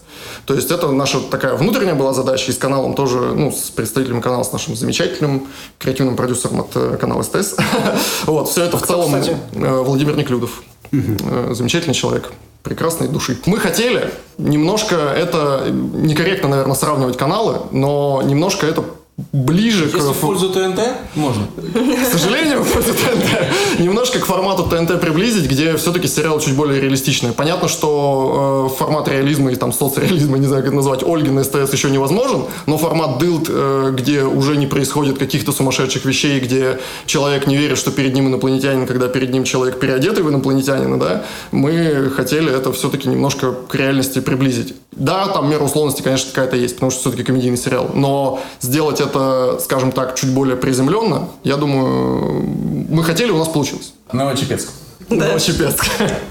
То 0.46 0.54
есть 0.54 0.70
это 0.72 0.92
наша 0.92 1.22
такая 1.22 1.56
внутренняя 1.56 1.96
была 1.96 2.14
задача, 2.14 2.52
и 2.52 2.54
с 2.54 2.58
каналом 2.58 2.96
тоже, 2.96 3.18
ну, 3.18 3.50
с 3.50 3.70
представителем 3.70 4.22
канала, 4.22 4.44
с 4.44 4.52
нашим 4.52 4.76
замечательным 4.76 5.48
креативным 5.80 6.18
продюсером 6.18 6.60
от 6.60 6.76
э, 6.76 6.98
канала 7.00 7.24
СТС. 7.24 7.56
Вот, 8.26 8.50
все 8.50 8.66
это 8.66 8.78
в 8.78 8.86
целом 8.86 9.16
э, 9.16 9.82
Владимир 9.84 10.18
Неклюдов. 10.18 10.62
Э, 11.24 11.54
Замечательный 11.54 11.94
человек 11.94 12.32
прекрасной 12.64 13.08
души. 13.08 13.38
Мы 13.46 13.60
хотели 13.60 14.12
немножко 14.38 14.96
это, 14.96 15.68
некорректно, 15.70 16.50
наверное, 16.50 16.76
сравнивать 16.76 17.16
каналы, 17.16 17.62
но 17.72 18.22
немножко 18.26 18.66
это 18.66 18.84
ближе 19.32 19.86
Если 19.86 20.00
к... 20.00 20.04
в 20.04 20.20
пользу 20.20 20.50
ТНТ, 20.50 20.80
можно. 21.16 21.48
К 21.56 22.12
сожалению, 22.12 22.64
в 22.64 22.72
пользу 22.72 22.94
ТНТ. 22.94 23.80
Немножко 23.80 24.20
к 24.20 24.26
формату 24.26 24.64
ТНТ 24.64 25.00
приблизить, 25.00 25.50
где 25.50 25.78
все-таки 25.78 26.08
сериал 26.08 26.40
чуть 26.42 26.56
более 26.56 26.82
реалистичный. 26.82 27.32
Понятно, 27.32 27.70
что 27.70 28.70
э, 28.74 28.78
формат 28.78 29.08
реализма 29.08 29.52
и 29.52 29.56
там 29.56 29.72
соцреализма, 29.72 30.38
не 30.38 30.48
знаю, 30.48 30.64
как 30.64 30.68
это 30.68 30.76
назвать, 30.76 31.04
Ольги 31.04 31.30
на 31.30 31.46
СТС 31.46 31.72
еще 31.72 31.90
невозможен, 31.92 32.44
но 32.66 32.78
формат 32.78 33.18
дылд, 33.18 33.48
э, 33.48 33.94
где 33.98 34.24
уже 34.24 34.58
не 34.58 34.68
происходит 34.68 35.18
каких-то 35.18 35.54
сумасшедших 35.54 36.04
вещей, 36.04 36.42
где 36.42 36.80
человек 37.06 37.48
не 37.48 37.56
верит, 37.56 37.78
что 37.78 37.92
перед 37.92 38.14
ним 38.14 38.28
инопланетянин, 38.28 38.86
когда 38.86 39.08
перед 39.08 39.32
ним 39.32 39.46
человек 39.46 39.80
переодетый 39.80 40.24
в 40.24 40.30
инопланетянина, 40.30 41.00
да, 41.00 41.24
мы 41.52 42.12
хотели 42.14 42.52
это 42.52 42.74
все-таки 42.74 43.08
немножко 43.08 43.54
к 43.54 43.76
реальности 43.76 44.20
приблизить. 44.20 44.76
Да, 44.92 45.28
там 45.28 45.50
мера 45.50 45.64
условности, 45.64 46.02
конечно, 46.02 46.30
какая-то 46.32 46.56
есть, 46.56 46.76
потому 46.76 46.90
что 46.90 47.02
все-таки 47.02 47.24
комедийный 47.24 47.58
сериал, 47.58 47.92
но 47.94 48.42
сделать 48.62 49.02
это, 49.06 49.60
скажем 49.62 49.92
так, 49.92 50.16
чуть 50.16 50.34
более 50.34 50.56
приземленно, 50.56 51.30
я 51.44 51.58
думаю, 51.58 52.44
мы 52.90 53.04
хотели, 53.04 53.32
у 53.32 53.38
нас 53.38 53.48
получилось. 53.48 53.94
Новочепецк. 54.12 54.70
Да. 55.10 55.28
Новочепецк. 55.28 55.86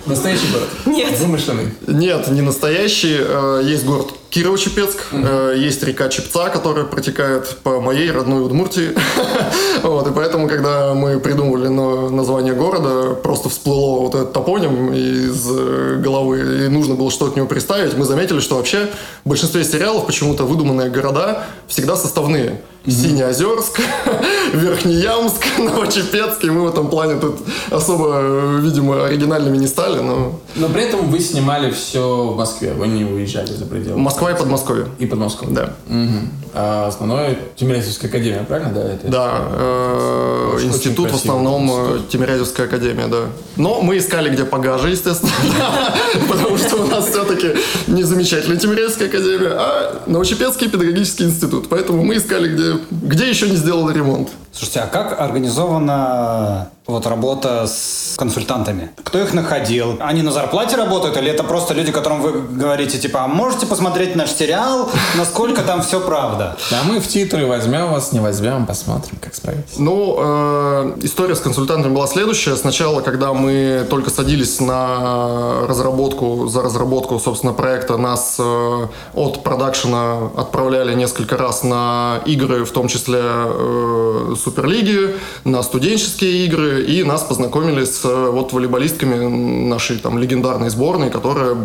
Настоящий 0.06 0.50
город. 0.52 0.68
Нет. 0.86 1.18
Вымышленный. 1.20 1.68
Нет, 1.86 2.26
не 2.28 2.40
настоящий. 2.40 3.16
Э, 3.20 3.60
Есть 3.64 3.84
город 3.84 4.08
Кирово-Чепецк, 4.30 4.98
э, 5.12 5.54
есть 5.56 5.80
река 5.84 6.08
Чепца, 6.08 6.48
которая 6.48 6.84
протекает 6.84 7.56
по 7.62 7.80
моей 7.80 8.10
родной 8.10 8.44
Удмуртии. 8.44 8.90
Вот, 9.84 10.08
и 10.08 10.12
поэтому, 10.12 10.48
когда 10.48 10.94
мы 10.94 11.20
придумывали 11.20 11.68
на- 11.68 12.08
название 12.10 12.54
города, 12.54 13.14
просто 13.14 13.48
всплыло 13.48 14.00
вот 14.00 14.14
этот 14.14 14.32
топоним 14.32 14.92
из 14.92 15.46
э, 15.48 16.00
головы, 16.02 16.64
и 16.64 16.68
нужно 16.68 16.94
было 16.94 17.10
что-то 17.10 17.32
к 17.32 17.36
нему 17.36 17.46
представить, 17.46 17.94
мы 17.96 18.04
заметили, 18.06 18.40
что 18.40 18.56
вообще 18.56 18.88
в 19.24 19.28
большинстве 19.28 19.62
сериалов 19.62 20.06
почему-то 20.06 20.44
выдуманные 20.44 20.90
города 20.90 21.44
всегда 21.68 21.96
составные. 21.96 22.60
Синеозерск, 22.87 23.80
Верхнеямск, 24.53 25.45
Новочепецк, 25.59 26.45
и 26.45 26.51
мы 26.51 26.62
в 26.62 26.68
этом 26.68 26.89
плане 26.89 27.18
тут 27.18 27.37
особо, 27.70 28.59
видимо, 28.61 29.07
оригинальными 29.07 29.57
не 29.57 29.66
стали, 29.66 30.01
но 30.01 30.39
Но 30.57 30.68
при 30.68 30.82
этом 30.82 31.11
вы 31.11 31.20
снимали 31.20 31.70
все 31.70 32.26
в 32.28 32.37
Москве, 32.37 32.74
вы 32.74 32.89
не 32.89 33.05
уезжали 33.05 33.53
за 33.53 33.64
пределы. 33.64 33.99
Москва 33.99 34.32
и 34.32 34.39
Подмосковье. 34.39 34.87
И 34.99 35.07
Подмосковье. 35.07 35.55
Да. 35.55 35.70
Мгм. 35.89 36.30
А 36.57 36.87
основное 36.87 37.37
Тимирязевская 37.57 38.09
академия, 38.09 38.45
правильно? 38.47 38.72
Да, 38.72 38.80
это 38.82 39.09
Да, 39.09 39.39
э, 39.51 40.59
институт 40.62 41.11
в 41.11 41.14
основном 41.16 41.68
э, 41.68 41.74
институт. 41.74 42.09
Тимирязевская 42.11 42.66
академия, 42.66 43.09
да. 43.09 43.22
Но 43.57 43.80
мы 43.80 43.99
искали 43.99 44.28
где 44.30 44.45
погаже, 44.45 44.91
естественно, 44.91 45.32
потому 46.28 46.57
что 46.57 46.76
у 46.76 46.87
нас 46.87 47.09
все-таки 47.09 47.55
не 47.89 48.05
замечательная 48.05 48.57
Тимирязевская 48.57 49.09
академия, 49.09 49.53
а 49.55 50.03
Новочепецкий 50.07 50.68
педагогический 50.68 51.24
институт. 51.24 51.68
Поэтому 51.68 52.05
мы 52.05 52.16
искали, 52.18 52.55
где, 52.55 52.73
где 52.90 53.28
еще 53.28 53.48
не 53.48 53.56
сделали 53.56 53.96
ремонт. 53.96 54.30
Слушайте, 54.55 54.80
а 54.80 54.86
как 54.86 55.20
организована 55.20 56.70
вот 56.86 57.07
работа 57.07 57.66
с 57.66 58.14
консультантами? 58.16 58.90
Кто 59.02 59.18
их 59.18 59.32
находил? 59.32 59.96
Они 60.00 60.22
на 60.22 60.30
зарплате 60.30 60.76
работают 60.76 61.16
или 61.16 61.30
это 61.30 61.42
просто 61.42 61.72
люди, 61.74 61.90
которым 61.90 62.20
вы 62.20 62.42
говорите, 62.42 62.98
типа, 62.98 63.24
а 63.24 63.26
можете 63.26 63.66
посмотреть 63.66 64.14
наш 64.14 64.30
сериал, 64.30 64.90
насколько 65.16 65.62
там 65.62 65.82
все 65.82 65.98
правда? 66.00 66.57
А 66.70 66.84
мы 66.84 67.00
в 67.00 67.09
титры 67.09 67.46
возьмем 67.46 67.90
вас, 67.90 68.12
не 68.12 68.20
возьмем, 68.20 68.66
посмотрим, 68.66 69.16
как 69.20 69.34
справитесь. 69.34 69.78
Ну, 69.78 70.16
э, 70.18 70.96
история 71.02 71.34
с 71.34 71.40
консультантами 71.40 71.94
была 71.94 72.07
следующая. 72.07 72.55
Сначала, 72.55 73.00
когда 73.00 73.32
мы 73.32 73.86
только 73.88 74.11
садились 74.11 74.61
на 74.61 75.66
разработку, 75.66 76.48
за 76.48 76.62
разработку, 76.62 77.18
собственно, 77.18 77.55
проекта, 77.55 77.96
нас 77.96 78.36
э, 78.38 78.86
от 79.14 79.42
продакшена 79.42 80.30
отправляли 80.36 80.94
несколько 80.94 81.38
раз 81.38 81.62
на 81.62 82.20
игры, 82.26 82.64
в 82.64 82.70
том 82.72 82.88
числе 82.88 83.20
э, 83.22 84.34
Суперлиги, 84.45 85.16
на 85.45 85.62
студенческие 85.62 86.45
игры, 86.45 86.84
и 86.84 87.03
нас 87.03 87.22
познакомили 87.22 87.84
с 87.84 88.05
э, 88.05 88.30
вот 88.30 88.53
волейболистками 88.53 89.68
нашей 89.68 89.99
там 89.99 90.18
легендарной 90.18 90.68
сборной, 90.68 91.11
которая, 91.11 91.57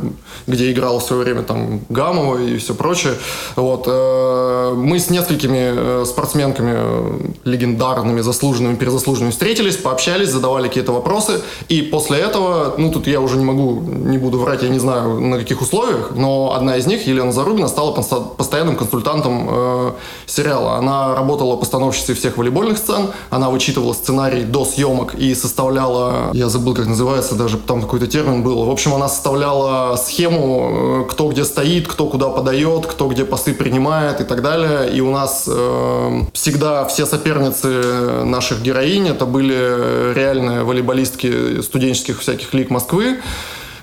где 0.47 0.71
играла 0.71 0.99
в 0.99 1.03
свое 1.03 1.23
время 1.23 1.43
там 1.43 1.81
Гамова 1.89 2.37
и 2.41 2.57
все 2.57 2.73
прочее. 2.73 3.13
Вот, 3.55 3.83
э, 3.87 4.73
мы 4.75 4.99
с 4.99 5.09
несколькими 5.09 6.01
э, 6.01 6.05
спортсменками 6.05 7.33
легендарными, 7.43 8.21
заслуженными, 8.21 8.75
перезаслуженными 8.75 9.31
встретились, 9.31 9.75
пообщались, 9.75 10.29
задавали 10.29 10.67
какие-то 10.67 10.93
вопросы, 10.93 11.41
и 11.67 11.81
после 11.81 12.19
этого, 12.19 12.75
ну 12.77 12.91
тут 12.91 13.07
я 13.07 13.19
уже 13.19 13.37
не 13.37 13.45
могу, 13.45 13.81
не 13.81 14.17
буду 14.17 14.39
врать, 14.39 14.63
я 14.63 14.69
не 14.69 14.79
знаю 14.79 15.19
на 15.19 15.37
каких 15.37 15.61
условиях, 15.61 16.11
но 16.15 16.53
одна 16.55 16.77
из 16.77 16.87
них, 16.87 17.07
Елена 17.07 17.31
Зарубина, 17.31 17.67
стала 17.67 17.91
постоянным 17.91 18.75
консультантом 18.75 19.47
э, 19.49 19.91
сериала. 20.25 20.77
Она 20.77 21.15
работала 21.15 21.55
постановщицей 21.57 22.15
всех 22.15 22.37
волейбольных 22.37 22.68
сцен, 22.77 23.09
она 23.29 23.49
вычитывала 23.49 23.93
сценарий 23.93 24.43
до 24.43 24.65
съемок 24.65 25.15
и 25.15 25.33
составляла, 25.35 26.31
я 26.33 26.49
забыл, 26.49 26.75
как 26.75 26.87
называется, 26.87 27.35
даже 27.35 27.57
там 27.57 27.81
какой-то 27.81 28.07
термин 28.07 28.43
был. 28.43 28.63
В 28.65 28.69
общем, 28.69 28.93
она 28.93 29.09
составляла 29.09 29.95
схему, 29.97 31.05
э, 31.05 31.11
кто 31.11 31.29
где 31.29 31.45
стоит, 31.45 31.87
кто 31.87 32.07
куда 32.07 32.29
подает, 32.29 32.85
кто 32.85 33.07
где 33.07 33.25
пасы 33.25 33.53
принимает 33.53 34.21
и 34.21 34.23
так 34.23 34.41
далее. 34.41 34.91
И 34.91 35.01
у 35.01 35.11
нас 35.11 35.45
э, 35.47 36.21
всегда 36.33 36.85
все 36.85 37.05
соперницы 37.05 38.23
наших 38.25 38.61
героинь 38.61 39.07
это 39.07 39.25
были 39.25 40.13
реальные 40.13 40.63
волейболистки 40.63 41.61
студенческих 41.61 42.19
всяких 42.19 42.53
лиг 42.53 42.69
Москвы 42.69 43.19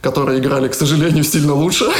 которые 0.07 0.38
играли, 0.38 0.68
к 0.68 0.74
сожалению, 0.74 1.24
сильно 1.24 1.52
лучше, 1.52 1.84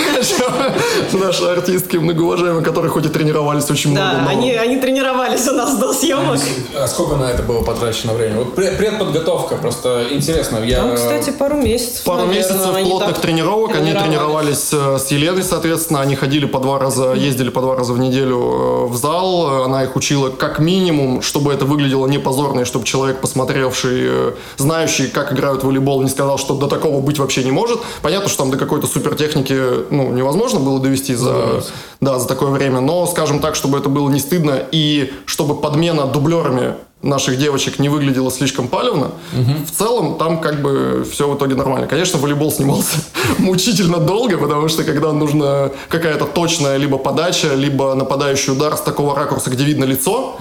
чем 1.11 1.21
наши 1.21 1.43
артистки 1.45 1.97
многоуважаемые, 1.97 2.65
которые 2.65 2.89
хоть 2.89 3.05
и 3.05 3.09
тренировались 3.09 3.69
очень 3.69 3.91
много, 3.91 4.23
Да, 4.25 4.31
они, 4.31 4.53
они 4.55 4.77
тренировались 4.77 5.49
у 5.49 5.53
нас 5.53 5.77
до 5.77 5.93
съемок. 5.93 6.39
А 6.79 6.87
сколько 6.87 7.17
на 7.17 7.25
это 7.25 7.43
было 7.43 7.63
потрачено 7.63 8.13
время? 8.13 8.39
Вот 8.39 8.55
пред- 8.55 8.79
предподготовка, 8.79 9.57
просто 9.57 10.05
интересно. 10.13 10.59
Я... 10.59 10.83
Там, 10.83 10.95
кстати, 10.95 11.31
пару 11.31 11.57
месяцев. 11.57 12.05
Пару 12.05 12.27
наверное, 12.27 12.53
месяцев 12.53 12.85
плотных 12.85 13.19
тренировок. 13.19 13.75
Они 13.75 13.93
тренировались 13.93 14.73
э, 14.73 14.99
с 14.99 15.11
Еленой, 15.11 15.43
соответственно. 15.43 16.01
Они 16.01 16.15
ходили 16.15 16.47
по 16.47 16.61
два 16.61 16.79
раза, 16.79 17.13
ездили 17.15 17.49
по 17.51 17.61
два 17.61 17.75
раза 17.75 17.93
в 17.93 17.99
неделю 17.99 18.37
э, 18.39 18.87
в 18.87 18.97
зал. 18.97 19.65
Она 19.65 19.83
их 19.83 19.97
учила 19.97 20.31
как 20.31 20.61
минимум, 20.61 21.23
чтобы 21.23 21.53
это 21.53 21.65
выглядело 21.65 22.07
не 22.07 22.19
позорно, 22.19 22.61
и 22.61 22.65
чтобы 22.65 22.85
человек, 22.85 23.21
посмотревший, 23.21 23.99
э, 23.99 24.33
знающий, 24.59 25.09
как 25.09 25.33
играют 25.33 25.65
в 25.65 25.67
волейбол, 25.67 26.03
не 26.03 26.09
сказал, 26.09 26.39
что 26.39 26.55
до 26.55 26.69
такого 26.69 27.01
быть 27.01 27.19
вообще 27.19 27.43
не 27.43 27.51
может. 27.51 27.81
Понятно, 28.03 28.29
что 28.29 28.39
там 28.39 28.51
до 28.51 28.59
какой-то 28.59 28.87
супертехники 28.87 29.91
ну, 29.91 30.13
невозможно 30.13 30.61
было 30.61 30.81
довести 30.81 31.15
за, 31.15 31.63
да, 32.01 32.19
за 32.19 32.29
такое 32.29 32.51
время. 32.51 32.81
Но, 32.81 33.07
скажем 33.07 33.41
так, 33.41 33.55
чтобы 33.55 33.79
это 33.79 33.89
было 33.89 34.09
не 34.11 34.21
стыдно 34.21 34.63
и 34.73 35.13
чтобы 35.27 35.57
подмена 35.57 36.07
дублерами 36.07 36.75
наших 37.03 37.39
девочек 37.39 37.79
не 37.79 37.89
выглядела 37.89 38.31
слишком 38.31 38.69
палевно, 38.69 39.13
в 39.33 39.71
целом 39.71 40.17
там 40.19 40.41
как 40.41 40.63
бы 40.63 41.07
все 41.11 41.29
в 41.29 41.37
итоге 41.37 41.55
нормально. 41.55 41.87
Конечно, 41.87 42.19
волейбол 42.19 42.51
снимался 42.51 42.99
мучительно 43.39 43.99
долго, 43.99 44.39
потому 44.39 44.69
что 44.69 44.83
когда 44.83 45.13
нужна 45.13 45.71
какая-то 45.89 46.25
точная 46.25 46.77
либо 46.79 46.99
подача, 46.99 47.55
либо 47.55 47.95
нападающий 47.95 48.53
удар 48.53 48.77
с 48.77 48.81
такого 48.81 49.15
ракурса, 49.15 49.51
где 49.51 49.65
видно 49.65 49.85
лицо, 49.85 50.37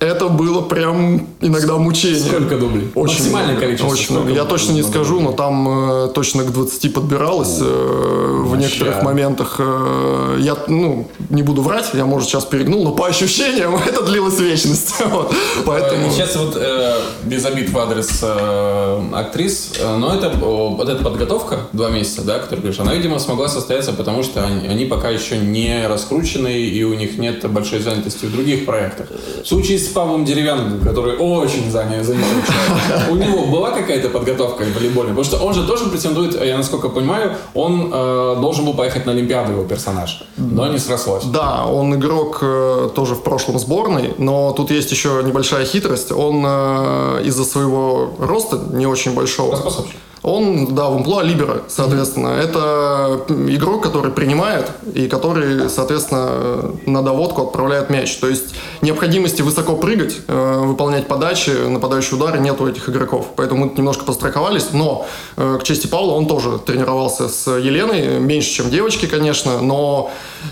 это 0.00 0.28
было 0.28 0.60
прям 0.60 1.26
иногда 1.40 1.76
мучение. 1.76 2.20
Сколько 2.20 2.56
дублей? 2.56 2.88
Очень 2.94 3.14
Максимальное 3.16 3.50
много, 3.52 3.60
количество. 3.66 3.92
Очень 3.92 4.12
много. 4.14 4.32
Я 4.32 4.44
точно 4.44 4.72
не 4.72 4.82
скажу, 4.82 5.20
но 5.20 5.32
там 5.32 5.68
э, 5.68 6.08
точно 6.14 6.44
к 6.44 6.52
20 6.52 6.94
подбиралось 6.94 7.58
э, 7.60 7.64
в 7.64 8.50
Вообще. 8.50 8.66
некоторых 8.66 9.02
моментах. 9.02 9.56
э, 9.58 10.36
я, 10.40 10.56
ну, 10.68 11.08
не 11.30 11.42
буду 11.42 11.62
врать, 11.62 11.90
я, 11.94 12.06
может, 12.06 12.28
сейчас 12.28 12.44
перегнул, 12.44 12.84
но 12.84 12.92
по 12.92 13.08
ощущениям 13.08 13.74
это 13.86 14.02
длилось 14.02 14.38
вечность. 14.38 14.94
Вот. 15.08 15.32
Поэтому... 15.64 16.10
Сейчас 16.10 16.36
вот 16.36 16.54
э, 16.56 17.00
без 17.24 17.44
обид 17.44 17.70
в 17.70 17.78
адрес 17.78 18.20
э, 18.22 19.02
актрис, 19.14 19.72
э, 19.80 19.96
но 19.96 20.14
это 20.14 20.28
о, 20.42 20.74
вот 20.76 20.88
эта 20.88 21.02
подготовка 21.02 21.60
два 21.72 21.88
месяца, 21.88 22.22
да, 22.22 22.38
которую 22.38 22.60
говоришь, 22.60 22.80
она, 22.80 22.94
видимо, 22.94 23.18
смогла 23.18 23.48
состояться, 23.48 23.92
потому 23.94 24.22
что 24.22 24.44
они, 24.44 24.68
они 24.68 24.84
пока 24.84 25.08
еще 25.08 25.38
не 25.38 25.86
раскручены 25.88 26.60
и 26.60 26.84
у 26.84 26.94
них 26.94 27.16
нет 27.16 27.50
большой 27.50 27.80
занятости 27.80 28.26
в 28.26 28.32
других 28.32 28.66
проектах. 28.66 29.08
В 29.42 29.46
случае 29.46 29.78
с 29.78 29.87
с 29.88 29.92
Павлом 29.92 30.24
Деревянным, 30.24 30.80
который 30.80 31.16
очень 31.16 31.70
занят, 31.70 32.06
человек, 32.06 33.10
у 33.10 33.16
него 33.16 33.46
была 33.46 33.70
какая-то 33.70 34.08
подготовка 34.08 34.64
волейбольная? 34.74 35.14
Потому 35.14 35.24
что 35.24 35.38
он 35.38 35.54
же 35.54 35.66
тоже 35.66 35.86
претендует, 35.86 36.40
я 36.44 36.56
насколько 36.56 36.88
понимаю, 36.88 37.36
он 37.54 37.90
э, 37.92 38.36
должен 38.40 38.64
был 38.64 38.74
поехать 38.74 39.06
на 39.06 39.12
Олимпиаду, 39.12 39.52
его 39.52 39.64
персонаж, 39.64 40.24
но 40.36 40.68
не 40.68 40.78
срослось. 40.78 41.24
Да, 41.24 41.66
он 41.66 41.94
игрок 41.94 42.38
э, 42.42 42.90
тоже 42.94 43.14
в 43.14 43.22
прошлом 43.22 43.58
сборной, 43.58 44.14
но 44.18 44.52
тут 44.52 44.70
есть 44.70 44.90
еще 44.90 45.22
небольшая 45.24 45.64
хитрость. 45.64 46.12
Он 46.12 46.44
э, 46.46 47.22
из-за 47.24 47.44
своего 47.44 48.10
роста 48.18 48.60
не 48.72 48.86
очень 48.86 49.14
большого. 49.14 49.52
Распособщик. 49.52 49.96
Он, 50.22 50.74
да, 50.74 50.88
в 50.88 50.96
амплуа 50.96 51.22
либера, 51.22 51.62
соответственно. 51.68 52.28
Это 52.28 53.24
игрок, 53.48 53.82
который 53.82 54.10
принимает 54.10 54.70
и 54.94 55.08
который, 55.08 55.70
соответственно, 55.70 56.72
на 56.86 57.02
доводку 57.02 57.42
отправляет 57.42 57.90
мяч. 57.90 58.16
То 58.16 58.28
есть 58.28 58.54
необходимости 58.82 59.42
высоко 59.42 59.76
прыгать, 59.76 60.16
э, 60.26 60.62
выполнять 60.64 61.06
подачи, 61.06 61.50
нападающие 61.50 62.18
удары 62.18 62.40
нет 62.40 62.60
у 62.60 62.68
этих 62.68 62.88
игроков. 62.88 63.28
Поэтому 63.36 63.66
мы 63.66 63.72
немножко 63.76 64.04
постраховались. 64.04 64.68
Но, 64.72 65.06
э, 65.36 65.58
к 65.60 65.64
чести 65.64 65.86
Павла, 65.86 66.12
он 66.12 66.26
тоже 66.26 66.58
тренировался 66.58 67.28
с 67.28 67.50
Еленой. 67.50 68.18
Меньше, 68.18 68.50
чем 68.50 68.70
девочки, 68.70 69.06
конечно. 69.06 69.60
Но 69.60 70.10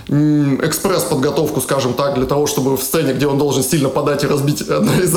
экспресс-подготовку, 0.09 1.61
скажем 1.61 1.95
так, 1.95 2.15
для 2.15 2.27
того, 2.27 2.47
чтобы 2.47 2.77
в 2.77 2.83
сцене, 2.83 3.13
где 3.13 3.27
он 3.27 3.39
должен 3.39 3.63
сильно 3.63 3.89
подать 3.89 4.25
и 4.25 4.27
разбить 4.27 4.63
одной 4.63 5.05
из 5.05 5.17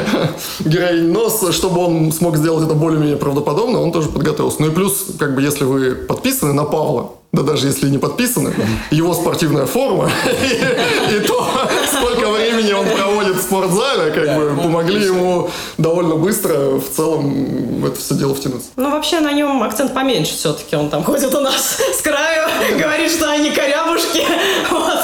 героинь 0.60 1.12
нос, 1.12 1.44
чтобы 1.52 1.84
он 1.84 2.12
смог 2.12 2.36
сделать 2.36 2.64
это 2.64 2.74
более-менее 2.74 3.16
правдоподобно, 3.16 3.75
он 3.78 3.92
тоже 3.92 4.08
подготовился. 4.08 4.60
Ну 4.60 4.68
и 4.68 4.70
плюс, 4.70 5.06
как 5.18 5.34
бы, 5.34 5.42
если 5.42 5.64
вы 5.64 5.94
подписаны 5.94 6.52
на 6.52 6.64
Павла, 6.64 7.12
да 7.36 7.42
даже 7.42 7.66
если 7.66 7.88
не 7.90 7.98
подписаны, 7.98 8.54
его 8.90 9.12
спортивная 9.12 9.66
форма 9.66 10.10
и, 10.24 11.14
и 11.16 11.20
то, 11.20 11.46
сколько 11.86 12.30
времени 12.30 12.72
он 12.72 12.86
проводит 12.86 13.36
в 13.36 13.42
спортзале, 13.42 14.10
как 14.10 14.36
бы 14.36 14.62
помогли 14.62 15.04
ему 15.04 15.50
довольно 15.76 16.16
быстро 16.16 16.78
в 16.78 16.88
целом 16.88 17.80
в 17.80 17.86
это 17.86 17.98
все 17.98 18.14
дело 18.14 18.34
втянуться. 18.34 18.68
Ну, 18.76 18.90
вообще 18.90 19.20
на 19.20 19.32
нем 19.32 19.62
акцент 19.62 19.92
поменьше 19.92 20.32
все-таки. 20.32 20.76
Он 20.76 20.88
там 20.88 21.04
ходит 21.04 21.34
у 21.34 21.40
нас 21.40 21.78
с 21.94 22.00
краю, 22.00 22.48
говорит, 22.78 23.10
что 23.10 23.30
они 23.30 23.50
корябушки, 23.50 24.24
вот, 24.70 24.98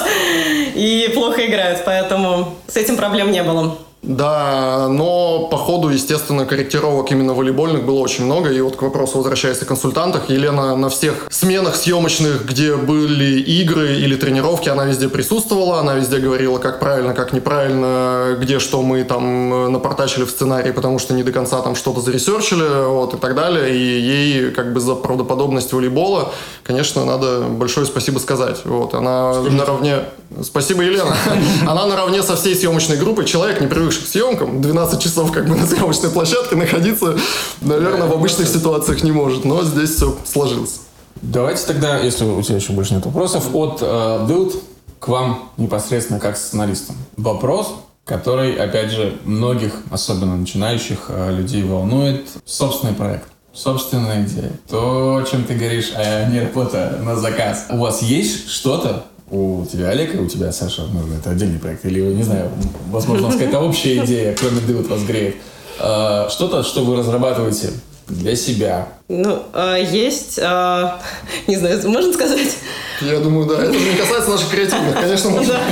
и 0.74 1.10
плохо 1.14 1.44
играют, 1.46 1.82
поэтому 1.84 2.54
с 2.66 2.76
этим 2.76 2.96
проблем 2.96 3.30
не 3.30 3.42
было. 3.42 3.76
Да, 4.02 4.88
но 4.88 5.46
по 5.46 5.56
ходу, 5.56 5.88
естественно, 5.88 6.44
корректировок 6.44 7.12
именно 7.12 7.34
волейбольных 7.34 7.84
было 7.84 8.00
очень 8.00 8.24
много. 8.24 8.50
И 8.50 8.60
вот 8.60 8.74
к 8.74 8.82
вопросу 8.82 9.18
возвращаясь 9.18 9.62
о 9.62 9.64
консультантах, 9.64 10.28
Елена 10.28 10.76
на 10.76 10.88
всех 10.88 11.28
сменах 11.30 11.76
съемочных, 11.76 12.44
где 12.44 12.74
были 12.74 13.40
игры 13.40 13.94
или 13.94 14.16
тренировки, 14.16 14.68
она 14.68 14.86
везде 14.86 15.08
присутствовала, 15.08 15.78
она 15.78 15.94
везде 15.94 16.18
говорила, 16.18 16.58
как 16.58 16.80
правильно, 16.80 17.14
как 17.14 17.32
неправильно, 17.32 18.36
где 18.40 18.58
что 18.58 18.82
мы 18.82 19.04
там 19.04 19.72
напортачили 19.72 20.24
в 20.24 20.30
сценарии, 20.30 20.72
потому 20.72 20.98
что 20.98 21.14
не 21.14 21.22
до 21.22 21.30
конца 21.30 21.62
там 21.62 21.76
что-то 21.76 22.00
заресерчили, 22.00 22.86
вот, 22.86 23.14
и 23.14 23.18
так 23.18 23.36
далее. 23.36 23.72
И 23.72 24.00
ей 24.00 24.50
как 24.50 24.72
бы 24.72 24.80
за 24.80 24.96
правдоподобность 24.96 25.72
волейбола, 25.72 26.32
конечно, 26.64 27.04
надо 27.04 27.42
большое 27.42 27.86
спасибо 27.86 28.18
сказать. 28.18 28.62
Вот, 28.64 28.94
она 28.94 29.40
наравне... 29.42 30.00
Спасибо, 30.42 30.82
Елена. 30.82 31.14
Она 31.66 31.86
наравне 31.86 32.22
со 32.22 32.36
всей 32.36 32.54
съемочной 32.54 32.96
группой, 32.96 33.26
человек, 33.26 33.60
не 33.60 33.66
привыкший 33.92 34.02
к 34.02 34.08
съемкам, 34.08 34.60
12 34.60 35.02
часов 35.02 35.32
как 35.32 35.46
бы 35.46 35.54
на 35.54 35.66
съемочной 35.66 36.10
площадке 36.10 36.56
находиться, 36.56 37.16
наверное, 37.60 38.06
в 38.06 38.12
обычных 38.12 38.48
ситуациях 38.48 39.02
не 39.02 39.12
может. 39.12 39.44
Но 39.44 39.62
здесь 39.62 39.96
все 39.96 40.16
сложилось. 40.24 40.80
Давайте 41.20 41.64
тогда, 41.66 41.98
если 41.98 42.24
у 42.24 42.42
тебя 42.42 42.56
еще 42.56 42.72
больше 42.72 42.94
нет 42.94 43.04
вопросов, 43.04 43.54
от 43.54 43.80
э, 43.80 43.84
Build 43.84 44.60
к 44.98 45.08
вам 45.08 45.50
непосредственно 45.56 46.18
как 46.18 46.36
сценаристам. 46.36 46.96
Вопрос, 47.16 47.74
который, 48.04 48.54
опять 48.56 48.90
же, 48.90 49.18
многих, 49.24 49.72
особенно 49.90 50.36
начинающих 50.36 51.06
э, 51.08 51.32
людей 51.32 51.62
волнует. 51.62 52.26
Собственный 52.44 52.94
проект. 52.94 53.28
Собственная 53.52 54.24
идея. 54.24 54.52
То, 54.68 55.24
чем 55.30 55.44
ты 55.44 55.54
говоришь, 55.54 55.92
а 55.94 56.28
не 56.30 56.40
работа 56.40 56.98
на 57.02 57.16
заказ. 57.16 57.66
У 57.68 57.76
вас 57.76 58.02
есть 58.02 58.48
что-то, 58.50 59.04
у 59.32 59.66
тебя 59.66 59.88
Олег 59.88 60.14
и 60.14 60.18
у 60.18 60.28
тебя 60.28 60.52
Саша, 60.52 60.82
ну, 60.92 61.00
это 61.18 61.30
отдельный 61.30 61.58
проект, 61.58 61.84
или, 61.86 62.00
не 62.00 62.22
знаю, 62.22 62.50
возможно, 62.90 63.30
какая-то 63.32 63.58
общая 63.60 63.96
идея, 64.04 64.36
кроме 64.38 64.60
Build 64.60 64.88
вас 64.88 65.02
греет. 65.02 65.36
Э, 65.80 66.28
Что-то, 66.30 66.62
что 66.62 66.84
вы 66.84 66.96
разрабатываете 66.96 67.70
для 68.08 68.36
себя, 68.36 68.88
Ну, 69.08 69.42
а, 69.54 69.76
есть, 69.76 70.38
а, 70.42 71.00
не 71.46 71.56
знаю, 71.56 71.80
можно 71.88 72.12
сказать? 72.12 72.56
Я 73.00 73.20
думаю, 73.20 73.46
да, 73.48 73.62
это 73.62 73.72
не 73.72 73.96
касается 73.96 74.30
наших 74.30 74.50
креативных, 74.50 74.94
конечно, 75.00 75.30
можно. 75.38 75.58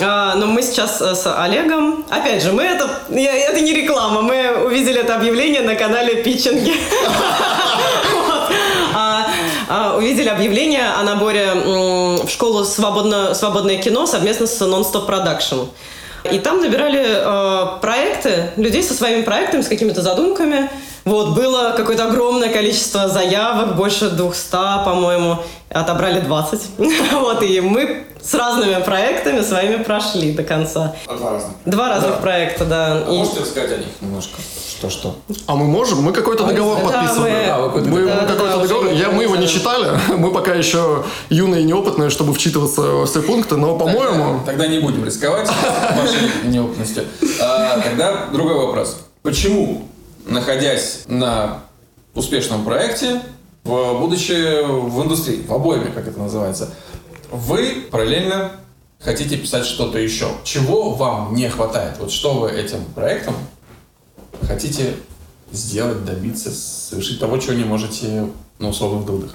А, 0.00 0.34
Но 0.36 0.46
мы 0.46 0.60
сейчас 0.62 1.00
э, 1.00 1.14
с 1.14 1.24
Олегом, 1.40 2.04
опять 2.10 2.42
же, 2.42 2.52
мы 2.52 2.64
это, 2.64 2.88
я- 3.10 3.34
это 3.50 3.60
не 3.60 3.72
реклама, 3.72 4.22
мы 4.22 4.64
увидели 4.66 5.00
это 5.00 5.14
объявление 5.16 5.62
на 5.62 5.76
канале 5.76 6.16
Питчинги. 6.22 6.72
А, 9.68 9.92
а, 9.92 9.96
Увидели 9.96 10.28
объявление 10.28 10.86
о 10.98 11.02
наборе 11.02 11.52
в 11.54 12.28
школу 12.28 12.64
свободно, 12.64 13.34
свободное 13.34 13.76
кино 13.76 14.06
совместно 14.06 14.46
с 14.46 14.60
Non-Stop 14.60 15.06
Production. 15.08 15.68
И 16.32 16.38
там 16.38 16.62
набирали 16.62 17.04
э, 17.04 17.80
проекты, 17.82 18.50
людей 18.56 18.82
со 18.82 18.94
своими 18.94 19.20
проектами, 19.22 19.60
с 19.60 19.68
какими-то 19.68 20.00
задумками. 20.00 20.70
Вот, 21.04 21.34
было 21.34 21.74
какое-то 21.76 22.06
огромное 22.06 22.48
количество 22.48 23.08
заявок, 23.08 23.76
больше 23.76 24.08
200, 24.08 24.50
по-моему. 24.86 25.36
Отобрали 25.68 26.20
20. 26.20 26.60
Вот, 27.12 27.42
и 27.42 27.60
мы 27.60 28.06
с 28.22 28.32
разными 28.32 28.82
проектами 28.82 29.42
своими 29.42 29.82
прошли 29.82 30.32
до 30.32 30.44
конца. 30.44 30.94
Два 31.06 31.32
разных. 31.32 31.52
Два 31.66 31.88
разных 31.90 32.20
проекта, 32.20 32.64
да. 32.64 33.02
И- 33.06 33.18
Можете 33.18 33.40
рассказать 33.40 33.72
о 33.72 33.76
них 33.76 33.88
немножко? 34.00 34.38
Что-что? 34.78 35.16
А 35.46 35.54
мы 35.54 35.66
можем? 35.66 36.02
Мы 36.02 36.12
какой-то 36.12 36.44
договор 36.44 36.78
Да, 36.78 36.84
подписываем. 37.00 37.34
мы- 37.34 37.46
А, 37.50 37.58
вы 37.60 37.66
какой-то 37.68 37.88
Мы, 37.88 38.00
мы 38.00 38.06
Да, 38.06 38.20
да, 38.22 38.26
какой-то 38.26 38.56
да, 38.56 38.62
договор. 38.62 38.92
Я, 38.92 39.10
мы 39.10 39.22
его 39.22 39.36
не 39.36 39.46
читали. 39.48 39.90
Мы 40.16 40.30
пока 40.32 40.54
еще 40.54 41.04
юные 41.30 41.62
и 41.62 41.64
неопытные, 41.64 42.10
чтобы 42.10 42.34
вчитываться 42.34 42.80
во 42.82 43.06
все 43.06 43.22
пункты. 43.22 43.56
Но, 43.56 43.76
по-моему, 43.78 44.40
Тогда, 44.40 44.44
тогда 44.46 44.66
не 44.66 44.80
будем 44.80 45.04
рисковать 45.04 45.48
вашей 45.96 46.48
неопытностью. 46.48 47.04
А, 47.40 47.80
тогда 47.80 48.26
другой 48.32 48.54
вопрос. 48.56 48.98
Почему, 49.22 49.88
находясь 50.26 51.02
на 51.06 51.60
успешном 52.14 52.64
проекте, 52.64 53.20
в- 53.64 53.98
будучи 54.00 54.62
в 54.64 55.02
индустрии, 55.02 55.42
в 55.46 55.52
обойме, 55.54 55.86
как 55.94 56.06
это 56.08 56.18
называется, 56.18 56.70
вы 57.30 57.86
параллельно 57.90 58.52
хотите 59.00 59.36
писать 59.36 59.64
что-то 59.66 59.98
еще? 59.98 60.28
Чего 60.44 60.90
вам 60.90 61.34
не 61.34 61.48
хватает? 61.48 61.96
Вот 62.00 62.10
что 62.10 62.34
вы 62.34 62.50
этим 62.50 62.84
проектом 62.94 63.34
хотите 64.46 64.94
сделать, 65.52 66.04
добиться, 66.04 66.50
совершить 66.50 67.20
того, 67.20 67.38
чего 67.38 67.54
не 67.54 67.64
можете 67.64 68.28
на 68.58 68.68
условных 68.68 69.06
дудах? 69.06 69.30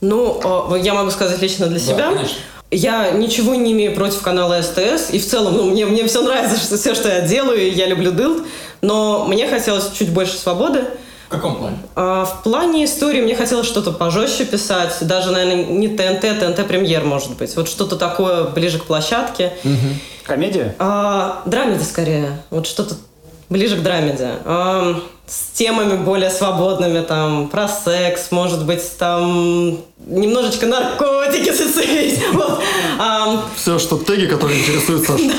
Ну, 0.00 0.70
э, 0.74 0.80
я 0.80 0.94
могу 0.94 1.10
сказать 1.10 1.40
лично 1.40 1.66
для 1.66 1.78
себя. 1.78 2.10
конечно. 2.12 2.36
Я 2.70 3.12
ничего 3.12 3.54
не 3.54 3.72
имею 3.72 3.94
против 3.94 4.20
канала 4.20 4.60
СТС, 4.60 5.10
и 5.12 5.20
в 5.20 5.26
целом, 5.26 5.56
ну, 5.56 5.70
мне, 5.70 5.86
мне 5.86 6.06
все 6.08 6.22
нравится, 6.22 6.58
что, 6.58 6.76
все, 6.76 6.94
что 6.94 7.08
я 7.08 7.20
делаю, 7.20 7.60
и 7.60 7.70
я 7.70 7.86
люблю 7.86 8.10
дылд, 8.10 8.42
но 8.80 9.26
мне 9.26 9.46
хотелось 9.46 9.90
чуть 9.96 10.10
больше 10.10 10.36
свободы. 10.36 10.84
В 11.28 11.30
каком 11.30 11.56
плане? 11.56 11.78
А 11.94 12.24
в 12.24 12.42
плане 12.42 12.84
истории 12.84 13.20
мне 13.20 13.36
хотелось 13.36 13.66
что-то 13.66 13.92
пожестче 13.92 14.44
писать, 14.44 14.92
даже, 15.02 15.30
наверное, 15.30 15.64
не 15.64 15.88
ТНТ, 15.88 16.40
ТНТ 16.40 16.66
премьер, 16.66 17.04
может 17.04 17.36
быть. 17.36 17.54
Вот 17.54 17.68
что-то 17.68 17.96
такое 17.96 18.44
ближе 18.44 18.78
к 18.80 18.84
площадке. 18.84 19.52
Комедия? 20.24 20.74
А, 20.78 21.42
драмеди 21.46 21.82
скорее. 21.82 22.42
Вот 22.50 22.66
что-то 22.66 22.96
ближе 23.48 23.76
к 23.76 23.82
драмеди. 23.82 24.28
С 25.26 25.56
темами 25.56 25.96
более 25.96 26.28
свободными, 26.28 27.00
там, 27.00 27.48
про 27.48 27.66
секс, 27.66 28.30
может 28.30 28.66
быть, 28.66 28.82
там, 28.98 29.78
немножечко 30.06 30.66
наркотики 30.66 31.50
зацепить. 31.50 32.20
Вот. 32.32 32.60
Все, 33.56 33.78
что 33.78 33.96
теги, 33.96 34.26
которые 34.26 34.60
интересуют 34.60 35.06
Сашу. 35.06 35.24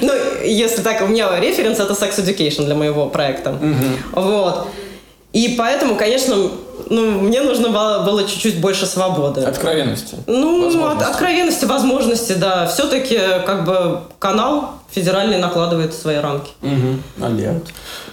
ну, 0.00 0.12
если 0.44 0.82
так, 0.82 1.02
у 1.02 1.06
меня 1.06 1.38
референс 1.40 1.80
это 1.80 1.94
Sex 1.94 2.18
Education 2.18 2.64
для 2.66 2.74
моего 2.74 3.06
проекта. 3.06 3.58
Вот. 4.12 4.68
И 5.34 5.56
поэтому, 5.58 5.96
конечно, 5.96 6.36
ну, 6.88 7.10
мне 7.20 7.42
нужно 7.42 7.70
было, 7.70 8.04
было 8.04 8.22
чуть-чуть 8.22 8.60
больше 8.60 8.86
свободы. 8.86 9.40
Откровенности. 9.40 10.16
Ну, 10.28 10.86
от 10.86 11.02
откровенности, 11.02 11.64
возможности, 11.64 12.34
да. 12.34 12.66
Все-таки, 12.66 13.18
как 13.44 13.64
бы, 13.64 14.02
канал 14.20 14.74
федеральный 14.92 15.38
накладывает 15.38 15.92
свои 15.92 16.16
рамки. 16.16 16.52
Угу. 16.62 17.26
Олег. 17.26 17.64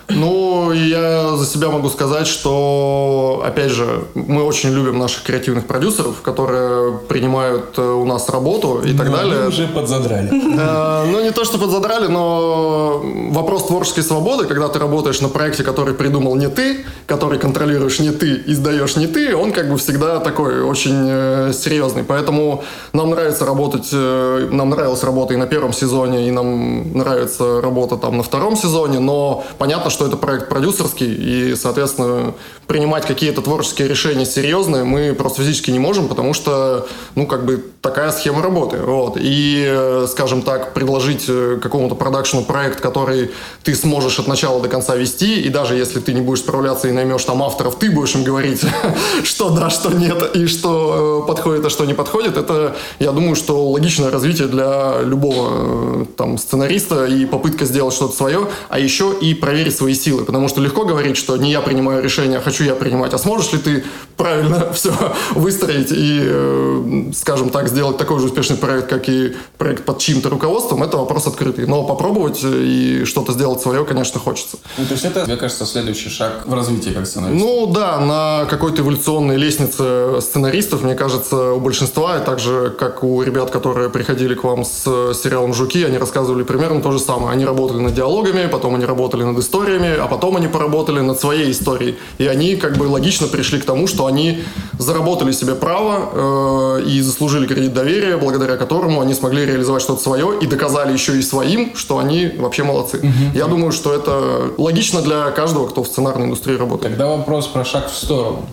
Ну, 0.09 0.71
я 0.73 1.35
за 1.37 1.45
себя 1.45 1.69
могу 1.69 1.89
сказать, 1.89 2.27
что, 2.27 3.43
опять 3.45 3.71
же, 3.71 4.03
мы 4.13 4.43
очень 4.43 4.69
любим 4.71 4.99
наших 4.99 5.23
креативных 5.23 5.67
продюсеров, 5.67 6.21
которые 6.21 6.97
принимают 7.07 7.77
э, 7.77 7.81
у 7.81 8.05
нас 8.05 8.29
работу 8.29 8.81
и 8.83 8.93
так 8.93 9.07
Ну, 9.09 9.15
далее. 9.15 9.47
уже 9.47 9.67
подзадрали. 9.67 10.29
Э, 10.57 11.05
Ну, 11.11 11.21
не 11.21 11.31
то, 11.31 11.45
что 11.45 11.57
подзадрали, 11.57 12.07
но 12.07 13.01
вопрос 13.31 13.67
творческой 13.67 14.03
свободы, 14.03 14.45
когда 14.45 14.67
ты 14.67 14.79
работаешь 14.79 15.21
на 15.21 15.29
проекте, 15.29 15.63
который 15.63 15.93
придумал 15.93 16.35
не 16.35 16.47
ты, 16.49 16.85
который 17.07 17.39
контролируешь 17.39 17.99
не 17.99 18.11
ты, 18.11 18.41
издаешь 18.47 18.95
не 18.97 19.07
ты, 19.07 19.35
он 19.35 19.51
как 19.51 19.69
бы 19.69 19.77
всегда 19.77 20.19
такой 20.19 20.61
очень 20.63 21.07
э, 21.09 21.53
серьезный. 21.53 22.03
Поэтому 22.03 22.63
нам 22.93 23.09
нравится 23.11 23.45
работать, 23.45 23.89
э, 23.93 24.49
нам 24.51 24.69
нравилась 24.69 25.03
работа 25.03 25.33
и 25.33 25.37
на 25.37 25.47
первом 25.47 25.73
сезоне, 25.73 26.27
и 26.27 26.31
нам 26.31 26.93
нравится 26.93 27.61
работа 27.61 27.97
там 27.97 28.17
на 28.17 28.23
втором 28.23 28.55
сезоне, 28.57 28.99
но 28.99 29.43
понятно, 29.57 29.89
что 29.91 30.07
это 30.07 30.17
проект 30.17 30.49
продюсерский, 30.49 31.13
и, 31.13 31.55
соответственно, 31.55 32.33
принимать 32.67 33.05
какие-то 33.05 33.41
творческие 33.41 33.87
решения 33.87 34.25
серьезные 34.25 34.83
мы 34.83 35.13
просто 35.13 35.41
физически 35.41 35.71
не 35.71 35.79
можем, 35.79 36.07
потому 36.07 36.33
что, 36.33 36.87
ну, 37.15 37.27
как 37.27 37.45
бы 37.45 37.63
такая 37.81 38.11
схема 38.11 38.41
работы. 38.41 38.77
Вот. 38.77 39.17
И, 39.19 39.65
э, 39.67 40.07
скажем 40.09 40.41
так, 40.41 40.73
предложить 40.73 41.25
э, 41.27 41.59
какому-то 41.61 41.95
продакшену 41.95 42.43
проект, 42.43 42.79
который 42.79 43.31
ты 43.63 43.75
сможешь 43.75 44.19
от 44.19 44.27
начала 44.27 44.61
до 44.61 44.69
конца 44.69 44.95
вести, 44.95 45.41
и 45.41 45.49
даже 45.49 45.75
если 45.75 45.99
ты 45.99 46.13
не 46.13 46.21
будешь 46.21 46.39
справляться 46.39 46.87
и 46.87 46.91
наймешь 46.91 47.25
там 47.25 47.41
авторов, 47.43 47.77
ты 47.77 47.89
будешь 47.89 48.15
им 48.15 48.23
говорить, 48.23 48.61
что 49.23 49.49
да, 49.49 49.69
что 49.69 49.89
нет, 49.89 50.35
и 50.35 50.47
что 50.47 51.23
э, 51.23 51.27
подходит, 51.27 51.65
а 51.65 51.69
что 51.69 51.85
не 51.85 51.93
подходит, 51.93 52.37
это, 52.37 52.75
я 52.99 53.11
думаю, 53.11 53.35
что 53.35 53.67
логичное 53.69 54.11
развитие 54.11 54.47
для 54.47 55.01
любого 55.01 56.05
там 56.17 56.37
сценариста 56.37 57.05
и 57.05 57.25
попытка 57.25 57.65
сделать 57.65 57.93
что-то 57.93 58.15
свое, 58.15 58.47
а 58.69 58.79
еще 58.79 59.13
и 59.19 59.33
проверить 59.33 59.75
свои 59.81 59.95
силы, 59.95 60.25
потому 60.25 60.47
что 60.47 60.61
легко 60.61 60.85
говорить, 60.85 61.17
что 61.17 61.35
не 61.37 61.51
я 61.51 61.61
принимаю 61.61 62.03
решение, 62.03 62.37
а 62.37 62.41
хочу 62.41 62.63
я 62.63 62.75
принимать, 62.75 63.13
а 63.15 63.17
сможешь 63.17 63.51
ли 63.53 63.57
ты 63.57 63.83
правильно 64.15 64.71
все 64.73 64.93
выстроить 65.31 65.91
и, 65.91 66.19
э, 66.23 67.11
скажем 67.15 67.49
так, 67.49 67.67
сделать 67.67 67.97
такой 67.97 68.19
же 68.19 68.25
успешный 68.25 68.57
проект, 68.57 68.87
как 68.87 69.09
и 69.09 69.33
проект 69.57 69.83
под 69.83 69.97
чьим-то 69.97 70.29
руководством, 70.29 70.83
это 70.83 70.97
вопрос 70.97 71.25
открытый. 71.25 71.65
Но 71.65 71.83
попробовать 71.83 72.41
э, 72.43 72.47
и 72.47 73.05
что-то 73.05 73.33
сделать 73.33 73.59
свое, 73.61 73.83
конечно, 73.85 74.19
хочется. 74.19 74.57
Ну, 74.77 74.85
то 74.85 74.93
есть 74.93 75.05
это, 75.05 75.25
мне 75.25 75.35
кажется, 75.35 75.65
следующий 75.65 76.09
шаг 76.09 76.43
в 76.45 76.53
развитии 76.53 76.91
как 76.91 77.07
сценариста. 77.07 77.43
Ну 77.43 77.65
да, 77.65 77.99
на 77.99 78.45
какой-то 78.45 78.83
эволюционной 78.83 79.37
лестнице 79.37 80.21
сценаристов, 80.21 80.83
мне 80.83 80.93
кажется, 80.93 81.53
у 81.53 81.59
большинства, 81.59 82.19
и 82.19 82.23
так 82.23 82.39
же, 82.39 82.69
как 82.77 83.03
у 83.03 83.23
ребят, 83.23 83.49
которые 83.49 83.89
приходили 83.89 84.35
к 84.35 84.43
вам 84.43 84.63
с 84.63 84.83
сериалом 85.15 85.55
«Жуки», 85.55 85.83
они 85.83 85.97
рассказывали 85.97 86.43
примерно 86.43 86.81
то 86.81 86.91
же 86.91 86.99
самое. 86.99 87.33
Они 87.33 87.45
работали 87.45 87.79
над 87.79 87.95
диалогами, 87.95 88.47
потом 88.47 88.75
они 88.75 88.85
работали 88.85 89.23
над 89.23 89.39
историями, 89.71 89.99
а 89.99 90.07
потом 90.07 90.37
они 90.37 90.47
поработали 90.47 90.99
над 90.99 91.19
своей 91.19 91.51
историей. 91.51 91.97
И 92.17 92.27
они 92.27 92.55
как 92.55 92.77
бы 92.77 92.83
логично 92.83 93.27
пришли 93.27 93.59
к 93.59 93.65
тому, 93.65 93.87
что 93.87 94.05
они 94.05 94.43
заработали 94.79 95.31
себе 95.31 95.55
право 95.55 96.79
э, 96.79 96.83
и 96.87 97.01
заслужили 97.01 97.47
кредит 97.47 97.73
доверия, 97.73 98.17
благодаря 98.17 98.57
которому 98.57 99.01
они 99.01 99.13
смогли 99.13 99.45
реализовать 99.45 99.81
что-то 99.81 100.01
свое 100.01 100.39
и 100.41 100.47
доказали 100.47 100.93
еще 100.93 101.17
и 101.17 101.21
своим, 101.21 101.75
что 101.75 101.97
они 101.97 102.31
вообще 102.37 102.63
молодцы. 102.63 103.01
Я 103.33 103.47
думаю, 103.47 103.71
что 103.71 103.93
это 103.93 104.51
логично 104.57 105.01
для 105.01 105.31
каждого, 105.31 105.67
кто 105.67 105.83
в 105.83 105.87
сценарной 105.87 106.25
индустрии 106.25 106.57
работает. 106.57 106.97
Тогда 106.97 107.07
вопрос 107.07 107.47
про 107.47 107.65
шаг 107.65 107.89
в 107.91 107.95
сторону. 107.95 108.45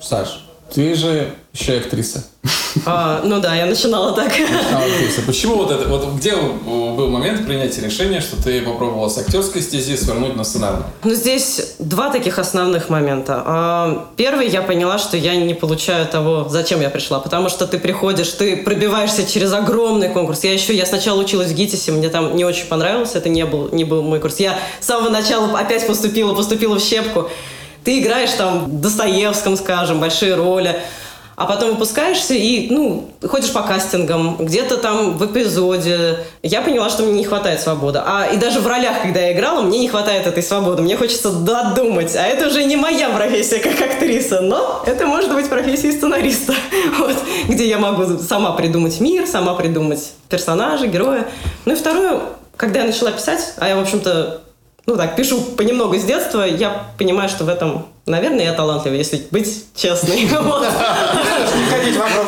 Саш, 0.00 0.44
ты 0.74 0.94
же 0.94 1.32
еще 1.58 1.76
и 1.76 1.78
актриса. 1.78 2.24
А, 2.84 3.22
ну 3.24 3.40
да, 3.40 3.54
я 3.54 3.66
начинала 3.66 4.12
так. 4.12 4.30
А, 4.72 4.84
актриса. 4.84 5.22
Почему 5.22 5.56
вот 5.56 5.70
это, 5.70 5.88
вот 5.88 6.06
где 6.14 6.34
был 6.34 7.08
момент 7.08 7.46
принятия 7.46 7.80
решения, 7.80 8.20
что 8.20 8.42
ты 8.42 8.60
попробовала 8.60 9.08
с 9.08 9.16
актерской 9.18 9.62
стези 9.62 9.96
свернуть 9.96 10.36
на 10.36 10.44
сценарную? 10.44 10.84
Ну, 11.02 11.14
здесь 11.14 11.74
два 11.78 12.10
таких 12.10 12.38
основных 12.38 12.90
момента. 12.90 13.42
А, 13.46 14.08
Первый, 14.16 14.48
я 14.48 14.62
поняла, 14.62 14.98
что 14.98 15.16
я 15.16 15.34
не 15.36 15.54
получаю 15.54 16.06
того, 16.06 16.46
зачем 16.50 16.80
я 16.80 16.90
пришла. 16.90 17.18
Потому 17.20 17.48
что 17.48 17.66
ты 17.66 17.78
приходишь, 17.78 18.28
ты 18.32 18.58
пробиваешься 18.58 19.26
через 19.26 19.52
огромный 19.52 20.10
конкурс. 20.10 20.44
Я 20.44 20.52
еще, 20.52 20.74
я 20.76 20.84
сначала 20.84 21.20
училась 21.20 21.50
в 21.50 21.54
ГИТИСе, 21.54 21.92
мне 21.92 22.10
там 22.10 22.36
не 22.36 22.44
очень 22.44 22.66
понравилось, 22.66 23.14
это 23.14 23.28
не 23.28 23.46
был, 23.46 23.70
не 23.72 23.84
был 23.84 24.02
мой 24.02 24.20
курс. 24.20 24.38
Я 24.38 24.58
с 24.80 24.86
самого 24.86 25.08
начала 25.08 25.58
опять 25.58 25.86
поступила, 25.86 26.34
поступила 26.34 26.78
в 26.78 26.82
щепку. 26.82 27.30
Ты 27.84 28.00
играешь 28.00 28.32
там 28.32 28.64
в 28.64 28.80
Достоевском, 28.80 29.56
скажем, 29.56 30.00
большие 30.00 30.34
роли. 30.34 30.76
А 31.36 31.44
потом 31.44 31.72
выпускаешься 31.72 32.32
и, 32.32 32.68
ну, 32.70 33.10
ходишь 33.22 33.52
по 33.52 33.60
кастингам, 33.60 34.38
где-то 34.38 34.78
там 34.78 35.18
в 35.18 35.26
эпизоде. 35.26 36.20
Я 36.42 36.62
поняла, 36.62 36.88
что 36.88 37.02
мне 37.02 37.12
не 37.12 37.24
хватает 37.24 37.60
свободы. 37.60 38.00
А 38.02 38.26
и 38.32 38.38
даже 38.38 38.60
в 38.60 38.66
ролях, 38.66 39.02
когда 39.02 39.20
я 39.20 39.32
играла, 39.34 39.60
мне 39.60 39.78
не 39.78 39.88
хватает 39.88 40.26
этой 40.26 40.42
свободы. 40.42 40.80
Мне 40.80 40.96
хочется 40.96 41.30
додумать. 41.30 42.16
А 42.16 42.22
это 42.22 42.48
уже 42.48 42.64
не 42.64 42.76
моя 42.76 43.10
профессия 43.10 43.58
как 43.58 43.78
актриса, 43.78 44.40
но 44.40 44.82
это 44.86 45.06
может 45.06 45.30
быть 45.34 45.48
профессия 45.48 45.92
сценариста. 45.92 46.54
Вот, 46.98 47.16
где 47.48 47.68
я 47.68 47.78
могу 47.78 48.18
сама 48.18 48.52
придумать 48.52 49.00
мир, 49.00 49.26
сама 49.26 49.54
придумать 49.54 50.12
персонажа, 50.30 50.86
героя. 50.86 51.26
Ну 51.66 51.74
и 51.74 51.76
второе, 51.76 52.20
когда 52.56 52.80
я 52.80 52.86
начала 52.86 53.10
писать, 53.10 53.54
а 53.58 53.68
я, 53.68 53.76
в 53.76 53.80
общем-то, 53.80 54.40
ну 54.86 54.96
так, 54.96 55.16
пишу 55.16 55.40
понемногу 55.40 55.96
с 55.96 56.04
детства, 56.04 56.42
я 56.42 56.86
понимаю, 56.96 57.28
что 57.28 57.44
в 57.44 57.48
этом, 57.48 57.86
наверное, 58.06 58.44
я 58.44 58.52
талантлива, 58.52 58.94
если 58.94 59.26
быть 59.30 59.66
честной. 59.74 60.20
Не 60.22 60.28
ходить 60.28 61.96
вокруг. 61.96 62.26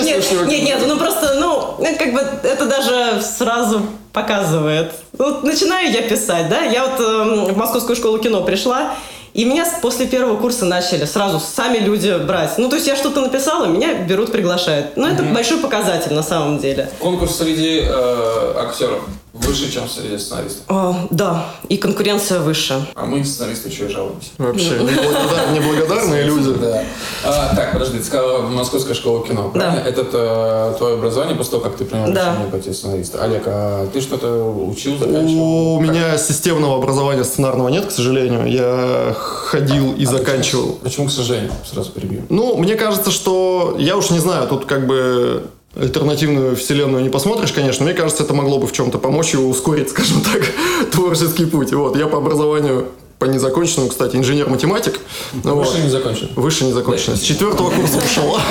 Есть 0.00 0.32
Нет, 0.46 0.62
нет, 0.62 0.82
ну 0.86 0.96
просто, 0.96 1.34
ну, 1.34 1.76
это 1.80 1.98
как 1.98 2.12
бы, 2.12 2.20
это 2.42 2.66
даже 2.66 3.22
сразу 3.22 3.82
показывает. 4.12 4.92
Вот 5.16 5.42
начинаю 5.44 5.90
я 5.90 6.02
писать, 6.02 6.48
да, 6.48 6.60
я 6.60 6.86
вот 6.86 7.00
эм, 7.00 7.44
в 7.46 7.56
Московскую 7.56 7.96
школу 7.96 8.18
кино 8.18 8.42
пришла, 8.42 8.94
и 9.32 9.44
меня 9.44 9.66
после 9.82 10.06
первого 10.06 10.36
курса 10.36 10.64
начали 10.64 11.04
сразу 11.04 11.40
сами 11.40 11.78
люди 11.78 12.16
брать. 12.24 12.56
Ну, 12.58 12.68
то 12.68 12.76
есть 12.76 12.86
я 12.86 12.96
что-то 12.96 13.20
написала, 13.20 13.66
меня 13.66 13.94
берут, 13.94 14.30
приглашают. 14.30 14.96
Ну, 14.96 15.08
это 15.08 15.22
большой 15.24 15.58
показатель 15.58 16.14
на 16.14 16.22
самом 16.22 16.58
деле. 16.58 16.88
Конкурс 17.00 17.38
среди 17.38 17.80
э, 17.84 18.54
актеров 18.56 19.02
выше, 19.34 19.70
чем 19.70 19.88
среди 19.88 20.16
сценаристов. 20.16 20.62
А, 20.68 21.06
да, 21.10 21.46
и 21.68 21.76
конкуренция 21.76 22.38
выше. 22.38 22.86
А 22.94 23.04
мы, 23.04 23.24
сценаристы, 23.24 23.68
еще 23.68 23.86
и 23.86 23.88
жалуемся. 23.88 24.30
Вообще, 24.38 24.70
неблагодар- 24.78 25.52
неблагодарные 25.52 26.22
люди. 26.22 26.52
Да. 26.60 26.84
А, 27.24 27.54
так, 27.56 27.72
подожди, 27.72 27.98
ты 27.98 28.04
сказала 28.04 28.42
Московская 28.48 28.94
школа 28.94 29.26
кино, 29.26 29.50
правильно? 29.52 29.82
Да. 29.82 29.88
Это 29.90 30.06
э, 30.12 30.74
твое 30.78 30.94
образование 30.94 31.36
после 31.36 31.50
того, 31.52 31.64
как 31.64 31.76
ты 31.76 31.84
принял 31.84 32.12
Да. 32.12 32.30
решение 32.30 32.50
пойти 32.50 32.72
сценариста. 32.72 33.22
Олег, 33.24 33.42
а 33.46 33.88
ты 33.92 34.00
что-то 34.00 34.44
учил, 34.68 34.98
заканчивал? 34.98 35.76
У 35.76 35.80
меня 35.80 36.16
системного 36.16 36.76
образования 36.78 37.24
сценарного 37.24 37.68
нет, 37.68 37.86
к 37.86 37.90
сожалению. 37.90 38.46
Я 38.50 39.14
ходил 39.18 39.94
и 39.94 40.04
А 40.04 40.10
заканчивал. 40.10 40.74
Почему, 40.74 40.78
почему, 40.84 41.06
к 41.08 41.10
сожалению, 41.10 41.50
сразу 41.70 41.90
перебью? 41.90 42.22
Ну, 42.28 42.56
мне 42.56 42.76
кажется, 42.76 43.10
что 43.10 43.74
я 43.78 43.96
уж 43.96 44.10
не 44.10 44.20
знаю, 44.20 44.46
тут 44.48 44.64
как 44.64 44.86
бы 44.86 45.46
альтернативную 45.76 46.56
вселенную 46.56 47.02
не 47.02 47.10
посмотришь, 47.10 47.52
конечно. 47.52 47.84
Мне 47.84 47.94
кажется, 47.94 48.22
это 48.22 48.34
могло 48.34 48.58
бы 48.58 48.66
в 48.66 48.72
чем-то 48.72 48.98
помочь 48.98 49.34
и 49.34 49.36
ускорить, 49.36 49.90
скажем 49.90 50.22
так, 50.22 50.42
творческий 50.90 51.46
путь. 51.46 51.72
Вот, 51.72 51.96
я 51.96 52.06
по 52.06 52.18
образованию 52.18 52.88
по 53.24 53.26
незаконченному, 53.26 53.88
кстати, 53.88 54.16
инженер-математик. 54.16 55.00
Ну, 55.44 55.54
вот. 55.54 55.66
Выше 55.66 55.82
не 55.82 55.88
закончил. 55.88 56.28
Выше 56.36 56.64
не 56.64 56.72
закончено. 56.72 57.16
С 57.16 57.20
четвертого 57.20 57.70
курса 57.70 57.98
ушел. 57.98 58.36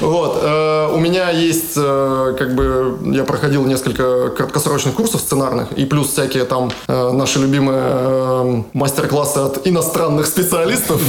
Вот. 0.00 0.38
э, 0.42 0.92
У 0.94 0.98
меня 0.98 1.30
есть, 1.30 1.72
э, 1.76 2.34
как 2.38 2.54
бы, 2.54 2.98
я 3.12 3.24
проходил 3.24 3.66
несколько 3.66 4.30
краткосрочных 4.30 4.94
курсов 4.94 5.20
сценарных, 5.20 5.72
и 5.72 5.84
плюс 5.84 6.08
всякие 6.08 6.44
там 6.44 6.70
э, 6.88 7.10
наши 7.12 7.38
любимые 7.38 8.64
мастер-классы 8.72 9.38
от 9.38 9.66
иностранных 9.66 10.26
специалистов. 10.26 11.02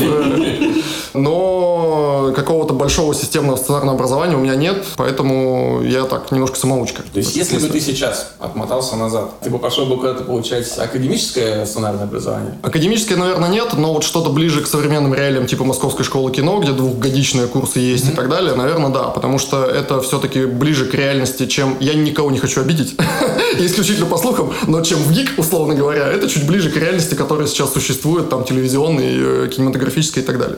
Но 1.14 2.34
какого-то 2.36 2.74
большого 2.74 3.14
системного 3.14 3.56
сценарного 3.58 3.96
образования 3.96 4.36
у 4.36 4.40
меня 4.40 4.56
нет, 4.56 4.86
поэтому 4.98 5.82
я 5.84 6.04
так, 6.04 6.32
немножко 6.32 6.58
самоучка. 6.58 7.04
То 7.14 7.20
есть, 7.20 7.36
если 7.36 7.58
бы 7.58 7.68
ты 7.68 7.80
сейчас 7.80 8.34
отмотался 8.40 8.96
назад, 8.96 9.40
ты 9.42 9.50
бы 9.50 9.60
пошел 9.60 9.86
бы 9.86 9.98
куда-то 9.98 10.24
получать 10.24 10.78
академическое 10.78 11.66
сценарное 11.66 12.06
образование? 12.12 12.58
Академическое, 12.62 13.18
наверное, 13.18 13.50
нет, 13.50 13.74
но 13.74 13.94
вот 13.94 14.04
что-то 14.04 14.30
ближе 14.30 14.62
к 14.62 14.68
современным 14.68 15.14
реалиям, 15.14 15.48
типа 15.48 15.64
Московской 15.64 16.04
школы 16.06 16.32
кино, 16.32 16.60
где 16.60 16.72
двухгодичные 16.74 17.48
курсы 17.48 17.80
есть 17.80 18.08
и 18.10 18.12
так 18.12 18.30
далее, 18.30 18.54
наверное, 18.54 18.90
да, 18.90 19.04
потому 19.10 19.40
что 19.40 19.64
это 19.66 20.02
все-таки 20.02 20.46
ближе 20.46 20.86
к 20.86 20.94
реальности, 20.94 21.48
чем... 21.48 21.78
Я 21.80 21.94
никого 21.94 22.30
не 22.32 22.38
хочу 22.40 22.62
обидеть, 22.62 22.96
исключительно 23.60 24.06
по 24.08 24.18
слухам, 24.18 24.54
но 24.68 24.82
чем 24.82 25.00
в 25.00 25.12
ГИК, 25.12 25.34
условно 25.38 25.74
говоря, 25.74 26.08
это 26.08 26.30
чуть 26.30 26.46
ближе 26.46 26.70
к 26.70 26.78
реальности, 26.78 27.16
которая 27.16 27.48
сейчас 27.48 27.72
существует, 27.74 28.30
там, 28.30 28.44
телевизионной, 28.44 29.46
э, 29.46 29.48
кинематографической 29.48 30.24
и 30.24 30.26
так 30.26 30.38
далее. 30.40 30.58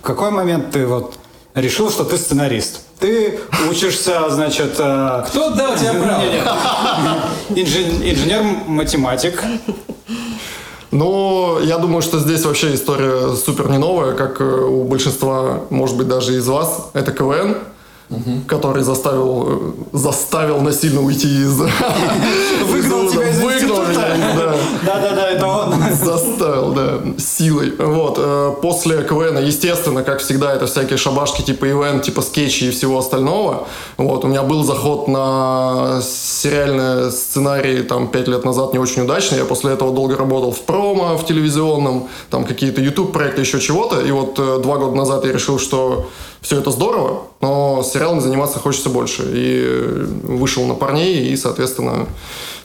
В 0.00 0.04
какой 0.06 0.30
момент 0.30 0.70
ты 0.70 0.86
вот 0.86 1.14
решил, 1.54 1.90
что 1.90 2.04
ты 2.04 2.16
сценарист? 2.16 2.80
Ты 2.98 3.38
учишься, 3.70 4.28
значит... 4.30 4.74
э, 4.78 5.24
Кто 5.28 5.50
дал 5.50 5.76
тебе 5.76 5.92
право? 6.02 6.22
инжен- 7.50 8.02
Инженер-математик. 8.02 9.42
Но 10.90 11.58
я 11.62 11.78
думаю, 11.78 12.02
что 12.02 12.18
здесь 12.18 12.44
вообще 12.44 12.74
история 12.74 13.34
супер 13.34 13.68
не 13.70 13.78
новая, 13.78 14.14
как 14.14 14.40
э, 14.40 14.44
у 14.44 14.84
большинства, 14.84 15.60
может 15.70 15.96
быть, 15.96 16.08
даже 16.08 16.34
из 16.34 16.46
вас. 16.48 16.90
Это 16.94 17.12
КВН. 17.12 17.56
Который 18.46 18.82
заставил, 18.82 19.46
э, 19.48 19.72
заставил 19.92 20.60
насильно 20.60 21.02
уйти 21.02 21.28
из... 21.28 21.58
Выгнал 22.64 23.08
тебя 23.10 23.28
из 23.28 23.38
Выгнал 23.38 23.82
меня, 23.86 24.34
да. 24.34 24.54
Да-да-да, 24.86 25.30
это 25.30 25.46
он. 25.46 25.74
Заставил, 25.92 26.72
да, 26.72 27.00
силой. 27.18 27.74
Вот, 27.78 28.16
э, 28.18 28.54
после 28.62 29.02
КВН, 29.02 29.38
естественно, 29.44 30.02
как 30.02 30.20
всегда, 30.20 30.54
это 30.54 30.66
всякие 30.66 30.96
шабашки 30.96 31.42
типа 31.42 31.68
ивент, 31.68 32.02
типа 32.02 32.22
скетчи 32.22 32.64
и 32.64 32.70
всего 32.70 32.98
остального. 32.98 33.66
Вот, 33.98 34.24
у 34.24 34.28
меня 34.28 34.42
был 34.42 34.64
заход 34.64 35.08
на 35.08 36.00
сериальный 36.02 37.12
сценарий 37.12 37.82
там 37.82 38.08
пять 38.08 38.28
лет 38.28 38.44
назад 38.44 38.72
не 38.72 38.78
очень 38.78 39.02
удачный. 39.02 39.38
Я 39.38 39.44
после 39.44 39.72
этого 39.72 39.92
долго 39.92 40.16
работал 40.16 40.52
в 40.52 40.60
промо, 40.60 41.18
в 41.18 41.26
телевизионном, 41.26 42.08
там 42.30 42.44
какие-то 42.44 42.80
YouTube 42.80 43.12
проекты, 43.12 43.42
еще 43.42 43.60
чего-то. 43.60 44.00
И 44.00 44.10
вот 44.10 44.38
э, 44.38 44.60
два 44.62 44.78
года 44.78 44.96
назад 44.96 45.26
я 45.26 45.32
решил, 45.32 45.58
что 45.58 46.08
все 46.40 46.58
это 46.58 46.70
здорово, 46.70 47.22
но 47.40 47.82
сериалом 47.82 48.20
заниматься 48.20 48.58
хочется 48.58 48.88
больше. 48.90 49.22
И 49.22 49.62
э, 49.64 50.04
вышел 50.24 50.64
на 50.66 50.74
парней, 50.74 51.28
и, 51.28 51.36
соответственно, 51.36 52.06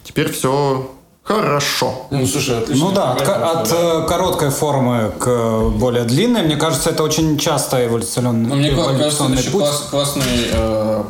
теперь 0.03 0.31
все 0.31 0.89
хорошо. 1.23 2.07
Ну, 2.11 2.25
слушай, 2.27 2.57
отлично. 2.57 2.85
Ну 2.87 2.91
да, 2.91 3.11
от, 3.13 3.21
от, 3.29 3.71
э, 3.71 4.05
короткой 4.07 4.49
формы 4.49 5.11
к 5.19 5.27
э, 5.27 5.69
более 5.69 6.03
длинной, 6.03 6.41
мне 6.43 6.55
кажется, 6.57 6.89
это 6.89 7.03
очень 7.03 7.37
часто 7.37 7.85
эволюционный, 7.85 8.49
Ну, 8.49 8.55
мне 8.55 8.69
кла- 8.71 8.75
кажется, 8.75 8.93
это 8.93 9.01
эволюционный 9.03 9.37
еще 9.37 9.49
путь. 9.51 9.61
класс- 9.63 9.87
классный... 9.89 10.23
э, 10.51 11.03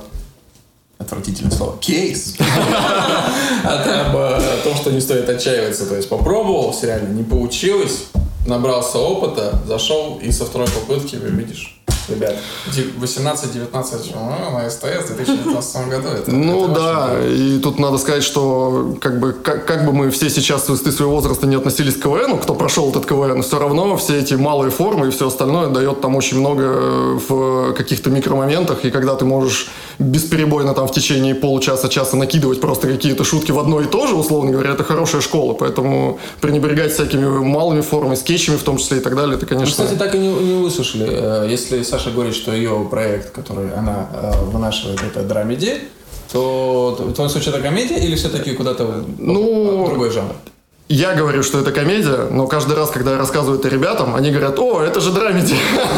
Отвратительное 1.00 1.52
слово. 1.52 1.76
Кейс. 1.82 2.36
Об 3.64 4.16
э, 4.16 4.42
том, 4.64 4.76
что 4.76 4.92
не 4.92 5.02
стоит 5.02 5.28
отчаиваться. 5.28 5.86
То 5.86 5.96
есть 5.96 6.08
попробовал 6.08 6.72
в 6.72 6.76
сериале, 6.76 7.08
не 7.08 7.24
получилось, 7.24 8.06
набрался 8.46 9.00
опыта, 9.00 9.60
зашел 9.68 10.20
и 10.22 10.32
со 10.32 10.46
второй 10.46 10.68
попытки, 10.70 11.16
видишь, 11.16 11.82
ребят, 12.10 12.36
де- 12.76 12.86
18-19 13.02 14.14
а, 14.16 14.52
на 14.64 14.70
СТС 14.70 15.10
в 15.10 15.16
2019 15.16 15.90
году. 15.90 16.08
Это, 16.10 16.32
Ну 16.32 16.66
это 16.66 16.74
да, 16.74 17.28
и 17.28 17.60
тут 17.60 17.80
надо 17.80 17.98
сказать, 17.98 18.24
что 18.24 18.96
как 19.02 19.20
бы, 19.20 19.34
как, 19.34 19.66
как 19.66 19.86
бы 19.86 19.94
мы 19.94 20.10
все 20.12 20.30
сейчас 20.30 20.66
с 20.68 20.92
своего 20.96 21.12
возраста 21.16 21.48
не 21.48 21.56
относились 21.56 21.96
к 21.96 22.02
КВНу, 22.04 22.38
кто 22.38 22.56
прошел 22.56 22.90
этот 22.90 23.06
КВН, 23.06 23.42
все 23.42 23.60
равно 23.60 23.96
все 23.98 24.20
эти 24.20 24.34
малые 24.36 24.72
формы 24.72 25.08
и 25.08 25.12
все 25.12 25.28
остальное 25.28 25.68
дает 25.70 26.02
там 26.02 26.16
очень 26.16 26.40
много 26.40 26.64
э, 26.64 27.20
в 27.28 27.74
каких-то 27.74 28.10
микромоментах, 28.10 28.86
и 28.86 28.92
когда 28.92 29.16
ты 29.16 29.26
можешь 29.26 29.70
бесперебойно 30.00 30.74
там 30.74 30.88
в 30.88 30.92
течение 30.92 31.36
получаса-часа 31.36 32.18
накидывать 32.18 32.60
просто 32.62 32.88
какие-то 32.88 33.24
шутки 33.24 33.52
в 33.52 33.60
одно 33.60 33.82
и 33.82 33.86
то 33.86 34.08
же, 34.08 34.16
условно 34.16 34.52
говоря, 34.52 34.72
это 34.72 34.84
хорошая 34.84 35.22
школа, 35.22 35.54
поэтому 35.54 36.20
пренебрегать 36.42 36.94
всякими 36.94 37.26
малыми 37.26 37.82
формами, 37.82 38.16
скетчами 38.16 38.58
в 38.58 38.64
том 38.64 38.78
числе 38.78 38.98
и 38.98 39.02
так 39.02 39.16
далее, 39.16 39.36
это, 39.36 39.46
Мы, 39.46 39.50
конечно... 39.50 39.84
кстати, 39.84 39.98
так 39.98 40.16
и 40.16 40.18
не, 40.18 40.28
не 40.28 40.64
выслушали. 40.64 41.08
Э, 41.10 41.48
Если 41.50 41.84
Саша 41.94 42.10
говорит, 42.10 42.34
что 42.34 42.52
ее 42.52 42.88
проект, 42.90 43.30
который 43.30 43.72
она 43.72 44.08
э, 44.12 44.46
вынашивает, 44.46 45.04
это 45.04 45.22
драмеди, 45.22 45.80
то 46.32 46.98
в 47.00 47.14
твоем 47.14 47.30
случае 47.30 47.54
это 47.54 47.62
комедия 47.62 48.00
или 48.00 48.16
все-таки 48.16 48.54
куда-то 48.54 49.04
Ну, 49.20 49.86
другой 49.86 50.10
жанр? 50.10 50.34
Я 50.90 51.14
говорю, 51.14 51.44
что 51.44 51.60
это 51.60 51.72
комедия, 51.72 52.30
но 52.32 52.48
каждый 52.48 52.76
раз, 52.76 52.90
когда 52.90 53.12
я 53.12 53.18
рассказываю 53.20 53.60
это 53.60 53.70
ребятам, 53.70 54.16
они 54.16 54.32
говорят, 54.32 54.58
о, 54.58 54.82
это 54.82 55.02
же 55.02 55.12
драмеди. 55.12 55.56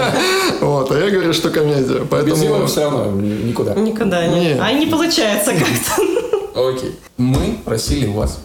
Вот, 0.59 0.91
а 0.91 0.99
я 0.99 1.09
говорю, 1.09 1.31
что 1.31 1.49
комедия. 1.49 1.99
Без 1.99 2.41
него 2.41 2.55
Поэтому... 2.55 2.67
все 2.67 2.81
равно 2.81 3.11
никуда. 3.21 3.73
Никогда 3.75 4.27
не. 4.27 4.39
Не. 4.39 4.59
А 4.59 4.73
не 4.73 4.87
получается 4.87 5.53
как-то. 5.53 6.67
Окей. 6.71 6.99
Мы 7.15 7.57
просили 7.63 8.07
вас 8.07 8.39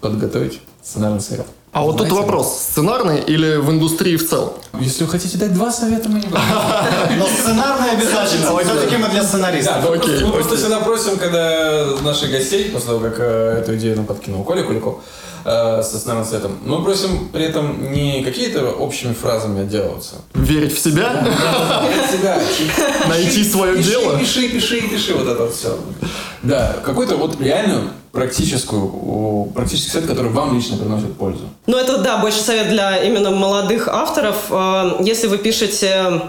подготовить 0.00 0.60
сценарный 0.82 1.20
совет. 1.20 1.46
А 1.72 1.82
вот 1.84 1.98
тут 1.98 2.10
вопрос, 2.10 2.66
сценарный 2.68 3.20
или 3.20 3.56
в 3.56 3.70
индустрии 3.70 4.16
в 4.16 4.28
целом? 4.28 4.54
Если 4.78 5.04
вы 5.04 5.10
хотите 5.10 5.36
дать 5.36 5.52
два 5.52 5.70
совета, 5.72 6.08
мы 6.08 6.20
не 6.20 6.26
будем. 6.26 6.40
Но 7.18 7.26
сценарный 7.26 7.90
обязательно. 7.92 8.56
Все-таки 8.58 8.96
мы 8.96 9.08
для 9.08 9.22
Да, 9.22 9.28
сценаристов. 9.28 9.76
мы 9.88 9.96
Окей, 9.96 10.08
просто- 10.08 10.26
мы 10.26 10.32
просто 10.32 10.56
всегда 10.56 10.80
просим, 10.80 11.16
когда 11.18 11.86
наших 12.02 12.30
гостей, 12.30 12.70
после 12.70 12.88
того, 12.88 13.00
как 13.00 13.16
э, 13.18 13.58
эту 13.62 13.76
идею 13.76 13.96
нам 13.96 14.06
подкинул 14.06 14.44
Коля 14.44 14.62
Куликов 14.62 15.00
э, 15.44 15.82
со 15.82 15.98
сценарным 15.98 16.24
советом, 16.24 16.58
мы 16.64 16.82
просим 16.82 17.28
при 17.30 17.44
этом 17.44 17.92
не 17.92 18.22
какие-то 18.22 18.70
общими 18.70 19.12
фразами 19.12 19.62
отделываться. 19.62 20.16
Верить 20.34 20.74
в 20.74 20.78
себя? 20.78 21.20
Для 21.20 22.06
себя. 22.08 22.38
Найти 23.08 23.42
свое 23.44 23.82
дело? 23.82 24.18
Пиши, 24.18 24.48
пиши, 24.48 24.82
пиши, 24.82 25.14
вот 25.14 25.26
это 25.26 25.42
вот 25.44 25.54
все. 25.54 25.76
Да, 26.42 26.76
какой-то 26.84 27.16
вот 27.16 27.38
реальную 27.40 27.90
практическую, 28.12 29.52
практический 29.54 29.90
совет, 29.92 30.08
который 30.08 30.30
вам 30.32 30.54
лично 30.54 30.76
приносит 30.76 31.16
пользу. 31.16 31.42
Ну, 31.66 31.76
это, 31.76 31.98
да, 31.98 32.16
больше 32.18 32.40
совет 32.40 32.68
для 32.68 32.96
именно 33.04 33.30
молодых 33.30 33.86
авторов. 33.86 34.50
Э, 34.60 34.96
Если 35.00 35.26
вы 35.26 35.38
пишете 35.38 36.22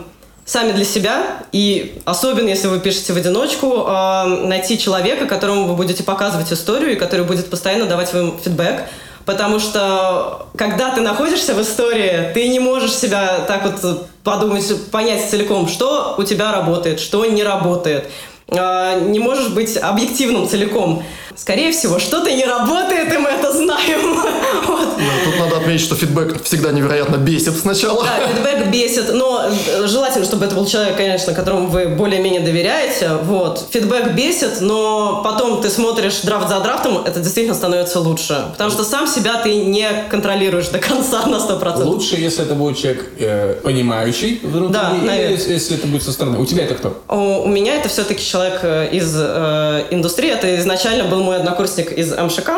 сами 0.46 0.72
для 0.72 0.86
себя, 0.86 1.44
и 1.52 2.02
особенно 2.06 2.50
если 2.50 2.68
вы 2.68 2.80
пишете 2.80 3.14
в 3.14 3.18
одиночку, 3.18 3.86
э, 3.88 4.26
найти 4.48 4.78
человека, 4.78 5.26
которому 5.26 5.66
вы 5.66 5.76
будете 5.76 6.04
показывать 6.04 6.52
историю, 6.52 6.94
и 6.94 6.96
который 6.96 7.26
будет 7.26 7.50
постоянно 7.50 7.86
давать 7.86 8.14
вам 8.14 8.38
фидбэк. 8.44 8.84
Потому 9.26 9.60
что, 9.60 10.48
когда 10.58 10.90
ты 10.90 11.02
находишься 11.02 11.54
в 11.54 11.62
истории, 11.62 12.32
ты 12.34 12.50
не 12.50 12.60
можешь 12.60 12.94
себя 12.94 13.46
так 13.48 13.64
вот 13.66 14.08
подумать, 14.24 14.90
понять 14.92 15.30
целиком, 15.30 15.68
что 15.68 16.16
у 16.18 16.24
тебя 16.24 16.52
работает, 16.52 17.00
что 17.00 17.24
не 17.26 17.44
работает. 17.44 18.10
Э, 18.52 19.00
Не 19.08 19.20
можешь 19.20 19.50
быть 19.50 19.78
объективным 19.78 20.48
целиком. 20.48 21.04
Скорее 21.36 21.72
всего, 21.72 21.98
что-то 21.98 22.30
не 22.32 22.44
работает, 22.46 23.12
и 23.14 23.18
мы 23.18 23.30
это 23.30 23.52
знаем. 23.52 24.20
Вот. 24.68 24.90
Тут 25.26 25.40
надо 25.40 25.58
отметить, 25.58 25.84
что 25.84 25.96
фидбэк 25.96 26.44
всегда 26.44 26.72
невероятно 26.72 27.16
бесит 27.16 27.58
сначала. 27.58 28.04
Да, 28.06 28.28
фидбэк 28.28 28.68
бесит, 28.72 29.12
но 29.14 29.46
э, 29.68 29.88
желательно, 29.88 30.24
чтобы 30.26 30.46
это 30.46 30.56
был 30.56 30.66
человек, 30.68 30.96
конечно, 30.98 31.34
которому 31.34 31.68
вы 31.68 31.88
более-менее 31.88 32.42
доверяете. 32.42 33.10
Вот. 33.24 33.66
Фидбэк 33.72 34.12
бесит, 34.14 34.62
но 34.62 35.22
потом 35.24 35.62
ты 35.62 35.70
смотришь 35.70 36.22
драфт 36.22 36.48
за 36.50 36.60
драфтом, 36.60 37.04
это 37.06 37.20
действительно 37.20 37.56
становится 37.56 38.00
лучше. 38.00 38.46
Потому 38.52 38.70
что 38.70 38.84
сам 38.84 39.08
себя 39.08 39.38
ты 39.42 39.56
не 39.56 39.88
контролируешь 40.10 40.68
до 40.68 40.78
конца 40.80 41.26
на 41.26 41.38
100%. 41.38 41.84
Лучше, 41.86 42.18
если 42.18 42.44
это 42.46 42.54
будет 42.54 42.78
человек 42.78 43.06
э, 43.20 43.56
понимающий 43.64 44.42
Да, 44.44 44.92
или 44.96 45.06
наверное. 45.08 45.32
если, 45.32 45.54
если 45.54 45.78
это 45.78 45.88
будет 45.88 46.04
со 46.04 46.12
стороны. 46.12 46.38
У 46.40 46.46
тебя 46.46 46.66
это 46.66 46.76
кто? 46.76 47.02
У, 47.10 47.44
у 47.44 47.48
меня 47.48 47.76
это 47.76 47.90
все-таки 47.90 48.24
человек 48.24 48.41
э, 48.64 48.90
из 48.92 49.16
э, 49.18 49.86
индустрии. 49.92 50.32
Это 50.32 50.60
изначально 50.60 51.06
был 51.06 51.24
мой 51.24 51.38
однокурсник 51.38 51.92
из 51.92 52.16
МШК. 52.16 52.50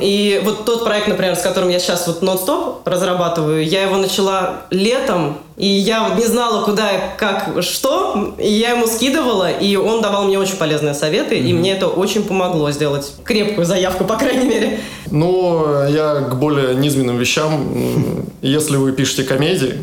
И 0.00 0.40
вот 0.44 0.64
тот 0.64 0.84
проект, 0.84 1.08
например, 1.08 1.36
с 1.36 1.42
которым 1.42 1.68
я 1.68 1.78
сейчас 1.78 2.06
вот 2.06 2.22
нон-стоп 2.22 2.86
разрабатываю, 2.86 3.64
я 3.66 3.82
его 3.82 3.96
начала 3.96 4.62
летом, 4.70 5.38
и 5.56 5.66
я 5.66 6.08
вот 6.08 6.18
не 6.18 6.24
знала, 6.24 6.64
куда, 6.64 6.90
как, 7.16 7.62
что, 7.62 8.34
и 8.38 8.48
я 8.48 8.72
ему 8.72 8.86
скидывала, 8.86 9.50
и 9.50 9.74
он 9.76 10.02
давал 10.02 10.24
мне 10.24 10.38
очень 10.38 10.56
полезные 10.56 10.94
советы, 10.94 11.38
и 11.38 11.52
мне 11.54 11.72
это 11.72 11.88
очень 11.88 12.24
помогло 12.24 12.70
сделать 12.70 13.12
крепкую 13.24 13.64
заявку, 13.64 14.04
по 14.04 14.16
крайней 14.16 14.46
мере. 14.46 14.80
Но 15.10 15.86
я 15.88 16.26
к 16.30 16.38
более 16.38 16.74
низменным 16.74 17.16
вещам. 17.16 18.26
Если 18.42 18.76
вы 18.76 18.92
пишете 18.92 19.24
комедии, 19.24 19.82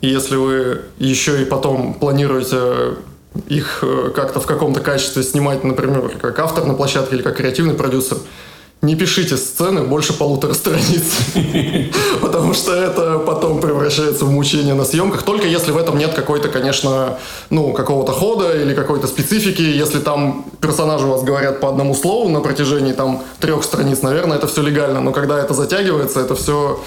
и 0.00 0.08
если 0.08 0.36
вы 0.36 0.82
еще 0.98 1.40
и 1.40 1.44
потом 1.44 1.94
планируете 1.94 2.96
их 3.48 3.80
э, 3.82 4.10
как-то 4.14 4.40
в 4.40 4.46
каком-то 4.46 4.80
качестве 4.80 5.22
снимать, 5.22 5.64
например, 5.64 6.10
как 6.20 6.38
автор 6.38 6.64
на 6.64 6.74
площадке 6.74 7.16
или 7.16 7.22
как 7.22 7.36
креативный 7.36 7.74
продюсер, 7.74 8.18
не 8.84 8.96
пишите 8.96 9.36
сцены 9.36 9.82
больше 9.82 10.12
полутора 10.12 10.54
страниц. 10.54 11.14
Потому 12.20 12.54
что 12.54 12.74
это 12.74 13.18
потом 13.18 13.60
превращается 13.60 14.24
в 14.24 14.30
мучение 14.30 14.74
на 14.74 14.84
съемках. 14.84 15.22
Только 15.22 15.46
если 15.46 15.72
в 15.72 15.78
этом 15.78 15.98
нет 15.98 16.14
какой-то, 16.14 16.48
конечно, 16.48 17.18
ну, 17.50 17.72
какого-то 17.72 18.12
хода 18.12 18.56
или 18.56 18.74
какой-то 18.74 19.06
специфики. 19.06 19.62
Если 19.62 20.00
там 20.00 20.44
персонажи 20.60 21.06
у 21.06 21.10
вас 21.10 21.22
говорят 21.22 21.60
по 21.60 21.68
одному 21.68 21.94
слову 21.94 22.28
на 22.28 22.40
протяжении 22.40 22.92
там 22.92 23.22
трех 23.40 23.64
страниц, 23.64 24.02
наверное, 24.02 24.36
это 24.36 24.46
все 24.46 24.62
легально. 24.62 25.00
Но 25.00 25.12
когда 25.12 25.40
это 25.40 25.54
затягивается, 25.54 26.20
это 26.20 26.34
все 26.34 26.80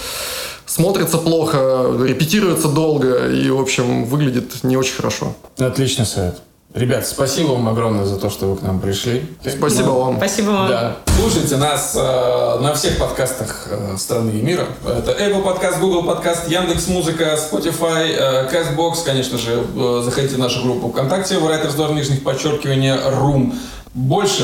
смотрится 0.67 1.17
плохо, 1.17 1.87
репетируется 2.05 2.67
долго 2.67 3.27
и, 3.29 3.49
в 3.49 3.59
общем, 3.59 4.05
выглядит 4.05 4.63
не 4.63 4.77
очень 4.77 4.95
хорошо. 4.95 5.33
Отличный 5.57 6.05
совет. 6.05 6.41
Ребят, 6.73 7.07
спасибо 7.07 7.53
вам 7.53 7.69
огромное 7.69 8.05
за 8.05 8.17
то, 8.17 8.29
что 8.29 8.47
вы 8.47 8.57
к 8.57 8.61
нам 8.61 8.79
пришли. 8.79 9.25
Спасибо 9.41 9.87
Ну, 9.87 9.99
вам. 9.99 10.17
Спасибо 10.17 10.49
вам. 10.49 10.67
Да. 10.67 10.97
Слушайте 11.17 11.55
нас 11.57 11.95
э, 11.95 12.59
на 12.59 12.73
всех 12.75 12.99
подкастах 12.99 13.67
э, 13.71 13.95
страны 13.97 14.31
и 14.31 14.41
мира. 14.43 14.67
Это 14.85 15.11
Apple 15.11 15.41
подкаст, 15.43 15.79
Google 15.79 16.03
подкаст, 16.03 16.47
Яндекс 16.49 16.87
Музыка, 16.87 17.35
Spotify, 17.51 18.13
э, 18.15 18.49
Castbox. 18.51 18.97
Конечно 19.05 19.39
же, 19.39 19.63
э, 19.75 20.01
заходите 20.03 20.35
в 20.35 20.39
нашу 20.39 20.61
группу 20.61 20.89
ВКонтакте, 20.89 21.35
Writers 21.35 21.75
Door, 21.75 21.93
нижних 21.95 22.21
подчеркивания, 22.23 22.95
Room. 22.97 23.55
Больше 23.95 24.43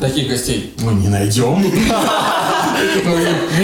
таких 0.00 0.28
гостей 0.28 0.74
мы 0.82 0.94
не 0.94 1.08
найдем. 1.08 1.64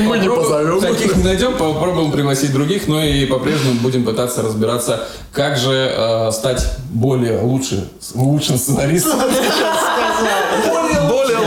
Мы 0.09 0.19
не 0.19 0.29
позовем. 0.29 0.81
Таких 0.81 1.17
не 1.17 1.23
найдем, 1.23 1.53
попробуем 1.53 2.11
пригласить 2.11 2.53
других, 2.53 2.89
но 2.89 3.03
и 3.03 3.27
по-прежнему 3.27 3.81
будем 3.81 4.05
пытаться 4.05 4.43
разбираться, 4.43 5.07
как 5.33 5.57
же 5.57 5.93
э, 5.97 6.33
стать 6.33 6.67
более 6.91 7.39
лучше, 7.41 7.89
лучшим 8.15 8.59
сценаристом. 8.59 9.21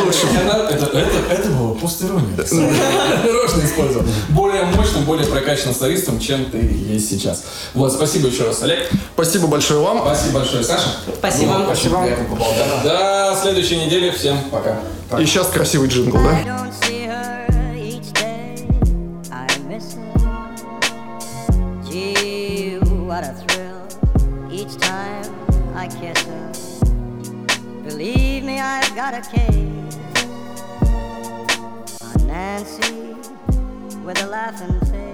Лучшим. 0.07 0.29
Это, 0.29 0.85
это, 0.85 1.33
это 1.33 1.49
было 1.49 1.73
постерония. 1.73 2.29
Нарочно 2.37 3.65
использовал. 3.65 4.05
Более 4.29 4.63
мощным, 4.65 5.03
более 5.03 5.27
прокачанным 5.27 5.73
столистом, 5.75 6.19
чем 6.19 6.45
ты 6.45 6.57
есть 6.57 7.09
сейчас. 7.09 7.43
Вот, 7.73 7.91
спасибо 7.91 8.27
еще 8.27 8.45
раз, 8.45 8.63
Олег. 8.63 8.89
Спасибо 9.13 9.47
большое 9.47 9.81
вам. 9.81 9.99
Спасибо 9.99 10.39
большое, 10.39 10.63
Саша. 10.63 10.89
Спасибо. 11.17 11.53
Было 11.53 11.71
очень 11.71 11.89
приятно 11.89 12.25
поболтать. 12.25 12.83
До 12.83 13.37
следующей 13.41 13.85
недели. 13.85 14.09
Всем 14.11 14.37
пока. 14.49 14.79
И 15.19 15.25
сейчас 15.25 15.47
красивый 15.47 15.89
джингл, 15.89 16.17
да? 16.17 16.57
what 23.07 23.23
a 23.23 23.33
thrill 23.47 24.51
each 24.51 24.77
time 24.77 25.25
I 25.75 25.87
kiss 25.87 26.21
her. 26.25 26.51
Believe 27.83 28.43
me, 28.43 28.59
I've 28.59 28.93
got 28.95 29.13
a 29.13 29.21
case 29.21 29.86
on 32.57 32.63
Nancy 32.63 33.13
with 34.03 34.21
a 34.23 34.27
laughing 34.27 34.79
face. 34.91 35.06